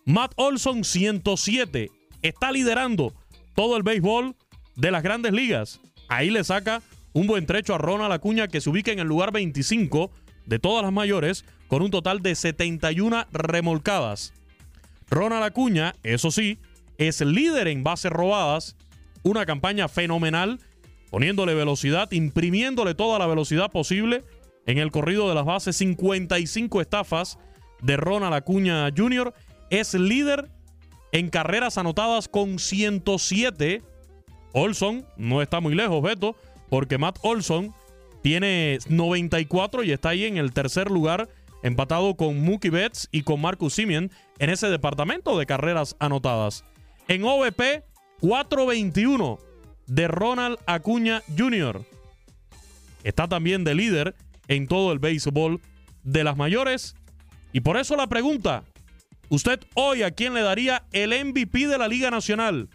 Matt 0.05 0.31
Olson 0.37 0.83
107 0.83 1.91
está 2.21 2.51
liderando 2.51 3.13
todo 3.53 3.77
el 3.77 3.83
béisbol 3.83 4.35
de 4.75 4.91
las 4.91 5.03
grandes 5.03 5.33
ligas. 5.33 5.81
Ahí 6.07 6.31
le 6.31 6.43
saca 6.43 6.81
un 7.13 7.27
buen 7.27 7.45
trecho 7.45 7.75
a 7.75 7.77
Ronald 7.77 8.13
Acuña 8.13 8.47
que 8.47 8.61
se 8.61 8.69
ubica 8.69 8.91
en 8.91 8.99
el 8.99 9.07
lugar 9.07 9.31
25 9.31 10.09
de 10.45 10.57
todas 10.57 10.83
las 10.83 10.93
mayores 10.93 11.45
con 11.67 11.81
un 11.81 11.91
total 11.91 12.21
de 12.21 12.33
71 12.33 13.27
remolcadas. 13.31 14.33
Ronald 15.09 15.43
Acuña, 15.43 15.95
eso 16.03 16.31
sí, 16.31 16.59
es 16.97 17.21
líder 17.21 17.67
en 17.67 17.83
bases 17.83 18.11
robadas, 18.11 18.75
una 19.23 19.45
campaña 19.45 19.87
fenomenal, 19.87 20.59
poniéndole 21.09 21.53
velocidad, 21.53 22.11
imprimiéndole 22.11 22.93
toda 22.95 23.19
la 23.19 23.27
velocidad 23.27 23.71
posible 23.71 24.23
en 24.65 24.77
el 24.77 24.91
corrido 24.91 25.27
de 25.27 25.35
las 25.35 25.45
bases, 25.45 25.77
55 25.77 26.81
estafas 26.81 27.39
de 27.81 27.97
Ronald 27.97 28.33
Acuña 28.33 28.89
Jr. 28.95 29.33
Es 29.69 29.93
líder 29.93 30.49
en 31.11 31.29
carreras 31.29 31.77
anotadas 31.77 32.27
con 32.27 32.59
107. 32.59 33.81
Olson 34.53 35.05
no 35.17 35.41
está 35.41 35.59
muy 35.59 35.75
lejos, 35.75 36.01
Beto, 36.01 36.35
porque 36.69 36.97
Matt 36.97 37.19
Olson 37.21 37.73
tiene 38.21 38.79
94 38.87 39.83
y 39.83 39.91
está 39.91 40.09
ahí 40.09 40.25
en 40.25 40.37
el 40.37 40.53
tercer 40.53 40.91
lugar, 40.91 41.29
empatado 41.63 42.15
con 42.15 42.43
Mookie 42.43 42.69
Betts 42.69 43.07
y 43.11 43.23
con 43.23 43.41
Marcus 43.41 43.73
Simeon 43.73 44.11
en 44.39 44.49
ese 44.49 44.67
departamento 44.69 45.37
de 45.37 45.45
carreras 45.45 45.95
anotadas. 45.99 46.63
En 47.07 47.23
OVP, 47.23 47.83
421 48.21 49.48
de 49.89 50.07
Ronald 50.07 50.57
Acuña 50.65 51.23
Jr. 51.37 51.83
Está 53.03 53.27
también 53.27 53.63
de 53.63 53.75
líder 53.75 54.15
en 54.47 54.67
todo 54.67 54.91
el 54.91 54.99
béisbol 54.99 55.59
de 56.03 56.23
las 56.23 56.37
mayores. 56.37 56.95
Y 57.51 57.61
por 57.61 57.77
eso 57.77 57.95
la 57.95 58.07
pregunta, 58.07 58.63
¿usted 59.29 59.59
hoy 59.73 60.03
a 60.03 60.11
quién 60.11 60.33
le 60.33 60.41
daría 60.41 60.83
el 60.91 61.09
MVP 61.09 61.67
de 61.67 61.77
la 61.77 61.87
Liga 61.87 62.11
Nacional? 62.11 62.69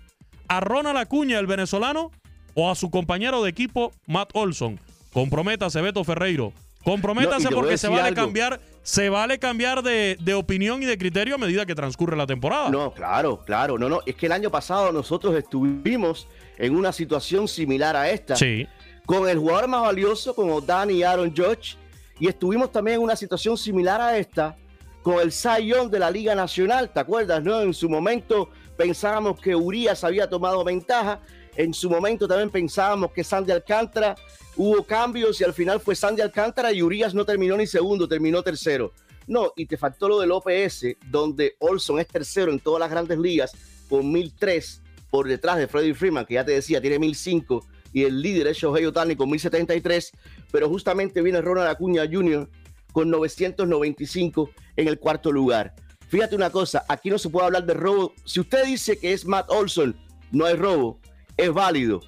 ¿A 0.49 0.61
Ronald 0.61 0.99
Acuña, 0.99 1.39
el 1.39 1.47
venezolano, 1.47 2.11
o 2.55 2.71
a 2.71 2.75
su 2.75 2.91
compañero 2.91 3.43
de 3.43 3.51
equipo, 3.51 3.93
Matt 4.07 4.31
Olson? 4.35 4.79
Comprométase, 5.13 5.81
Beto 5.81 6.03
Ferreiro. 6.05 6.53
Comprométase 6.85 7.45
No, 7.45 7.51
y 7.51 7.55
porque 7.55 7.79
se 7.79 7.89
vale 7.89 8.03
algo. 8.03 8.15
cambiar, 8.17 8.61
se 8.83 9.09
vale 9.09 9.39
cambiar 9.39 9.83
de, 9.83 10.17
de 10.21 10.35
opinión 10.35 10.83
y 10.83 10.87
de 10.87 10.99
criterio 10.99 11.35
a 11.37 11.39
medida 11.39 11.65
que 11.65 11.75
transcurre 11.75 12.17
la 12.17 12.27
temporada. 12.27 12.69
No, 12.71 12.93
claro, 12.93 13.43
claro. 13.45 13.79
No, 13.79 13.89
no. 13.89 14.01
Es 14.05 14.15
que 14.15 14.27
el 14.27 14.33
año 14.33 14.51
pasado 14.51 14.93
nosotros 14.93 15.35
estuvimos 15.35 16.29
en 16.59 16.77
una 16.77 16.93
situación 16.93 17.49
similar 17.49 17.97
a 17.97 18.11
esta. 18.11 18.37
Sí. 18.37 18.67
Con 19.07 19.29
el 19.29 19.39
jugador 19.39 19.69
más 19.69 19.83
valioso, 19.83 20.35
como 20.35 20.61
Danny 20.61 21.03
Aaron 21.03 21.35
Judge. 21.35 21.77
Y 22.21 22.29
estuvimos 22.29 22.71
también 22.71 22.97
en 22.99 23.03
una 23.03 23.17
situación 23.17 23.57
similar 23.59 24.01
a 24.01 24.17
esta 24.19 24.57
con 25.03 25.21
el 25.21 25.31
Young 25.31 25.91
de 25.91 25.99
la 25.99 26.11
Liga 26.11 26.35
Nacional. 26.35 26.91
¿Te 26.93 27.01
acuerdas? 27.01 27.43
No? 27.43 27.61
En 27.61 27.75
su 27.75 27.89
momento 27.91 28.49
pensábamos 28.77 29.39
que 29.41 29.55
Urias 29.55 30.03
había 30.03 30.29
tomado 30.29 30.65
ventaja. 30.65 31.21
En 31.57 31.73
su 31.73 31.89
momento 31.89 32.27
también 32.27 32.51
pensábamos 32.51 33.13
que 33.13 33.23
Sandy 33.23 33.53
Alcántara 33.53 34.17
hubo 34.57 34.83
cambios 34.83 35.41
y 35.41 35.45
al 35.45 35.53
final 35.53 35.81
fue 35.81 35.95
Sandy 35.95 36.23
Alcántara 36.23 36.73
y 36.73 36.83
Urias 36.83 37.15
no 37.15 37.25
terminó 37.25 37.57
ni 37.57 37.67
segundo, 37.67 38.09
terminó 38.09 38.43
tercero. 38.43 38.93
No, 39.27 39.53
y 39.57 39.67
te 39.67 39.77
faltó 39.77 40.09
lo 40.09 40.21
del 40.21 40.33
OPS, 40.33 40.97
donde 41.11 41.57
Olson 41.59 42.01
es 42.01 42.09
tercero 42.09 42.53
en 42.53 42.59
todas 42.59 42.81
las 42.81 42.91
grandes 42.91 43.19
ligas 43.19 43.53
con 43.89 44.11
1003 44.13 44.83
por 45.11 45.29
detrás 45.29 45.59
de 45.59 45.69
Freddie 45.69 45.95
Freeman, 45.95 46.27
que 46.27 46.35
ya 46.35 46.45
te 46.45 46.53
decía, 46.53 46.81
tiene 46.81 46.99
1005 46.99 47.65
y 47.93 48.03
el 48.03 48.21
líder 48.21 48.49
es 48.49 48.59
Shohei 48.59 48.85
Otani 48.85 49.15
con 49.15 49.31
1073, 49.31 50.11
pero 50.51 50.69
justamente 50.69 51.23
viene 51.23 51.41
Ronald 51.41 51.69
Acuña 51.69 52.03
Jr. 52.11 52.51
con 52.93 53.09
995 53.09 54.51
en 54.77 54.89
el 54.89 54.99
cuarto 54.99 55.31
lugar. 55.31 55.75
Fíjate 56.09 56.35
una 56.35 56.51
cosa, 56.51 56.85
aquí 56.89 57.09
no 57.09 57.19
se 57.19 57.31
puede 57.31 57.47
hablar 57.47 57.65
de 57.65 57.75
robo. 57.75 58.13
Si 58.25 58.41
usted 58.41 58.65
dice 58.65 58.99
que 58.99 59.13
es 59.13 59.25
Matt 59.25 59.49
Olson, 59.49 59.97
no 60.33 60.45
hay 60.45 60.55
robo, 60.57 61.01
es 61.37 61.53
válido. 61.53 62.01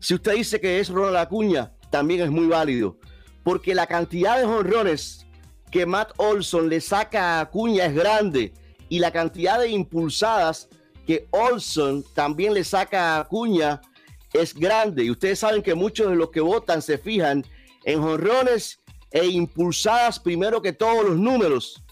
Si 0.00 0.14
usted 0.14 0.34
dice 0.34 0.60
que 0.60 0.78
es 0.80 0.88
Ronald 0.88 1.16
Acuña, 1.16 1.72
también 1.90 2.20
es 2.20 2.30
muy 2.30 2.46
válido. 2.46 2.98
Porque 3.42 3.74
la 3.74 3.86
cantidad 3.86 4.38
de 4.38 4.44
jonrones 4.44 5.26
que 5.70 5.86
Matt 5.86 6.12
Olson 6.16 6.68
le 6.68 6.80
saca 6.80 7.38
a 7.38 7.40
Acuña 7.40 7.86
es 7.86 7.94
grande 7.94 8.54
y 8.88 8.98
la 8.98 9.10
cantidad 9.10 9.58
de 9.58 9.68
impulsadas 9.68 10.68
que 11.06 11.28
Olson 11.30 12.04
también 12.14 12.54
le 12.54 12.64
saca 12.64 13.16
a 13.16 13.20
Acuña 13.20 13.80
es 14.32 14.54
grande. 14.54 15.04
Y 15.04 15.10
ustedes 15.10 15.38
saben 15.38 15.62
que 15.62 15.74
muchos 15.74 16.10
de 16.10 16.16
los 16.16 16.30
que 16.30 16.40
votan 16.40 16.82
se 16.82 16.98
fijan 16.98 17.44
en 17.84 18.02
jonrones 18.02 18.80
e 19.10 19.26
impulsadas 19.26 20.18
primero 20.18 20.60
que 20.60 20.72
todos 20.72 21.04
los 21.04 21.16
números. 21.16 21.82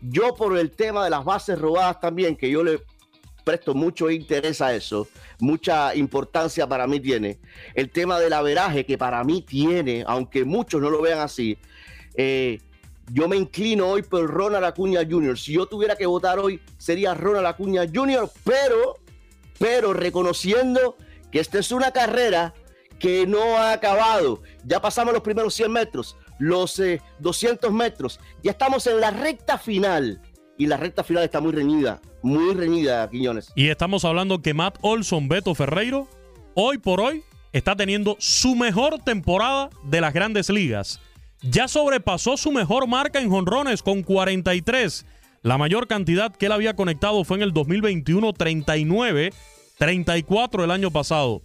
Yo 0.00 0.34
por 0.34 0.56
el 0.56 0.70
tema 0.70 1.04
de 1.04 1.10
las 1.10 1.24
bases 1.24 1.58
robadas 1.58 2.00
también, 2.00 2.36
que 2.36 2.50
yo 2.50 2.62
le 2.62 2.80
presto 3.50 3.74
mucho 3.74 4.08
interés 4.10 4.60
a 4.60 4.72
eso, 4.72 5.08
mucha 5.40 5.92
importancia 5.96 6.68
para 6.68 6.86
mí 6.86 7.00
tiene. 7.00 7.40
El 7.74 7.90
tema 7.90 8.20
del 8.20 8.32
averaje 8.32 8.86
que 8.86 8.96
para 8.96 9.24
mí 9.24 9.42
tiene, 9.42 10.04
aunque 10.06 10.44
muchos 10.44 10.80
no 10.80 10.88
lo 10.88 11.02
vean 11.02 11.18
así, 11.18 11.58
eh, 12.14 12.60
yo 13.12 13.26
me 13.26 13.36
inclino 13.36 13.88
hoy 13.88 14.02
por 14.02 14.24
Ronald 14.30 14.64
Acuña 14.64 15.00
Jr. 15.00 15.36
Si 15.36 15.54
yo 15.54 15.66
tuviera 15.66 15.96
que 15.96 16.06
votar 16.06 16.38
hoy, 16.38 16.60
sería 16.78 17.12
Ronald 17.12 17.46
Acuña 17.46 17.82
Jr., 17.92 18.30
pero, 18.44 19.00
pero 19.58 19.92
reconociendo 19.94 20.96
que 21.32 21.40
esta 21.40 21.58
es 21.58 21.72
una 21.72 21.90
carrera 21.90 22.54
que 23.00 23.26
no 23.26 23.56
ha 23.58 23.72
acabado. 23.72 24.42
Ya 24.64 24.80
pasamos 24.80 25.12
los 25.12 25.24
primeros 25.24 25.54
100 25.54 25.72
metros, 25.72 26.16
los 26.38 26.78
eh, 26.78 27.02
200 27.18 27.72
metros, 27.72 28.20
ya 28.44 28.52
estamos 28.52 28.86
en 28.86 29.00
la 29.00 29.10
recta 29.10 29.58
final. 29.58 30.22
Y 30.56 30.66
la 30.66 30.76
recta 30.76 31.02
final 31.02 31.24
está 31.24 31.40
muy 31.40 31.52
reñida, 31.52 32.00
muy 32.22 32.54
reñida, 32.54 33.08
Quiñones. 33.08 33.52
Y 33.54 33.68
estamos 33.68 34.04
hablando 34.04 34.42
que 34.42 34.54
Matt 34.54 34.78
Olson, 34.82 35.28
Beto 35.28 35.54
Ferreiro, 35.54 36.08
hoy 36.54 36.78
por 36.78 37.00
hoy 37.00 37.22
está 37.52 37.76
teniendo 37.76 38.16
su 38.18 38.54
mejor 38.54 38.98
temporada 38.98 39.70
de 39.84 40.00
las 40.00 40.12
grandes 40.12 40.48
ligas. 40.50 41.00
Ya 41.42 41.68
sobrepasó 41.68 42.36
su 42.36 42.52
mejor 42.52 42.86
marca 42.86 43.20
en 43.20 43.30
jonrones 43.30 43.82
con 43.82 44.02
43 44.02 45.06
La 45.42 45.56
mayor 45.56 45.86
cantidad 45.86 46.34
que 46.34 46.46
él 46.46 46.52
había 46.52 46.76
conectado 46.76 47.24
fue 47.24 47.38
en 47.38 47.42
el 47.42 47.52
2021, 47.52 48.32
39, 48.34 49.32
34 49.78 50.64
el 50.64 50.70
año 50.70 50.90
pasado. 50.90 51.42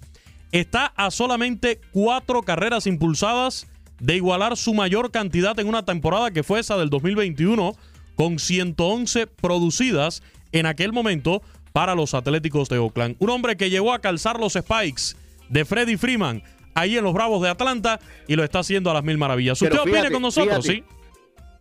Está 0.51 0.87
a 0.97 1.11
solamente 1.11 1.79
cuatro 1.91 2.41
carreras 2.41 2.87
impulsadas 2.87 3.67
de 3.99 4.17
igualar 4.17 4.57
su 4.57 4.73
mayor 4.73 5.11
cantidad 5.11 5.57
en 5.59 5.67
una 5.67 5.85
temporada 5.85 6.31
que 6.31 6.43
fue 6.43 6.59
esa 6.59 6.77
del 6.77 6.89
2021, 6.89 7.75
con 8.15 8.39
111 8.39 9.27
producidas 9.27 10.21
en 10.59 10.65
aquel 10.65 10.93
momento 10.93 11.41
para 11.73 11.95
los 11.95 12.13
Atléticos 12.13 12.69
de 12.69 12.77
Oakland. 12.77 13.15
Un 13.19 13.29
hombre 13.29 13.57
que 13.57 13.69
llegó 13.69 13.93
a 13.93 13.99
calzar 13.99 14.39
los 14.39 14.53
spikes 14.53 15.15
de 15.49 15.65
Freddy 15.65 15.97
Freeman 15.97 16.41
ahí 16.73 16.97
en 16.97 17.03
los 17.03 17.13
Bravos 17.13 17.41
de 17.41 17.49
Atlanta 17.49 17.99
y 18.27 18.35
lo 18.35 18.43
está 18.43 18.59
haciendo 18.59 18.89
a 18.89 18.93
las 18.93 19.03
mil 19.03 19.17
maravillas. 19.17 19.61
¿Usted 19.61 19.77
opina 19.77 20.09
con 20.09 20.21
nosotros? 20.21 20.65
fíjate. 20.65 20.89
sí. 20.89 20.95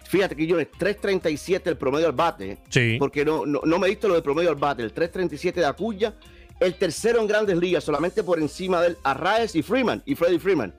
Fíjate 0.06 0.36
que 0.36 0.46
yo 0.46 0.60
es 0.60 0.68
3.37 0.70 1.62
el 1.64 1.76
promedio 1.76 2.06
al 2.06 2.12
bate. 2.12 2.58
Sí. 2.68 2.96
Porque 2.98 3.24
no, 3.24 3.46
no, 3.46 3.62
no 3.64 3.78
me 3.78 3.88
diste 3.88 4.06
lo 4.06 4.14
del 4.14 4.22
promedio 4.22 4.50
al 4.50 4.56
bate. 4.56 4.82
El 4.82 4.94
3.37 4.94 5.54
de 5.54 5.66
Acuña. 5.66 6.14
El 6.60 6.74
tercero 6.76 7.20
en 7.20 7.26
grandes 7.26 7.56
ligas, 7.56 7.82
solamente 7.82 8.22
por 8.22 8.38
encima 8.38 8.80
de 8.80 8.88
él, 8.88 8.96
Arraez 9.02 9.56
y 9.56 9.62
Freeman, 9.62 10.02
y 10.06 10.14
Freddy 10.14 10.38
Freeman. 10.38 10.72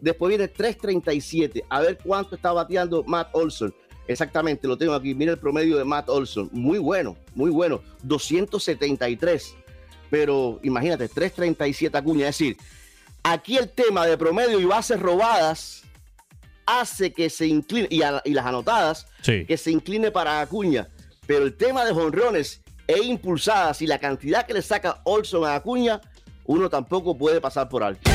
Después 0.00 0.28
viene 0.28 0.52
3.37. 0.52 1.62
A 1.70 1.80
ver 1.80 1.98
cuánto 2.04 2.34
está 2.34 2.52
bateando 2.52 3.02
Matt 3.04 3.30
Olson. 3.32 3.74
Exactamente, 4.08 4.66
lo 4.68 4.76
tengo 4.76 4.94
aquí. 4.94 5.14
Mira 5.14 5.32
el 5.32 5.38
promedio 5.38 5.78
de 5.78 5.84
Matt 5.84 6.08
Olson. 6.08 6.48
Muy 6.52 6.78
bueno, 6.78 7.16
muy 7.34 7.50
bueno. 7.50 7.80
273. 8.02 9.54
Pero 10.10 10.58
imagínate, 10.62 11.08
3.37 11.08 11.94
Acuña. 11.96 12.28
Es 12.28 12.38
decir, 12.38 12.56
aquí 13.22 13.56
el 13.56 13.68
tema 13.70 14.06
de 14.06 14.18
promedio 14.18 14.60
y 14.60 14.64
bases 14.64 15.00
robadas 15.00 15.82
hace 16.66 17.12
que 17.12 17.30
se 17.30 17.46
incline, 17.46 17.86
y, 17.90 18.02
a- 18.02 18.22
y 18.24 18.32
las 18.34 18.46
anotadas, 18.46 19.06
Sí. 19.22 19.44
que 19.46 19.56
se 19.56 19.70
incline 19.70 20.10
para 20.10 20.40
Acuña. 20.40 20.88
Pero 21.26 21.44
el 21.44 21.56
tema 21.56 21.84
de 21.84 21.92
jonrones 21.92 22.60
e 22.86 23.00
impulsadas 23.04 23.80
y 23.82 23.86
la 23.86 23.98
cantidad 23.98 24.44
que 24.46 24.54
le 24.54 24.62
saca 24.62 25.00
Olson 25.04 25.44
a 25.46 25.54
Acuña, 25.54 26.00
uno 26.44 26.68
tampoco 26.68 27.16
puede 27.16 27.40
pasar 27.40 27.68
por 27.68 27.82
alto. 27.82 28.10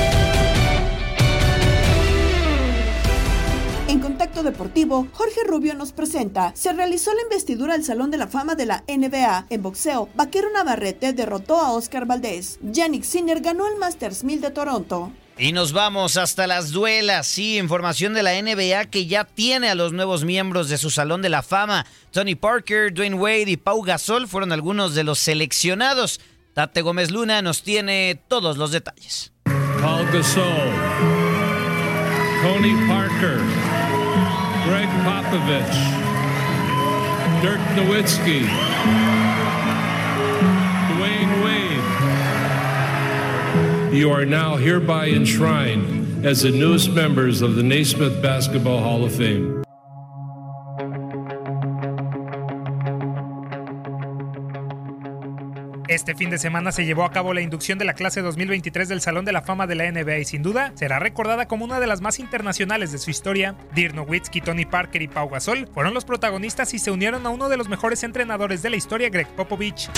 En 3.88 4.00
Contacto 4.02 4.44
Deportivo, 4.44 5.08
Jorge 5.14 5.46
Rubio 5.46 5.74
nos 5.74 5.94
presenta. 5.94 6.52
Se 6.56 6.74
realizó 6.74 7.14
la 7.14 7.22
investidura 7.22 7.74
al 7.74 7.86
Salón 7.86 8.12
de 8.12 8.18
la 8.18 8.28
Fama 8.28 8.56
de 8.56 8.66
la 8.66 8.84
NBA. 8.86 9.46
En 9.50 9.62
boxeo, 9.62 10.10
Vaquero 10.14 10.50
Navarrete 10.54 11.14
derrotó 11.14 11.62
a 11.62 11.72
Oscar 11.72 12.06
Valdés. 12.06 12.60
Yannick 12.62 13.04
Sinner 13.04 13.40
ganó 13.40 13.66
el 13.66 13.78
Masters 13.78 14.26
1000 14.26 14.42
de 14.42 14.52
Toronto. 14.52 15.14
Y 15.38 15.54
nos 15.54 15.72
vamos 15.72 16.18
hasta 16.18 16.48
las 16.48 16.72
duelas. 16.72 17.28
Sí, 17.28 17.58
información 17.58 18.14
de 18.14 18.24
la 18.24 18.42
NBA 18.42 18.86
que 18.90 19.06
ya 19.06 19.24
tiene 19.24 19.70
a 19.70 19.76
los 19.76 19.94
nuevos 19.94 20.26
miembros 20.26 20.68
de 20.68 20.78
su 20.78 20.90
Salón 20.90 21.22
de 21.22 21.30
la 21.30 21.42
Fama. 21.42 21.86
Tony 22.12 22.36
Parker, 22.36 22.94
Dwayne 22.94 23.16
Wade 23.16 23.52
y 23.52 23.58
Pau 23.58 23.82
Gasol 23.84 24.28
fueron 24.28 24.52
algunos 24.52 24.96
de 24.96 25.06
los 25.06 25.20
seleccionados. 25.20 26.20
Tate 26.54 26.82
Gómez 26.82 27.12
Luna 27.12 27.42
nos 27.42 27.64
tiene 27.64 28.20
todos 28.28 28.58
los 28.58 28.72
detalles. 28.72 29.32
Paul 29.80 30.08
Gasol, 30.12 30.74
Tony 32.42 32.76
Parker, 32.86 33.38
Greg 34.66 34.90
Popovich, 35.04 35.78
Dirk 37.42 37.60
Nowitzki, 37.76 38.42
Dwayne 40.94 41.34
Wade. 41.44 41.84
You 43.94 44.12
are 44.12 44.26
now 44.26 44.56
hereby 44.56 45.08
enshrined 45.08 46.26
as 46.26 46.42
the 46.42 46.52
newest 46.52 46.92
members 46.92 47.42
of 47.42 47.56
the 47.56 47.64
Naismith 47.64 48.22
Basketball 48.22 48.82
Hall 48.82 49.04
of 49.04 49.16
Fame. 49.16 49.57
Este 56.08 56.18
fin 56.18 56.30
de 56.30 56.38
semana 56.38 56.72
se 56.72 56.86
llevó 56.86 57.04
a 57.04 57.12
cabo 57.12 57.34
la 57.34 57.42
inducción 57.42 57.78
de 57.78 57.84
la 57.84 57.94
clase 57.94 58.22
2023 58.22 58.88
del 58.88 59.02
Salón 59.02 59.26
de 59.26 59.34
la 59.34 59.42
Fama 59.42 59.68
de 59.68 59.76
la 59.76 59.92
NBA 59.92 60.20
y 60.20 60.24
sin 60.24 60.42
duda 60.42 60.72
será 60.76 61.00
recordada 61.00 61.50
como 61.50 61.66
una 61.66 61.82
de 61.82 61.88
las 61.88 62.00
más 62.00 62.20
internacionales 62.20 62.94
de 62.94 62.98
su 62.98 63.10
historia. 63.12 63.58
Dirk 63.76 63.94
Nowitzki, 63.94 64.40
Tony 64.40 64.66
Parker 64.66 65.02
y 65.02 65.10
Pau 65.10 65.28
Gasol 65.28 65.68
fueron 65.74 65.94
los 65.94 66.06
protagonistas 66.06 66.74
y 66.74 66.80
se 66.80 66.92
unieron 66.92 67.26
a 67.26 67.30
uno 67.30 67.50
de 67.50 67.58
los 67.58 67.68
mejores 67.68 68.04
entrenadores 68.04 68.62
de 68.62 68.70
la 68.70 68.78
historia, 68.78 69.10
Greg 69.10 69.28
Popovich. 69.36 69.90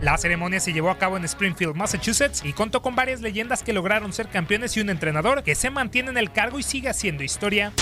La 0.00 0.16
ceremonia 0.16 0.58
se 0.58 0.72
llevó 0.72 0.88
a 0.88 0.96
cabo 0.96 1.18
en 1.18 1.24
Springfield, 1.26 1.76
Massachusetts 1.76 2.42
y 2.42 2.54
contó 2.54 2.80
con 2.80 2.96
varias 2.96 3.20
leyendas 3.20 3.62
que 3.62 3.74
lograron 3.74 4.14
ser 4.14 4.28
campeones 4.28 4.74
y 4.78 4.80
un 4.80 4.88
entrenador 4.88 5.42
que 5.42 5.54
se 5.54 5.68
mantiene 5.68 6.08
en 6.08 6.16
el 6.16 6.32
cargo 6.32 6.58
y 6.58 6.62
sigue 6.62 6.88
haciendo 6.88 7.22
historia. 7.22 7.74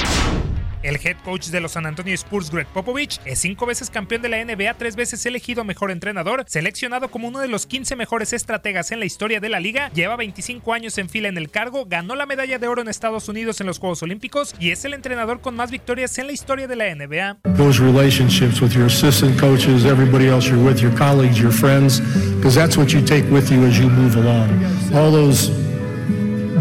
El 0.85 0.97
head 1.03 1.17
coach 1.25 1.47
de 1.47 1.63
los 1.63 1.73
San 1.73 1.87
Antonio 1.87 2.13
Spurs, 2.15 2.51
Greg 2.51 2.67
Popovich, 2.67 3.19
es 3.25 3.39
cinco 3.39 3.65
veces 3.65 3.89
campeón 3.89 4.21
de 4.21 4.29
la 4.29 4.45
NBA, 4.45 4.75
tres 4.75 4.97
veces 4.97 5.25
elegido 5.25 5.65
mejor 5.65 5.91
entrenador, 5.91 6.45
seleccionado 6.47 7.11
como 7.11 7.29
uno 7.29 7.39
de 7.39 7.49
los 7.49 7.65
15 7.65 7.97
mejores 7.97 8.35
estrategas 8.35 8.93
en 8.93 9.01
la 9.01 9.07
historia 9.07 9.41
de 9.41 9.49
la 9.49 9.61
liga, 9.61 9.91
lleva 9.95 10.17
25 10.17 10.75
años 10.75 10.99
en 10.99 11.09
fila 11.09 11.29
en 11.29 11.39
el 11.39 11.49
cargo, 11.51 11.87
ganó 11.87 12.15
la 12.17 12.27
medalla 12.27 12.59
de 12.59 12.69
oro 12.69 12.83
en 12.83 12.89
Estados 12.89 13.31
Unidos 13.31 13.63
en 13.63 13.67
los 13.67 13.79
Juegos 13.79 14.03
Olímpicos 14.03 14.55
y 14.61 14.73
es 14.73 14.85
el 14.85 14.93
entrenador 14.93 15.41
con 15.41 15.57
más 15.57 15.71
victorias 15.71 16.19
en 16.19 16.27
la 16.27 16.35
historia 16.35 16.69
de 16.69 16.77
la 16.77 16.95
NBA. 16.95 17.39
those 17.57 17.81
relationships 17.81 18.61
with 18.61 18.75
your 18.75 18.87
assistant 18.87 19.41
coaches, 19.41 19.87
everybody 19.87 20.29
else 20.29 20.47
you're 20.47 20.63
with, 20.63 20.83
your 20.83 20.95
colleagues, 20.99 21.41
your 21.41 21.51
friends, 21.51 22.01
because 22.37 22.55
that's 22.55 22.77
what 22.77 22.93
you 22.93 23.01
take 23.01 23.25
with 23.31 23.51
you 23.51 23.65
as 23.65 23.79
you 23.79 23.89
move 23.89 24.17
along. 24.17 24.51
All 24.93 25.11
those 25.11 25.49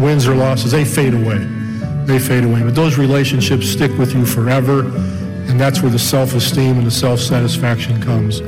wins 0.00 0.26
or 0.26 0.34
losses, 0.34 0.70
they 0.70 0.86
fade 0.86 1.12
away. 1.12 1.46
They 2.06 2.18
fade 2.18 2.44
away. 2.44 2.62
But 2.62 2.74
those 2.74 2.98
relationships 2.98 3.68
stick 3.68 3.96
with 3.98 4.14
you 4.14 4.26
forever, 4.26 4.84
and 5.48 5.58
that's 5.58 5.80
where 5.80 5.90
the 5.90 5.98
self-esteem 5.98 6.78
and 6.78 6.86
the 6.86 6.90
self-satisfaction 6.90 8.02
comes. 8.02 8.42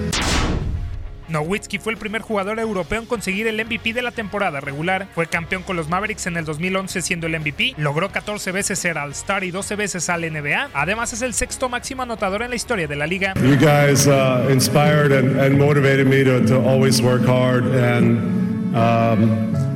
Nowitzki 1.28 1.78
fue 1.78 1.92
el 1.92 1.98
primer 1.98 2.22
jugador 2.22 2.58
europeo 2.58 3.00
en 3.00 3.06
conseguir 3.06 3.46
el 3.46 3.62
MVP 3.64 3.92
de 3.92 4.02
la 4.02 4.10
temporada 4.10 4.60
regular. 4.60 5.08
Fue 5.14 5.26
campeón 5.26 5.62
con 5.62 5.76
los 5.76 5.88
Mavericks 5.88 6.26
en 6.26 6.36
el 6.36 6.44
2011 6.44 7.02
siendo 7.02 7.26
el 7.26 7.38
MVP. 7.38 7.74
Logró 7.76 8.10
14 8.10 8.52
veces 8.52 8.78
ser 8.78 8.96
All-Star 8.96 9.44
y 9.44 9.50
12 9.50 9.76
veces 9.76 10.08
al 10.08 10.20
NBA. 10.22 10.70
Además 10.72 11.12
es 11.12 11.22
el 11.22 11.34
sexto 11.34 11.68
máximo 11.68 12.02
anotador 12.02 12.42
en 12.42 12.50
la 12.50 12.56
historia 12.56 12.86
de 12.86 12.96
la 12.96 13.06
liga. 13.06 13.34
You 13.42 13.56
guys 13.56 14.06
uh, 14.06 14.50
inspired 14.50 15.12
and, 15.12 15.38
and 15.38 15.58
motivated 15.58 16.06
me 16.06 16.24
to, 16.24 16.44
to 16.46 16.60
always 16.60 17.02
work 17.02 17.26
hard, 17.26 17.64
and 17.66 18.74
um, 18.76 19.75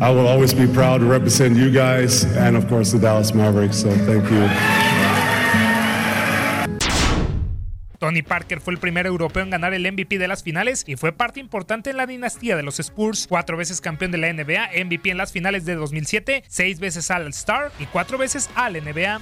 I 0.00 0.10
will 0.10 0.28
always 0.28 0.54
be 0.54 0.66
proud 0.66 1.00
to 1.00 1.06
represent 1.06 1.56
you 1.56 1.70
guys 1.70 2.24
and, 2.36 2.56
of 2.56 2.68
course, 2.68 2.92
the 2.92 3.00
Dallas 3.00 3.34
Mavericks. 3.34 3.78
So 3.78 3.90
thank 3.90 4.30
you. 4.30 4.48
Tony 7.98 8.22
Parker 8.22 8.60
fue 8.60 8.74
el 8.74 8.78
primer 8.78 9.06
europeo 9.06 9.42
en 9.42 9.50
ganar 9.50 9.74
el 9.74 9.90
MVP 9.90 10.18
de 10.18 10.28
las 10.28 10.44
finales 10.44 10.84
y 10.86 10.94
fue 10.94 11.10
parte 11.10 11.40
importante 11.40 11.90
en 11.90 11.96
la 11.96 12.06
dinastía 12.06 12.56
de 12.56 12.62
los 12.62 12.78
Spurs. 12.78 13.26
Cuatro 13.28 13.56
veces 13.56 13.80
campeón 13.80 14.12
de 14.12 14.18
la 14.18 14.32
NBA, 14.32 14.70
MVP 14.84 15.10
en 15.10 15.16
las 15.16 15.32
finales 15.32 15.64
de 15.64 15.74
2007, 15.74 16.44
seis 16.46 16.78
veces 16.78 17.10
All-Star 17.10 17.72
y 17.80 17.86
cuatro 17.86 18.16
veces 18.16 18.50
al 18.54 18.74
NBA. 18.74 19.20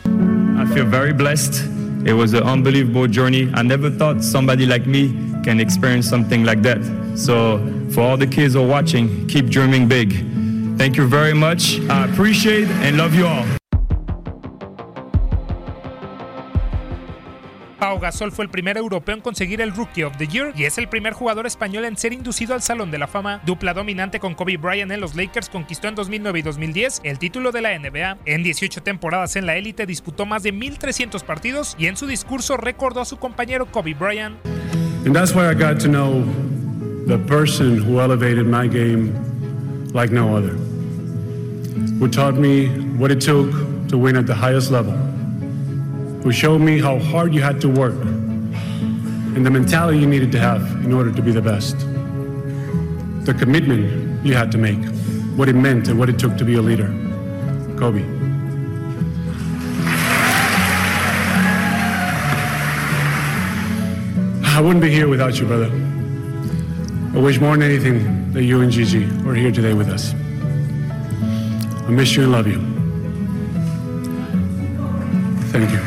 I 0.58 0.66
feel 0.74 0.84
very 0.84 1.14
blessed. 1.14 1.64
It 2.04 2.12
was 2.12 2.34
an 2.34 2.42
unbelievable 2.42 3.08
journey. 3.08 3.50
I 3.54 3.62
never 3.62 3.90
thought 3.90 4.22
somebody 4.22 4.66
like 4.66 4.86
me 4.86 5.08
can 5.42 5.58
experience 5.58 6.06
something 6.06 6.44
like 6.44 6.60
that. 6.62 6.78
So, 7.16 7.60
for 7.90 8.02
all 8.02 8.18
the 8.18 8.26
kids 8.26 8.54
who 8.54 8.60
are 8.60 8.68
watching, 8.68 9.26
keep 9.26 9.48
dreaming 9.48 9.88
big. 9.88 10.35
Thank 10.76 10.96
you 10.96 11.06
very 11.06 11.34
much. 11.34 11.80
I 11.88 12.04
appreciate 12.04 12.68
and 12.82 12.98
love 12.98 13.14
you 13.14 13.26
all. 13.26 13.46
Pau 17.78 17.98
Gasol 17.98 18.32
fue 18.32 18.44
el 18.44 18.50
primer 18.50 18.76
europeo 18.76 19.14
en 19.14 19.20
conseguir 19.20 19.60
el 19.60 19.72
Rookie 19.72 20.02
of 20.04 20.16
the 20.16 20.26
Year 20.26 20.52
y 20.56 20.64
es 20.64 20.76
el 20.76 20.88
primer 20.88 21.12
jugador 21.12 21.46
español 21.46 21.84
en 21.84 21.96
ser 21.96 22.12
inducido 22.12 22.54
al 22.54 22.62
Salón 22.62 22.90
de 22.90 22.98
la 22.98 23.06
Fama. 23.06 23.40
Dupla 23.46 23.74
dominante 23.74 24.18
con 24.18 24.34
Kobe 24.34 24.56
Bryant 24.56 24.90
en 24.92 25.00
los 25.00 25.14
Lakers, 25.14 25.48
conquistó 25.48 25.88
en 25.88 25.94
2009 25.94 26.38
y 26.38 26.42
2010 26.42 27.00
el 27.04 27.18
título 27.18 27.52
de 27.52 27.62
la 27.62 27.78
NBA. 27.78 28.18
En 28.24 28.42
18 28.42 28.82
temporadas 28.82 29.36
en 29.36 29.46
la 29.46 29.56
élite 29.56 29.86
disputó 29.86 30.26
más 30.26 30.42
de 30.42 30.52
1.300 30.52 31.22
partidos 31.22 31.76
y 31.78 31.86
en 31.86 31.96
su 31.96 32.06
discurso 32.06 32.56
recordó 32.56 33.00
a 33.00 33.04
su 33.04 33.18
compañero 33.18 33.66
Kobe 33.66 33.94
Bryant. 33.94 34.36
And 35.06 35.14
that's 35.14 35.34
where 35.34 35.50
I 35.50 35.54
got 35.54 35.78
to 35.82 35.88
know 35.88 36.24
the 37.06 37.18
person 37.18 37.78
who 37.78 38.00
elevated 38.00 38.46
my 38.46 38.68
game 38.68 39.12
like 39.92 40.10
no 40.10 40.36
other, 40.36 40.54
who 41.98 42.08
taught 42.08 42.34
me 42.34 42.68
what 42.96 43.10
it 43.10 43.20
took 43.20 43.50
to 43.88 43.98
win 43.98 44.16
at 44.16 44.26
the 44.26 44.34
highest 44.34 44.70
level, 44.70 44.92
who 46.22 46.32
showed 46.32 46.60
me 46.60 46.78
how 46.78 46.98
hard 46.98 47.34
you 47.34 47.40
had 47.40 47.60
to 47.60 47.68
work 47.68 47.94
and 47.94 49.44
the 49.44 49.50
mentality 49.50 49.98
you 49.98 50.06
needed 50.06 50.32
to 50.32 50.38
have 50.38 50.62
in 50.84 50.92
order 50.92 51.12
to 51.12 51.20
be 51.20 51.30
the 51.30 51.42
best, 51.42 51.78
the 53.26 53.34
commitment 53.38 54.24
you 54.24 54.34
had 54.34 54.50
to 54.50 54.58
make, 54.58 54.82
what 55.36 55.48
it 55.48 55.54
meant 55.54 55.88
and 55.88 55.98
what 55.98 56.08
it 56.08 56.18
took 56.18 56.36
to 56.38 56.44
be 56.44 56.54
a 56.54 56.62
leader. 56.62 56.88
Kobe. 57.78 58.02
I 64.42 64.60
wouldn't 64.60 64.80
be 64.80 64.90
here 64.90 65.06
without 65.06 65.38
you, 65.38 65.44
brother. 65.44 65.68
I 67.16 67.18
wish 67.18 67.40
more 67.40 67.56
than 67.56 67.62
anything 67.62 68.30
that 68.34 68.42
you 68.42 68.60
and 68.60 68.70
Gigi 68.70 69.04
are 69.26 69.34
here 69.34 69.50
today 69.50 69.72
with 69.72 69.88
us. 69.88 70.12
I 71.86 71.90
miss 71.90 72.14
you 72.14 72.24
and 72.24 72.32
love 72.32 72.46
you. 72.46 72.60
Thank 75.50 75.70
you. 75.72 75.78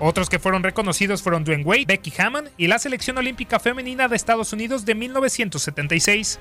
Otros 0.00 0.28
que 0.28 0.40
fueron 0.40 0.64
reconocidos 0.64 1.22
fueron 1.22 1.44
Dwayne 1.44 1.62
Wade, 1.62 1.84
Becky 1.86 2.12
Hammond 2.18 2.48
y 2.58 2.66
la 2.66 2.80
selección 2.80 3.18
olímpica 3.18 3.60
femenina 3.60 4.08
de 4.08 4.16
Estados 4.16 4.52
Unidos 4.52 4.84
de 4.84 4.96
1976. 4.96 6.40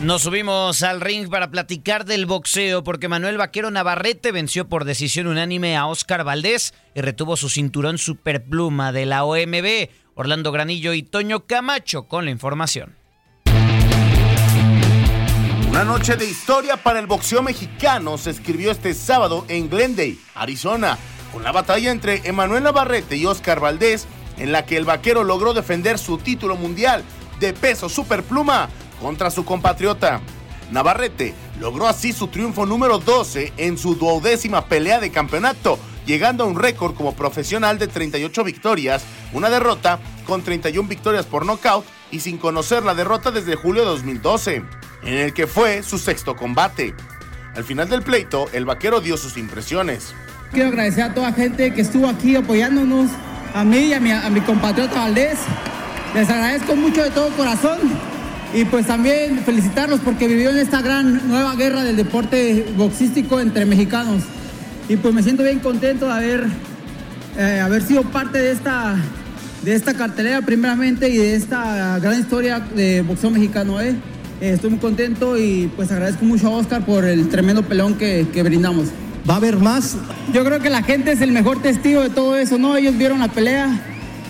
Nos 0.00 0.22
subimos 0.22 0.84
al 0.84 1.00
ring 1.00 1.28
para 1.28 1.50
platicar 1.50 2.04
del 2.04 2.24
boxeo 2.24 2.84
porque 2.84 3.08
Manuel 3.08 3.36
Vaquero 3.36 3.72
Navarrete 3.72 4.30
venció 4.30 4.68
por 4.68 4.84
decisión 4.84 5.26
unánime 5.26 5.76
a 5.76 5.86
Oscar 5.86 6.22
Valdés 6.22 6.72
y 6.94 7.00
retuvo 7.00 7.36
su 7.36 7.48
cinturón 7.48 7.98
superpluma 7.98 8.92
de 8.92 9.06
la 9.06 9.24
OMB. 9.24 9.88
Orlando 10.14 10.52
Granillo 10.52 10.92
y 10.92 11.02
Toño 11.02 11.46
Camacho 11.46 12.04
con 12.04 12.24
la 12.24 12.30
información. 12.30 12.94
Una 15.68 15.82
noche 15.82 16.16
de 16.16 16.26
historia 16.26 16.76
para 16.76 17.00
el 17.00 17.08
boxeo 17.08 17.42
mexicano 17.42 18.18
se 18.18 18.30
escribió 18.30 18.70
este 18.70 18.94
sábado 18.94 19.44
en 19.48 19.68
Glendale, 19.68 20.16
Arizona, 20.36 20.96
con 21.32 21.42
la 21.42 21.50
batalla 21.50 21.90
entre 21.90 22.22
Emanuel 22.28 22.62
Navarrete 22.62 23.16
y 23.16 23.26
Oscar 23.26 23.58
Valdés, 23.58 24.06
en 24.38 24.52
la 24.52 24.64
que 24.64 24.76
el 24.76 24.84
vaquero 24.84 25.24
logró 25.24 25.54
defender 25.54 25.98
su 25.98 26.18
título 26.18 26.54
mundial 26.54 27.02
de 27.40 27.52
peso 27.52 27.88
superpluma 27.88 28.68
contra 29.00 29.30
su 29.30 29.44
compatriota. 29.44 30.20
Navarrete 30.70 31.34
logró 31.60 31.86
así 31.86 32.12
su 32.12 32.28
triunfo 32.28 32.66
número 32.66 32.98
12 32.98 33.54
en 33.56 33.78
su 33.78 33.94
duodécima 33.94 34.66
pelea 34.66 35.00
de 35.00 35.10
campeonato, 35.10 35.78
llegando 36.06 36.44
a 36.44 36.46
un 36.46 36.58
récord 36.58 36.94
como 36.94 37.14
profesional 37.14 37.78
de 37.78 37.86
38 37.88 38.44
victorias, 38.44 39.04
una 39.32 39.48
derrota 39.48 39.98
con 40.26 40.42
31 40.42 40.88
victorias 40.88 41.26
por 41.26 41.46
nocaut 41.46 41.84
y 42.10 42.20
sin 42.20 42.38
conocer 42.38 42.84
la 42.84 42.94
derrota 42.94 43.30
desde 43.30 43.56
julio 43.56 43.82
de 43.82 43.88
2012, 43.88 44.62
en 45.04 45.14
el 45.14 45.32
que 45.32 45.46
fue 45.46 45.82
su 45.82 45.98
sexto 45.98 46.36
combate. 46.36 46.94
Al 47.54 47.64
final 47.64 47.88
del 47.88 48.02
pleito, 48.02 48.48
el 48.52 48.64
vaquero 48.64 49.00
dio 49.00 49.16
sus 49.16 49.36
impresiones. 49.36 50.14
Quiero 50.52 50.68
agradecer 50.68 51.04
a 51.04 51.14
toda 51.14 51.30
la 51.30 51.36
gente 51.36 51.72
que 51.74 51.80
estuvo 51.80 52.08
aquí 52.08 52.36
apoyándonos, 52.36 53.10
a 53.54 53.64
mí 53.64 53.78
y 53.78 53.92
a 53.94 54.00
mi, 54.00 54.12
a 54.12 54.28
mi 54.30 54.40
compatriota 54.40 55.00
Valdés. 55.00 55.38
Les 56.14 56.28
agradezco 56.28 56.76
mucho 56.76 57.02
de 57.02 57.10
todo 57.10 57.30
corazón 57.30 57.78
y 58.54 58.64
pues 58.64 58.86
también 58.86 59.40
felicitarlos 59.44 60.00
porque 60.00 60.26
vivió 60.26 60.50
en 60.50 60.58
esta 60.58 60.80
gran 60.80 61.28
nueva 61.28 61.54
guerra 61.54 61.84
del 61.84 61.96
deporte 61.96 62.64
boxístico 62.76 63.40
entre 63.40 63.66
mexicanos. 63.66 64.22
Y 64.88 64.96
pues 64.96 65.12
me 65.12 65.22
siento 65.22 65.42
bien 65.42 65.58
contento 65.58 66.06
de 66.06 66.12
haber, 66.12 66.46
eh, 67.36 67.60
haber 67.60 67.82
sido 67.82 68.04
parte 68.04 68.38
de 68.38 68.52
esta, 68.52 68.96
de 69.62 69.74
esta 69.74 69.94
cartelera 69.94 70.40
primeramente 70.40 71.10
y 71.10 71.18
de 71.18 71.34
esta 71.34 71.98
gran 71.98 72.18
historia 72.18 72.60
de 72.60 73.02
boxeo 73.02 73.30
mexicano. 73.30 73.80
¿eh? 73.82 73.94
Eh, 74.40 74.52
estoy 74.54 74.70
muy 74.70 74.78
contento 74.78 75.36
y 75.36 75.70
pues 75.76 75.92
agradezco 75.92 76.24
mucho 76.24 76.48
a 76.48 76.50
Oscar 76.50 76.86
por 76.86 77.04
el 77.04 77.28
tremendo 77.28 77.62
pelón 77.62 77.94
que, 77.94 78.26
que 78.32 78.42
brindamos. 78.42 78.86
¿Va 79.28 79.34
a 79.34 79.36
haber 79.36 79.58
más? 79.58 79.96
Yo 80.32 80.42
creo 80.42 80.60
que 80.60 80.70
la 80.70 80.82
gente 80.82 81.12
es 81.12 81.20
el 81.20 81.32
mejor 81.32 81.60
testigo 81.60 82.00
de 82.00 82.08
todo 82.08 82.34
eso, 82.36 82.56
¿no? 82.56 82.76
Ellos 82.78 82.96
vieron 82.96 83.18
la 83.18 83.28
pelea, 83.28 83.78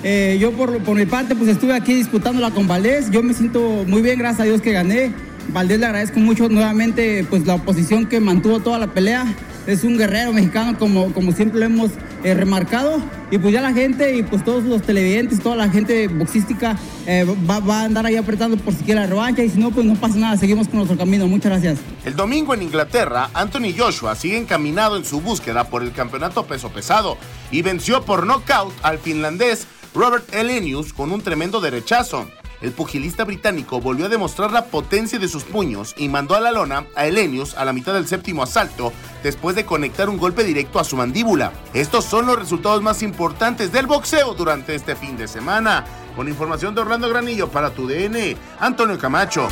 eh, 0.02 0.38
yo 0.40 0.52
por, 0.52 0.78
por 0.82 0.96
mi 0.96 1.06
parte 1.06 1.34
pues 1.34 1.48
estuve 1.50 1.74
aquí 1.74 1.94
disputándola 1.94 2.50
con 2.50 2.68
Valdés. 2.68 3.10
Yo 3.10 3.22
me 3.22 3.34
siento 3.34 3.84
muy 3.86 4.02
bien, 4.02 4.18
gracias 4.18 4.40
a 4.40 4.44
Dios 4.44 4.60
que 4.60 4.72
gané. 4.72 5.12
Valdés 5.52 5.80
le 5.80 5.86
agradezco 5.86 6.20
mucho 6.20 6.48
nuevamente 6.48 7.24
pues 7.28 7.46
la 7.46 7.54
oposición 7.54 8.06
que 8.06 8.20
mantuvo 8.20 8.60
toda 8.60 8.78
la 8.78 8.88
pelea. 8.88 9.26
Es 9.66 9.84
un 9.84 9.98
guerrero 9.98 10.32
mexicano 10.32 10.78
como, 10.78 11.12
como 11.12 11.32
siempre 11.32 11.60
lo 11.60 11.66
hemos 11.66 11.90
eh, 12.24 12.32
remarcado. 12.32 13.02
Y 13.30 13.36
pues 13.36 13.52
ya 13.52 13.60
la 13.60 13.74
gente 13.74 14.16
y 14.16 14.22
pues 14.22 14.42
todos 14.42 14.64
los 14.64 14.80
televidentes, 14.82 15.40
toda 15.40 15.56
la 15.56 15.68
gente 15.68 16.08
boxística 16.08 16.78
eh, 17.06 17.26
va, 17.48 17.60
va 17.60 17.82
a 17.82 17.84
andar 17.84 18.06
ahí 18.06 18.16
apretando 18.16 18.56
por 18.56 18.72
si 18.72 18.84
quiere 18.84 19.00
la 19.00 19.06
revancha. 19.06 19.42
Y 19.42 19.50
si 19.50 19.58
no, 19.58 19.70
pues 19.70 19.84
no 19.84 19.94
pasa 19.94 20.16
nada, 20.16 20.36
seguimos 20.38 20.68
con 20.68 20.76
nuestro 20.76 20.96
camino. 20.96 21.26
Muchas 21.26 21.52
gracias. 21.52 21.78
El 22.06 22.16
domingo 22.16 22.54
en 22.54 22.62
Inglaterra, 22.62 23.28
Anthony 23.34 23.74
Joshua 23.76 24.14
sigue 24.14 24.38
encaminado 24.38 24.96
en 24.96 25.04
su 25.04 25.20
búsqueda 25.20 25.64
por 25.64 25.82
el 25.82 25.92
campeonato 25.92 26.46
peso 26.46 26.70
pesado 26.70 27.18
y 27.50 27.60
venció 27.60 28.02
por 28.04 28.26
nocaut 28.26 28.72
al 28.82 28.98
finlandés 28.98 29.66
Robert 29.98 30.32
Elenius 30.32 30.92
con 30.92 31.10
un 31.10 31.22
tremendo 31.22 31.60
derechazo. 31.60 32.28
El 32.60 32.70
pugilista 32.70 33.24
británico 33.24 33.80
volvió 33.80 34.06
a 34.06 34.08
demostrar 34.08 34.52
la 34.52 34.66
potencia 34.66 35.18
de 35.18 35.26
sus 35.26 35.42
puños 35.42 35.92
y 35.98 36.08
mandó 36.08 36.36
a 36.36 36.40
la 36.40 36.52
lona 36.52 36.86
a 36.94 37.06
Elenius 37.08 37.56
a 37.56 37.64
la 37.64 37.72
mitad 37.72 37.94
del 37.94 38.06
séptimo 38.06 38.44
asalto 38.44 38.92
después 39.24 39.56
de 39.56 39.66
conectar 39.66 40.08
un 40.08 40.16
golpe 40.16 40.44
directo 40.44 40.78
a 40.78 40.84
su 40.84 40.96
mandíbula. 40.96 41.52
Estos 41.74 42.04
son 42.04 42.26
los 42.26 42.38
resultados 42.38 42.80
más 42.80 43.02
importantes 43.02 43.72
del 43.72 43.88
boxeo 43.88 44.34
durante 44.34 44.76
este 44.76 44.94
fin 44.94 45.16
de 45.16 45.26
semana. 45.26 45.84
Con 46.14 46.28
información 46.28 46.76
de 46.76 46.82
Orlando 46.82 47.08
Granillo 47.08 47.48
para 47.48 47.70
tu 47.70 47.88
DN, 47.88 48.36
Antonio 48.60 48.98
Camacho. 48.98 49.48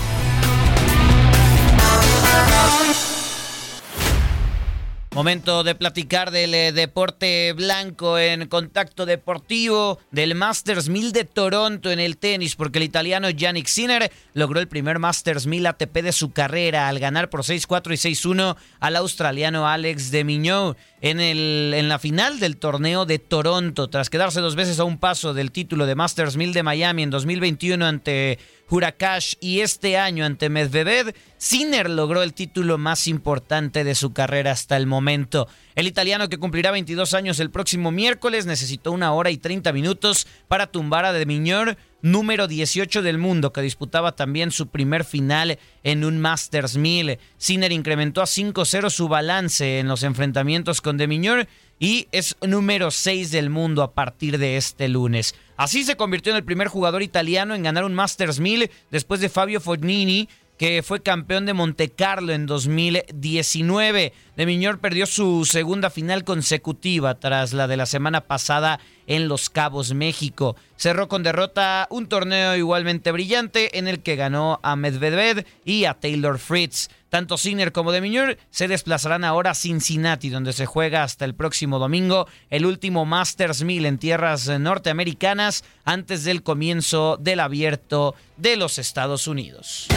Momento 5.17 5.64
de 5.64 5.75
platicar 5.75 6.31
del 6.31 6.53
eh, 6.53 6.73
deporte 6.73 7.55
blanco 7.55 8.19
en 8.19 8.49
contacto 8.49 9.07
deportivo 9.07 9.99
del 10.11 10.35
Masters 10.35 10.91
1000 10.91 11.12
de 11.12 11.25
Toronto 11.25 11.91
en 11.91 12.01
el 12.01 12.19
tenis, 12.19 12.55
porque 12.55 12.81
el 12.81 12.85
italiano 12.85 13.31
Yannick 13.31 13.67
Sinner 13.67 14.12
logró 14.35 14.61
el 14.61 14.69
primer 14.69 14.99
Masters 14.99 15.47
1000 15.47 15.69
ATP 15.69 16.03
de 16.03 16.12
su 16.12 16.33
carrera 16.33 16.89
al 16.89 16.99
ganar 16.99 17.31
por 17.31 17.45
6-4 17.45 17.95
y 17.95 18.14
6-1 18.14 18.57
al 18.79 18.97
australiano 18.97 19.67
Alex 19.67 20.11
de 20.11 20.23
Mignot 20.23 20.77
en, 21.01 21.21
el, 21.21 21.73
en 21.75 21.89
la 21.89 21.99
final 21.99 22.39
del 22.39 22.59
torneo 22.59 23.07
de 23.07 23.19
Toronto, 23.19 23.89
tras 23.89 24.11
quedarse 24.11 24.43
dos 24.43 24.55
veces 24.55 24.81
a 24.81 24.85
un 24.85 24.99
paso 24.99 25.33
del 25.33 25.51
título 25.51 25.87
de 25.87 25.95
Masters 25.95 26.37
1000 26.37 26.53
de 26.53 26.62
Miami 26.62 27.05
en 27.05 27.11
2021 27.11 27.87
ante 27.87 28.39
Hurakash 28.69 29.35
y 29.41 29.61
este 29.61 29.97
año 29.97 30.25
ante 30.25 30.49
Medvedev, 30.49 31.14
Sinner 31.39 31.89
logró 31.89 32.23
el 32.23 32.35
título 32.35 32.79
más 32.79 33.07
importante 33.07 33.85
de 33.85 33.95
su 33.95 34.12
carrera 34.12 34.53
hasta 34.53 34.77
el 34.77 34.87
momento. 34.87 35.49
El 35.75 35.87
italiano 35.87 36.29
que 36.29 36.39
cumplirá 36.39 36.71
22 36.71 37.14
años 37.14 37.39
el 37.41 37.51
próximo 37.51 37.91
miércoles 37.91 38.47
necesitó 38.47 38.93
una 38.93 39.12
hora 39.12 39.31
y 39.31 39.37
30 39.37 39.73
minutos 39.73 40.27
para 40.49 40.67
tumbar 40.67 41.05
a 41.05 41.12
De 41.12 41.27
Miñor, 41.27 41.77
número 42.03 42.49
18 42.49 43.03
del 43.03 43.19
mundo, 43.19 43.53
que 43.53 43.61
disputaba 43.61 44.12
también 44.12 44.51
su 44.51 44.69
primer 44.69 45.05
final 45.05 45.59
en 45.83 46.05
un 46.05 46.19
Masters 46.19 46.77
1000. 46.77 47.19
Sinner 47.37 47.73
incrementó 47.73 48.23
a 48.23 48.27
5-0 48.27 48.91
su 48.91 49.09
balance 49.09 49.79
en 49.79 49.89
los 49.89 50.03
enfrentamientos 50.03 50.81
con 50.81 50.97
De 50.97 51.07
Miñor 51.07 51.47
y 51.79 52.09
es 52.12 52.37
número 52.41 52.91
6 52.91 53.31
del 53.31 53.51
mundo 53.51 53.83
a 53.83 53.93
partir 53.93 54.39
de 54.39 54.57
este 54.57 54.89
lunes. 54.89 55.35
Así 55.57 55.85
se 55.85 55.97
convirtió 55.97 56.33
en 56.33 56.37
el 56.37 56.45
primer 56.45 56.68
jugador 56.68 57.03
italiano 57.03 57.55
en 57.55 57.62
ganar 57.62 57.85
un 57.85 57.95
Masters 57.95 58.41
1000 58.41 58.70
después 58.91 59.20
de 59.20 59.29
Fabio 59.29 59.61
Fognini, 59.61 60.29
que 60.59 60.83
fue 60.83 61.03
campeón 61.03 61.45
de 61.45 61.55
Monte 61.55 61.91
Carlo 61.91 62.33
en 62.33 62.47
2019. 62.47 64.12
De 64.37 64.45
Miñor 64.45 64.80
perdió 64.80 65.07
su 65.07 65.47
segunda 65.47 65.89
final 65.89 66.22
consecutiva 66.22 67.14
tras 67.14 67.55
la 67.55 67.66
de 67.66 67.78
la 67.78 67.87
semana 67.87 68.20
pasada 68.20 68.80
en 69.07 69.28
Los 69.28 69.49
Cabos, 69.49 69.95
México. 69.95 70.57
Cerró 70.76 71.09
con 71.09 71.22
derrota 71.22 71.87
un 71.91 72.07
torneo 72.07 72.55
igualmente 72.55 73.12
brillante 73.12 73.78
en 73.78 73.89
el 73.89 74.03
que 74.03 74.14
ganó 74.14 74.61
a 74.62 74.76
Medvedev 74.76 75.47
y 75.64 75.87
a 75.87 75.95
Taylor 75.95 76.39
Fritz. 76.39 76.91
Tanto 77.09 77.39
Sinner 77.39 77.72
como 77.72 77.93
De 77.93 78.03
Miñor 78.03 78.37
se 78.51 78.68
desplazarán 78.68 79.24
ahora 79.24 79.53
a 79.53 79.55
Cincinnati, 79.55 80.28
donde 80.28 80.53
se 80.53 80.66
juega 80.66 81.03
hasta 81.03 81.24
el 81.24 81.34
próximo 81.34 81.78
domingo 81.78 82.28
el 82.51 82.66
último 82.66 83.07
Masters 83.07 83.62
1000 83.62 83.87
en 83.87 83.99
tierras 83.99 84.49
norteamericanas 84.49 85.64
antes 85.87 86.24
del 86.24 86.43
comienzo 86.43 87.16
del 87.18 87.41
abierto 87.41 88.14
de 88.37 88.57
los 88.57 88.78
Estados 88.78 89.28
Unidos. 89.28 89.89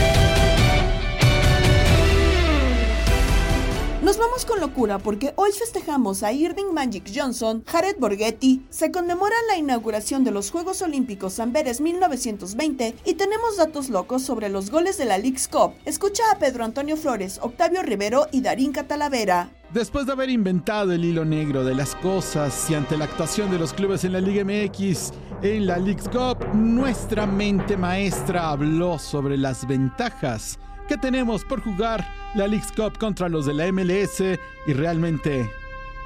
Nos 4.02 4.18
vamos 4.18 4.46
con 4.46 4.62
locura 4.62 4.98
porque 4.98 5.34
hoy 5.36 5.52
festejamos 5.52 6.24
a 6.24 6.32
Irving 6.32 6.72
Magic 6.74 7.12
Johnson, 7.14 7.66
Jared 7.68 7.98
Borghetti, 8.00 8.66
se 8.70 8.92
conmemora 8.92 9.36
la 9.50 9.58
inauguración 9.58 10.24
de 10.24 10.32
los 10.32 10.52
Juegos 10.52 10.82
Olímpicos 10.82 11.38
Amberes 11.42 11.82
1920 11.82 12.96
y 13.04 13.14
tenemos 13.16 13.58
datos 13.58 13.90
locos 13.90 14.24
sobre 14.24 14.48
los 14.48 14.72
goles 14.72 14.98
de 14.98 15.04
la 15.04 15.18
League's 15.18 15.50
Cup. 15.50 15.74
Escucha 15.84 16.24
a 16.32 16.40
Pedro 16.40 16.64
Antonio 16.64 16.96
Flores, 16.96 17.42
Octavio 17.44 17.84
Rivero 17.84 18.28
y 18.32 18.40
Darín 18.40 18.72
Catalavera. 18.72 19.50
Después 19.74 20.06
de 20.06 20.14
haber 20.14 20.30
inventado 20.30 20.94
el 20.94 21.04
hilo 21.04 21.26
negro 21.26 21.66
de 21.66 21.76
las 21.76 21.94
cosas 21.96 22.70
y 22.70 22.76
ante 22.76 22.96
la 22.96 23.04
actuación 23.04 23.52
de 23.52 23.60
los 23.60 23.74
clubes 23.74 24.06
en 24.06 24.14
la 24.14 24.22
Liga 24.22 24.46
MX, 24.46 25.12
en 25.42 25.68
la 25.68 25.78
League's 25.78 26.08
Cup, 26.08 26.38
nuestra 26.54 27.28
mente 27.28 27.76
maestra 27.76 28.52
habló 28.52 28.98
sobre 28.98 29.38
las 29.38 29.68
ventajas 29.68 30.58
que 30.90 30.98
tenemos 30.98 31.46
por 31.46 31.62
jugar 31.62 32.04
la 32.34 32.48
League's 32.48 32.72
Cup 32.72 32.98
contra 32.98 33.30
los 33.30 33.46
de 33.46 33.54
la 33.54 33.72
MLS 33.72 34.22
y 34.66 34.74
realmente, 34.74 35.54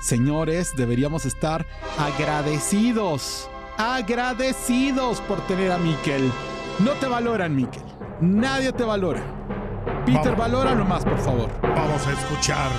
señores, 0.02 0.76
deberíamos 0.76 1.26
estar 1.26 1.66
agradecidos, 1.98 3.50
agradecidos 3.78 5.22
por 5.22 5.40
tener 5.48 5.72
a 5.72 5.78
Mikel. 5.78 6.30
No 6.80 6.92
te 6.92 7.08
valoran, 7.08 7.56
Mikel. 7.56 7.82
Nadie 8.20 8.74
te 8.74 8.84
valora. 8.84 9.24
Peter, 10.06 10.36
valora 10.36 10.76
nomás, 10.76 11.06
por 11.06 11.18
favor. 11.20 11.50
Vamos 11.62 12.06
a 12.06 12.12
escuchar 12.12 12.70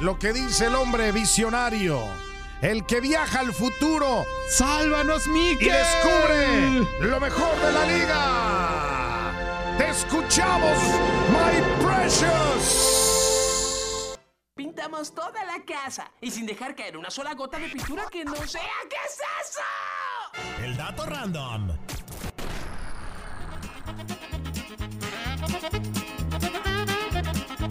lo 0.00 0.18
que 0.18 0.32
dice 0.32 0.66
el 0.66 0.74
hombre 0.74 1.12
visionario. 1.12 2.00
El 2.62 2.84
que 2.84 3.00
viaja 3.00 3.40
al 3.40 3.52
futuro. 3.52 4.24
¡Sálvanos, 4.50 5.28
Mikel! 5.28 5.68
Y 5.68 5.70
descubre 5.70 7.08
lo 7.08 7.20
mejor 7.20 7.54
de 7.60 7.72
la 7.72 7.86
liga. 7.86 9.05
Te 9.78 9.88
escuchamos, 9.90 10.78
my 11.30 11.84
precious. 11.84 12.96
Pintamos 14.54 15.14
toda 15.14 15.44
la 15.44 15.62
casa 15.64 16.10
y 16.20 16.30
sin 16.30 16.46
dejar 16.46 16.74
caer 16.74 16.96
una 16.96 17.10
sola 17.10 17.34
gota 17.34 17.58
de 17.58 17.68
pintura 17.68 18.04
que 18.10 18.24
no 18.24 18.34
sea. 18.46 18.62
¿Qué 18.88 18.96
es 19.06 19.20
eso? 19.42 19.60
El 20.64 20.76
dato 20.76 21.04
random. 21.04 21.68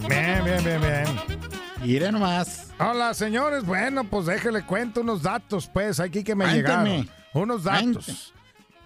Bien, 0.08 0.44
bien, 0.44 0.64
bien, 0.64 0.80
bien. 0.80 1.04
Mire 1.82 2.12
nomás. 2.12 2.68
Hola, 2.78 3.14
señores. 3.14 3.64
Bueno, 3.64 4.04
pues 4.04 4.26
déjele 4.26 4.64
cuento 4.64 5.00
unos 5.00 5.22
datos, 5.22 5.68
pues, 5.72 6.00
aquí 6.00 6.22
que 6.22 6.34
me 6.34 6.44
Cuéntame. 6.44 6.90
llegaron. 6.90 7.10
Unos 7.32 7.64
datos. 7.64 8.32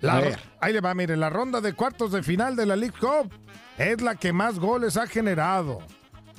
La 0.01 0.15
A 0.15 0.21
ro- 0.21 0.27
ver. 0.31 0.39
ahí 0.61 0.73
le 0.73 0.81
va, 0.81 0.95
mire, 0.95 1.17
la 1.17 1.29
ronda 1.31 1.61
de 1.61 1.73
cuartos 1.75 2.13
de 2.13 2.23
final 2.23 2.57
de 2.57 2.67
la 2.67 2.77
League 2.77 2.97
Cup 2.99 3.33
es 3.79 4.01
la 4.01 4.15
que 4.15 4.33
más 4.33 4.59
goles 4.59 4.97
ha 4.97 5.07
generado. 5.07 5.79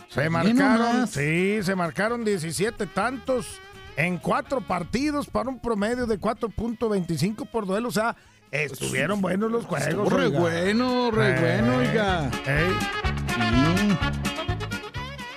Se 0.10 0.30
marcaron, 0.30 0.78
nomás. 0.94 1.10
sí, 1.12 1.60
se 1.64 1.76
marcaron 1.76 2.26
17 2.26 2.86
tantos 2.88 3.60
en 3.96 4.18
cuatro 4.18 4.62
partidos 4.62 5.28
para 5.28 5.50
un 5.50 5.60
promedio 5.60 6.06
de 6.06 6.20
4.25 6.20 7.48
por 7.50 7.66
duelo. 7.66 7.88
O 7.90 7.92
sea, 7.92 8.16
estuvieron 8.52 9.22
buenos 9.22 9.50
los 9.52 9.66
juegos. 9.66 10.12
Re 10.12 10.26
oiga. 10.26 10.40
bueno, 10.40 11.12
re 11.12 11.30
Eh, 11.30 11.40
bueno, 11.62 11.78
oiga. 11.78 12.30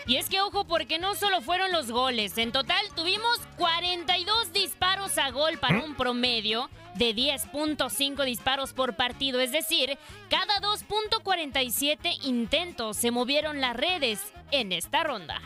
Y 0.06 0.16
es 0.16 0.28
que 0.28 0.40
ojo 0.40 0.66
porque 0.66 0.98
no 0.98 1.14
solo 1.14 1.40
fueron 1.40 1.72
los 1.72 1.90
goles, 1.90 2.36
en 2.36 2.52
total 2.52 2.84
tuvimos 2.94 3.40
42 3.56 4.52
disparos 4.52 5.16
a 5.18 5.30
gol 5.30 5.56
para 5.58 5.82
un 5.82 5.94
promedio 5.94 6.68
de 6.94 7.14
10.5 7.14 8.24
disparos 8.24 8.72
por 8.72 8.96
partido, 8.96 9.40
es 9.40 9.52
decir, 9.52 9.98
cada 10.28 10.60
2.47 10.60 12.24
intentos 12.24 12.96
se 12.96 13.10
movieron 13.10 13.60
las 13.60 13.76
redes 13.76 14.20
en 14.50 14.72
esta 14.72 15.04
ronda. 15.04 15.40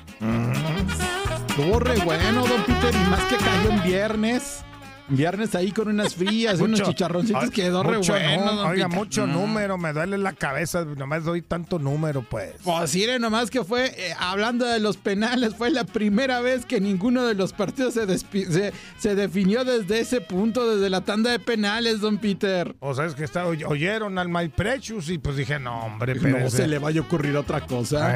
Estuvo 1.49 1.81
bueno, 2.05 2.47
don 2.47 2.63
Peter, 2.65 2.95
y 2.95 3.11
más 3.11 3.25
que 3.25 3.37
cayó 3.37 3.71
en 3.71 3.83
viernes. 3.83 4.65
Viernes 5.11 5.55
ahí 5.55 5.73
con 5.73 5.89
unas 5.89 6.15
frías, 6.15 6.61
unos 6.61 6.83
chicharroncitos, 6.83 7.45
Ay, 7.45 7.51
quedó 7.51 7.83
re 7.83 7.97
bueno. 7.99 8.53
don 8.55 8.67
Oiga, 8.67 8.89
mucho 8.89 9.27
número, 9.27 9.79
me 9.79 9.93
duele 9.95 10.19
la 10.19 10.33
cabeza, 10.35 10.85
nomás 10.85 11.25
doy 11.25 11.41
tanto 11.41 11.79
número, 11.79 12.23
pues. 12.23 12.53
Pues 12.63 12.95
mire 12.95 13.19
nomás 13.19 13.51
que 13.51 13.65
fue, 13.65 13.87
eh, 13.87 14.15
hablando 14.19 14.67
de 14.67 14.81
los 14.81 14.99
penales, 14.99 15.55
fue 15.55 15.71
la 15.71 15.85
primera 15.85 16.41
vez 16.41 16.67
que 16.67 16.81
ninguno 16.81 17.25
de 17.25 17.35
los 17.35 17.53
partidos 17.55 17.95
se, 17.95 18.07
se, 18.19 18.73
se 18.99 19.15
definió 19.15 19.65
desde 19.65 20.01
ese 20.01 20.21
punto, 20.21 20.75
desde 20.77 20.91
la 20.91 21.01
tanda 21.01 21.31
de 21.31 21.39
penales, 21.39 22.01
don 22.01 22.19
Peter. 22.19 22.77
O 22.81 22.95
sea, 22.95 23.07
es 23.07 23.15
que 23.15 23.25
está, 23.25 23.47
oy- 23.47 23.65
oyeron 23.65 24.19
al 24.19 24.29
My 24.29 24.49
Precious 24.49 25.09
y 25.09 25.17
pues 25.19 25.37
dije, 25.37 25.59
no, 25.59 25.81
hombre, 25.87 26.15
No 26.17 26.29
espérese. 26.29 26.57
se 26.59 26.67
le 26.69 26.79
vaya 26.79 27.01
a 27.01 27.05
ocurrir 27.05 27.35
otra 27.37 27.63
cosa. 27.63 28.15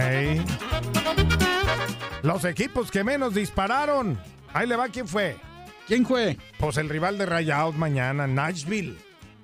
Los 2.22 2.44
equipos 2.44 2.90
que 2.90 3.02
menos 3.02 3.34
dispararon. 3.34 4.18
Ahí 4.52 4.66
le 4.68 4.76
va, 4.76 4.88
¿quién 4.88 5.08
fue? 5.08 5.36
¿Quién 5.92 6.06
fue? 6.06 6.38
Pues 6.58 6.78
el 6.78 6.88
rival 6.88 7.18
de 7.18 7.26
Rayados 7.26 7.74
mañana, 7.76 8.26
Nashville. 8.26 8.96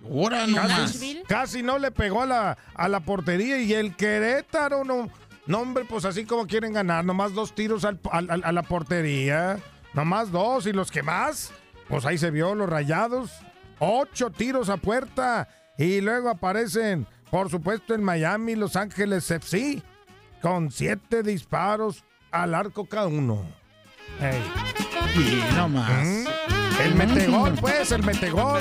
Ahora 0.02 0.46
casi, 1.28 1.62
no 1.62 1.78
le 1.78 1.90
pegó 1.90 2.22
a 2.22 2.26
la, 2.26 2.58
a 2.74 2.88
la 2.88 3.00
portería 3.00 3.60
y 3.60 3.74
el 3.74 3.94
Querétaro 3.94 4.82
no, 4.82 5.10
no, 5.44 5.58
hombre, 5.58 5.84
pues 5.84 6.06
así 6.06 6.24
como 6.24 6.46
quieren 6.46 6.72
ganar, 6.72 7.04
nomás 7.04 7.34
dos 7.34 7.54
tiros 7.54 7.84
al- 7.84 8.00
al- 8.10 8.30
al- 8.30 8.44
a 8.44 8.52
la 8.52 8.62
portería, 8.62 9.58
nomás 9.92 10.32
dos 10.32 10.66
y 10.66 10.72
los 10.72 10.90
que 10.90 11.02
más, 11.02 11.52
pues 11.86 12.06
ahí 12.06 12.16
se 12.16 12.30
vio 12.30 12.54
los 12.54 12.70
rayados, 12.70 13.30
ocho 13.78 14.30
tiros 14.30 14.70
a 14.70 14.78
puerta 14.78 15.50
y 15.76 16.00
luego 16.00 16.30
aparecen, 16.30 17.06
por 17.30 17.50
supuesto, 17.50 17.94
en 17.94 18.02
Miami, 18.02 18.54
Los 18.54 18.74
Ángeles 18.74 19.30
FC, 19.30 19.82
con 20.40 20.70
siete 20.70 21.22
disparos 21.22 22.04
al 22.30 22.54
arco 22.54 22.86
cada 22.86 23.08
uno. 23.08 23.44
Y 25.14 25.54
nomás. 25.54 26.06
Mm, 26.06 26.26
El 26.82 26.94
metegol, 26.94 27.54
pues, 27.60 27.92
el 27.92 28.02
metegol. 28.02 28.60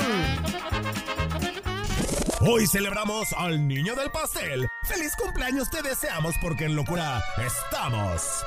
Hoy 2.40 2.66
celebramos 2.66 3.32
al 3.32 3.66
niño 3.66 3.94
del 3.94 4.10
pastel. 4.10 4.68
¡Feliz 4.84 5.12
cumpleaños 5.16 5.70
te 5.70 5.82
deseamos 5.82 6.34
porque 6.40 6.64
en 6.66 6.76
locura 6.76 7.22
estamos! 7.44 8.44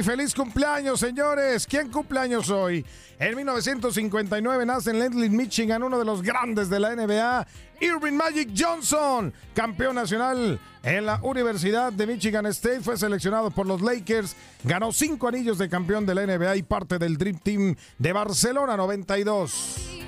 ¡Feliz 0.00 0.34
cumpleaños, 0.34 1.00
señores! 1.00 1.66
¿Quién 1.66 1.90
cumpleaños 1.90 2.48
hoy? 2.48 2.84
En 3.18 3.36
1959 3.36 4.64
nace 4.64 4.90
en 4.90 4.98
Lendley, 4.98 5.28
Michigan, 5.28 5.82
uno 5.82 5.98
de 5.98 6.04
los 6.04 6.22
grandes 6.22 6.70
de 6.70 6.80
la 6.80 6.96
NBA, 6.96 7.46
Irving 7.80 8.14
Magic 8.14 8.50
Johnson, 8.56 9.34
campeón 9.54 9.96
nacional 9.96 10.58
en 10.82 11.06
la 11.06 11.20
Universidad 11.22 11.92
de 11.92 12.06
Michigan 12.06 12.46
State, 12.46 12.80
fue 12.80 12.96
seleccionado 12.96 13.50
por 13.50 13.66
los 13.66 13.82
Lakers, 13.82 14.34
ganó 14.64 14.92
cinco 14.92 15.28
anillos 15.28 15.58
de 15.58 15.68
campeón 15.68 16.06
de 16.06 16.14
la 16.14 16.26
NBA 16.26 16.56
y 16.56 16.62
parte 16.62 16.98
del 16.98 17.18
Dream 17.18 17.38
Team 17.38 17.76
de 17.98 18.12
Barcelona 18.12 18.76
92. 18.78 20.01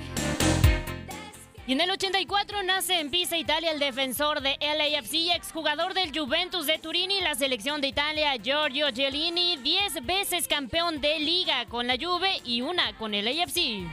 Y 1.67 1.73
en 1.73 1.81
el 1.81 1.89
84 1.89 2.61
nace 2.61 2.99
en 2.99 3.09
Pisa, 3.09 3.37
Italia, 3.37 3.71
el 3.71 3.79
defensor 3.79 4.41
de 4.41 4.55
LAFC 4.61 5.13
y 5.13 5.31
exjugador 5.31 5.95
del 5.95 6.15
Juventus 6.15 6.67
de 6.67 6.77
Turín 6.77 7.09
y 7.09 7.21
la 7.21 7.33
selección 7.33 7.81
de 7.81 7.87
Italia, 7.87 8.35
Giorgio 8.35 8.89
Giannini, 8.89 9.57
10 9.57 10.05
veces 10.05 10.47
campeón 10.47 11.01
de 11.01 11.19
liga 11.19 11.65
con 11.65 11.87
la 11.87 11.95
Juve 11.99 12.39
y 12.43 12.61
una 12.61 12.95
con 12.97 13.15
el 13.15 13.25
LAFC. 13.25 13.83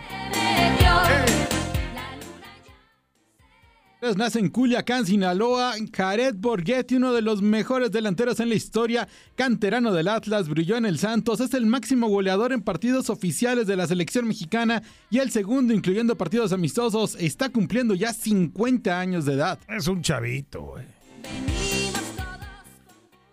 Nace 4.02 4.40
en 4.40 4.48
Culiacán, 4.48 5.06
Sinaloa, 5.06 5.74
Jared 5.92 6.34
Borghetti, 6.34 6.96
uno 6.96 7.12
de 7.12 7.22
los 7.22 7.40
mejores 7.40 7.92
delanteros 7.92 8.40
en 8.40 8.48
la 8.48 8.56
historia, 8.56 9.06
canterano 9.36 9.92
del 9.92 10.08
Atlas, 10.08 10.48
brilló 10.48 10.76
en 10.76 10.86
el 10.86 10.98
Santos, 10.98 11.38
es 11.38 11.54
el 11.54 11.66
máximo 11.66 12.08
goleador 12.08 12.52
en 12.52 12.62
partidos 12.62 13.10
oficiales 13.10 13.68
de 13.68 13.76
la 13.76 13.86
selección 13.86 14.26
mexicana 14.26 14.82
y 15.08 15.20
el 15.20 15.30
segundo, 15.30 15.72
incluyendo 15.72 16.16
partidos 16.16 16.52
amistosos, 16.52 17.14
está 17.14 17.50
cumpliendo 17.50 17.94
ya 17.94 18.12
50 18.12 18.98
años 18.98 19.24
de 19.24 19.34
edad. 19.34 19.60
Es 19.68 19.86
un 19.86 20.02
chavito, 20.02 20.62
güey. 20.62 20.84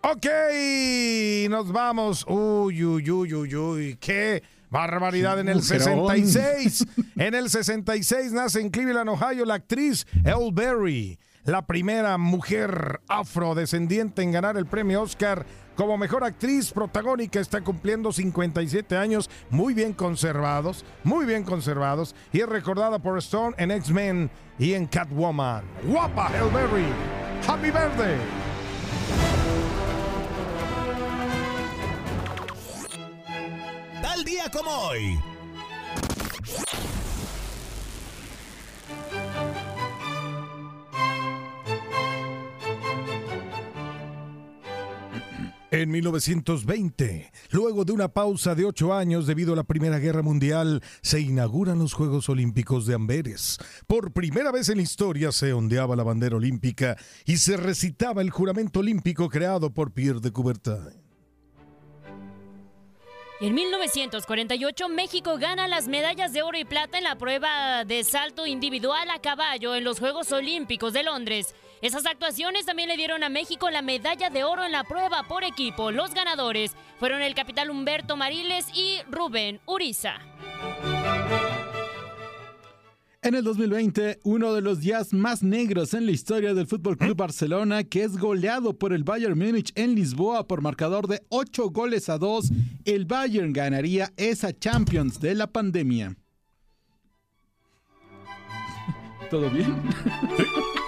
Ok, 0.02 0.26
nos 1.50 1.72
vamos. 1.72 2.24
Uy, 2.28 2.84
uy, 2.84 3.10
uy, 3.10 3.34
uy, 3.34 3.54
uy. 3.56 3.96
Qué 4.00 4.40
barbaridad 4.70 5.38
en 5.38 5.48
el 5.48 5.56
Mujerón. 5.56 6.08
66. 6.08 6.86
En 7.16 7.34
el 7.34 7.50
66 7.50 8.32
nace 8.32 8.60
en 8.60 8.70
Cleveland, 8.70 9.10
Ohio, 9.10 9.44
la 9.44 9.54
actriz 9.54 10.06
Elle 10.24 10.50
Berry, 10.52 11.18
la 11.44 11.66
primera 11.66 12.16
mujer 12.16 13.00
afrodescendiente 13.08 14.22
en 14.22 14.32
ganar 14.32 14.56
el 14.56 14.64
premio 14.64 15.02
Oscar 15.02 15.44
como 15.76 15.98
mejor 15.98 16.24
actriz 16.24 16.72
protagónica. 16.72 17.40
Está 17.40 17.60
cumpliendo 17.60 18.12
57 18.12 18.96
años, 18.96 19.28
muy 19.50 19.74
bien 19.74 19.92
conservados, 19.92 20.84
muy 21.04 21.26
bien 21.26 21.44
conservados, 21.44 22.14
y 22.32 22.40
es 22.40 22.48
recordada 22.48 22.98
por 22.98 23.18
Stone 23.18 23.54
en 23.58 23.70
X-Men 23.70 24.30
y 24.58 24.72
en 24.72 24.86
Catwoman. 24.86 25.64
Guapa 25.84 26.30
Elle 26.34 26.50
Berry. 26.50 26.86
Happy 27.46 27.70
birthday. 27.70 28.16
Tal 34.02 34.24
día 34.24 34.50
como 34.50 34.70
hoy. 34.70 35.18
En 45.72 45.90
1920, 45.90 47.30
luego 47.52 47.84
de 47.84 47.92
una 47.92 48.08
pausa 48.08 48.54
de 48.54 48.64
ocho 48.64 48.92
años 48.92 49.26
debido 49.26 49.52
a 49.52 49.56
la 49.56 49.64
Primera 49.64 49.98
Guerra 49.98 50.20
Mundial, 50.20 50.82
se 51.00 51.20
inauguran 51.20 51.78
los 51.78 51.92
Juegos 51.92 52.28
Olímpicos 52.28 52.86
de 52.86 52.94
Amberes. 52.94 53.58
Por 53.86 54.12
primera 54.12 54.50
vez 54.50 54.68
en 54.68 54.78
la 54.78 54.82
historia 54.82 55.30
se 55.30 55.52
ondeaba 55.52 55.94
la 55.94 56.02
bandera 56.02 56.36
olímpica 56.36 56.96
y 57.24 57.36
se 57.36 57.56
recitaba 57.56 58.20
el 58.20 58.30
juramento 58.30 58.80
olímpico 58.80 59.28
creado 59.28 59.72
por 59.72 59.92
Pierre 59.92 60.20
de 60.20 60.32
Coubertin. 60.32 61.09
En 63.40 63.54
1948 63.54 64.88
México 64.90 65.38
gana 65.38 65.66
las 65.66 65.88
medallas 65.88 66.34
de 66.34 66.42
oro 66.42 66.58
y 66.58 66.66
plata 66.66 66.98
en 66.98 67.04
la 67.04 67.16
prueba 67.16 67.86
de 67.86 68.04
salto 68.04 68.46
individual 68.46 69.08
a 69.08 69.18
caballo 69.18 69.74
en 69.74 69.82
los 69.82 69.98
Juegos 69.98 70.30
Olímpicos 70.30 70.92
de 70.92 71.04
Londres. 71.04 71.54
Esas 71.80 72.04
actuaciones 72.04 72.66
también 72.66 72.90
le 72.90 72.98
dieron 72.98 73.24
a 73.24 73.30
México 73.30 73.70
la 73.70 73.80
medalla 73.80 74.28
de 74.28 74.44
oro 74.44 74.64
en 74.64 74.72
la 74.72 74.84
prueba 74.84 75.22
por 75.22 75.42
equipo. 75.42 75.90
Los 75.90 76.12
ganadores 76.12 76.72
fueron 76.98 77.22
el 77.22 77.34
capitán 77.34 77.70
Humberto 77.70 78.14
Mariles 78.14 78.66
y 78.74 78.98
Rubén 79.10 79.58
Uriza. 79.64 80.18
En 83.22 83.34
el 83.34 83.44
2020, 83.44 84.20
uno 84.24 84.54
de 84.54 84.62
los 84.62 84.80
días 84.80 85.12
más 85.12 85.42
negros 85.42 85.92
en 85.92 86.06
la 86.06 86.12
historia 86.12 86.54
del 86.54 86.66
Fútbol 86.66 86.96
Club 86.96 87.18
Barcelona, 87.18 87.84
que 87.84 88.02
es 88.02 88.16
goleado 88.16 88.78
por 88.78 88.94
el 88.94 89.04
Bayern 89.04 89.38
Múnich 89.38 89.72
en 89.74 89.94
Lisboa 89.94 90.48
por 90.48 90.62
marcador 90.62 91.06
de 91.06 91.20
8 91.28 91.68
goles 91.68 92.08
a 92.08 92.16
2, 92.16 92.50
el 92.86 93.04
Bayern 93.04 93.52
ganaría 93.52 94.10
esa 94.16 94.58
Champions 94.58 95.20
de 95.20 95.34
la 95.34 95.46
pandemia. 95.48 96.16
¿Todo 99.28 99.50
bien? 99.50 99.66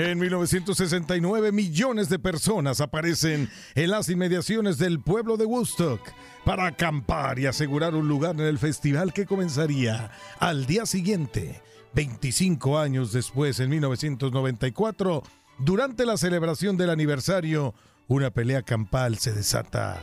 En 0.00 0.18
1969, 0.18 1.52
millones 1.52 2.08
de 2.08 2.18
personas 2.18 2.80
aparecen 2.80 3.50
en 3.74 3.90
las 3.90 4.08
inmediaciones 4.08 4.78
del 4.78 5.00
pueblo 5.00 5.36
de 5.36 5.44
Woodstock 5.44 6.00
para 6.42 6.68
acampar 6.68 7.38
y 7.38 7.44
asegurar 7.44 7.94
un 7.94 8.08
lugar 8.08 8.34
en 8.36 8.46
el 8.46 8.58
festival 8.58 9.12
que 9.12 9.26
comenzaría 9.26 10.10
al 10.38 10.64
día 10.64 10.86
siguiente, 10.86 11.60
25 11.92 12.78
años 12.78 13.12
después, 13.12 13.60
en 13.60 13.68
1994. 13.68 15.22
Durante 15.58 16.06
la 16.06 16.16
celebración 16.16 16.78
del 16.78 16.88
aniversario, 16.88 17.74
una 18.08 18.30
pelea 18.30 18.62
campal 18.62 19.18
se 19.18 19.34
desata. 19.34 20.02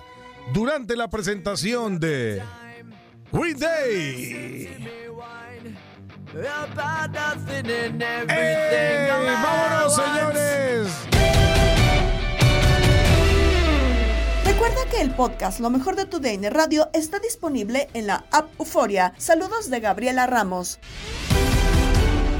Durante 0.54 0.95
la 0.95 1.10
presentación 1.10 2.00
de 2.00 2.43
Green 3.32 3.58
Day. 3.58 4.78
¡Vámonos, 9.44 9.96
señores! 9.96 10.88
Recuerda 14.46 14.78
que 14.92 15.02
el 15.02 15.12
podcast 15.12 15.60
Lo 15.60 15.70
mejor 15.72 15.96
de 15.96 16.06
tu 16.06 16.20
DN 16.20 16.50
Radio 16.52 16.90
está 16.94 17.20
disponible 17.20 17.90
en 17.94 18.08
la 18.08 18.26
app 18.32 18.48
Euforia. 18.60 19.14
Saludos 19.18 19.70
de 19.70 19.80
Gabriela 19.80 20.28
Ramos. 20.28 20.80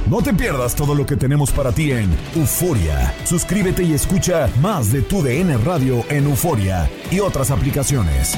No 0.08 0.22
te 0.22 0.34
pierdas 0.34 0.76
todo 0.76 0.94
lo 0.96 1.06
que 1.06 1.18
tenemos 1.18 1.52
para 1.52 1.72
ti 1.72 1.92
en 1.92 2.16
Euforia. 2.36 3.14
Suscríbete 3.26 3.84
y 3.84 3.94
escucha 3.94 4.50
más 4.62 4.92
de 4.92 5.02
tu 5.02 5.22
DN 5.22 5.58
Radio 5.58 6.06
en 6.10 6.26
Euforia 6.26 6.90
y 7.12 7.20
otras 7.20 7.52
aplicaciones. 7.52 8.38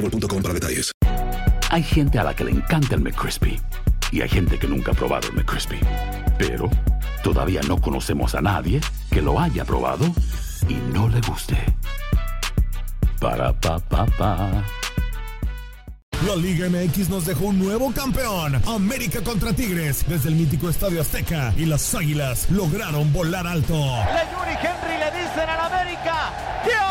boostmobile.com 0.01 0.41
para 0.41 0.53
detalles. 0.53 0.91
Hay 1.69 1.83
gente 1.83 2.19
a 2.19 2.23
la 2.23 2.35
que 2.35 2.43
le 2.43 2.51
encanta 2.51 2.95
el 2.95 3.01
McCrispy 3.01 3.59
y 4.11 4.21
hay 4.21 4.29
gente 4.29 4.59
que 4.59 4.67
nunca 4.67 4.91
ha 4.91 4.95
probado 4.95 5.29
el 5.29 5.35
McCrispy. 5.35 5.79
Pero 6.37 6.69
todavía 7.23 7.61
no 7.67 7.79
conocemos 7.79 8.35
a 8.35 8.41
nadie 8.41 8.81
que 9.09 9.21
lo 9.21 9.39
haya 9.39 9.63
probado 9.63 10.05
y 10.67 10.73
no 10.93 11.07
le 11.07 11.21
guste. 11.21 11.57
Para 13.19 13.53
pa 13.53 13.79
pa 13.79 14.05
pa. 14.05 14.63
La 16.27 16.35
Liga 16.35 16.69
MX 16.69 17.09
nos 17.09 17.25
dejó 17.25 17.45
un 17.45 17.57
nuevo 17.57 17.91
campeón. 17.91 18.61
América 18.67 19.23
contra 19.23 19.53
Tigres 19.53 20.05
desde 20.07 20.29
el 20.29 20.35
mítico 20.35 20.69
Estadio 20.69 21.01
Azteca 21.01 21.51
y 21.57 21.65
las 21.65 21.95
Águilas 21.95 22.49
lograron 22.51 23.11
volar 23.11 23.47
alto. 23.47 23.73
Le 23.73 24.29
Yuri 24.31 24.55
Henry 24.61 24.97
le 24.99 25.19
dicen 25.19 25.49
al 25.49 25.73
América 25.73 26.61
que 26.63 26.90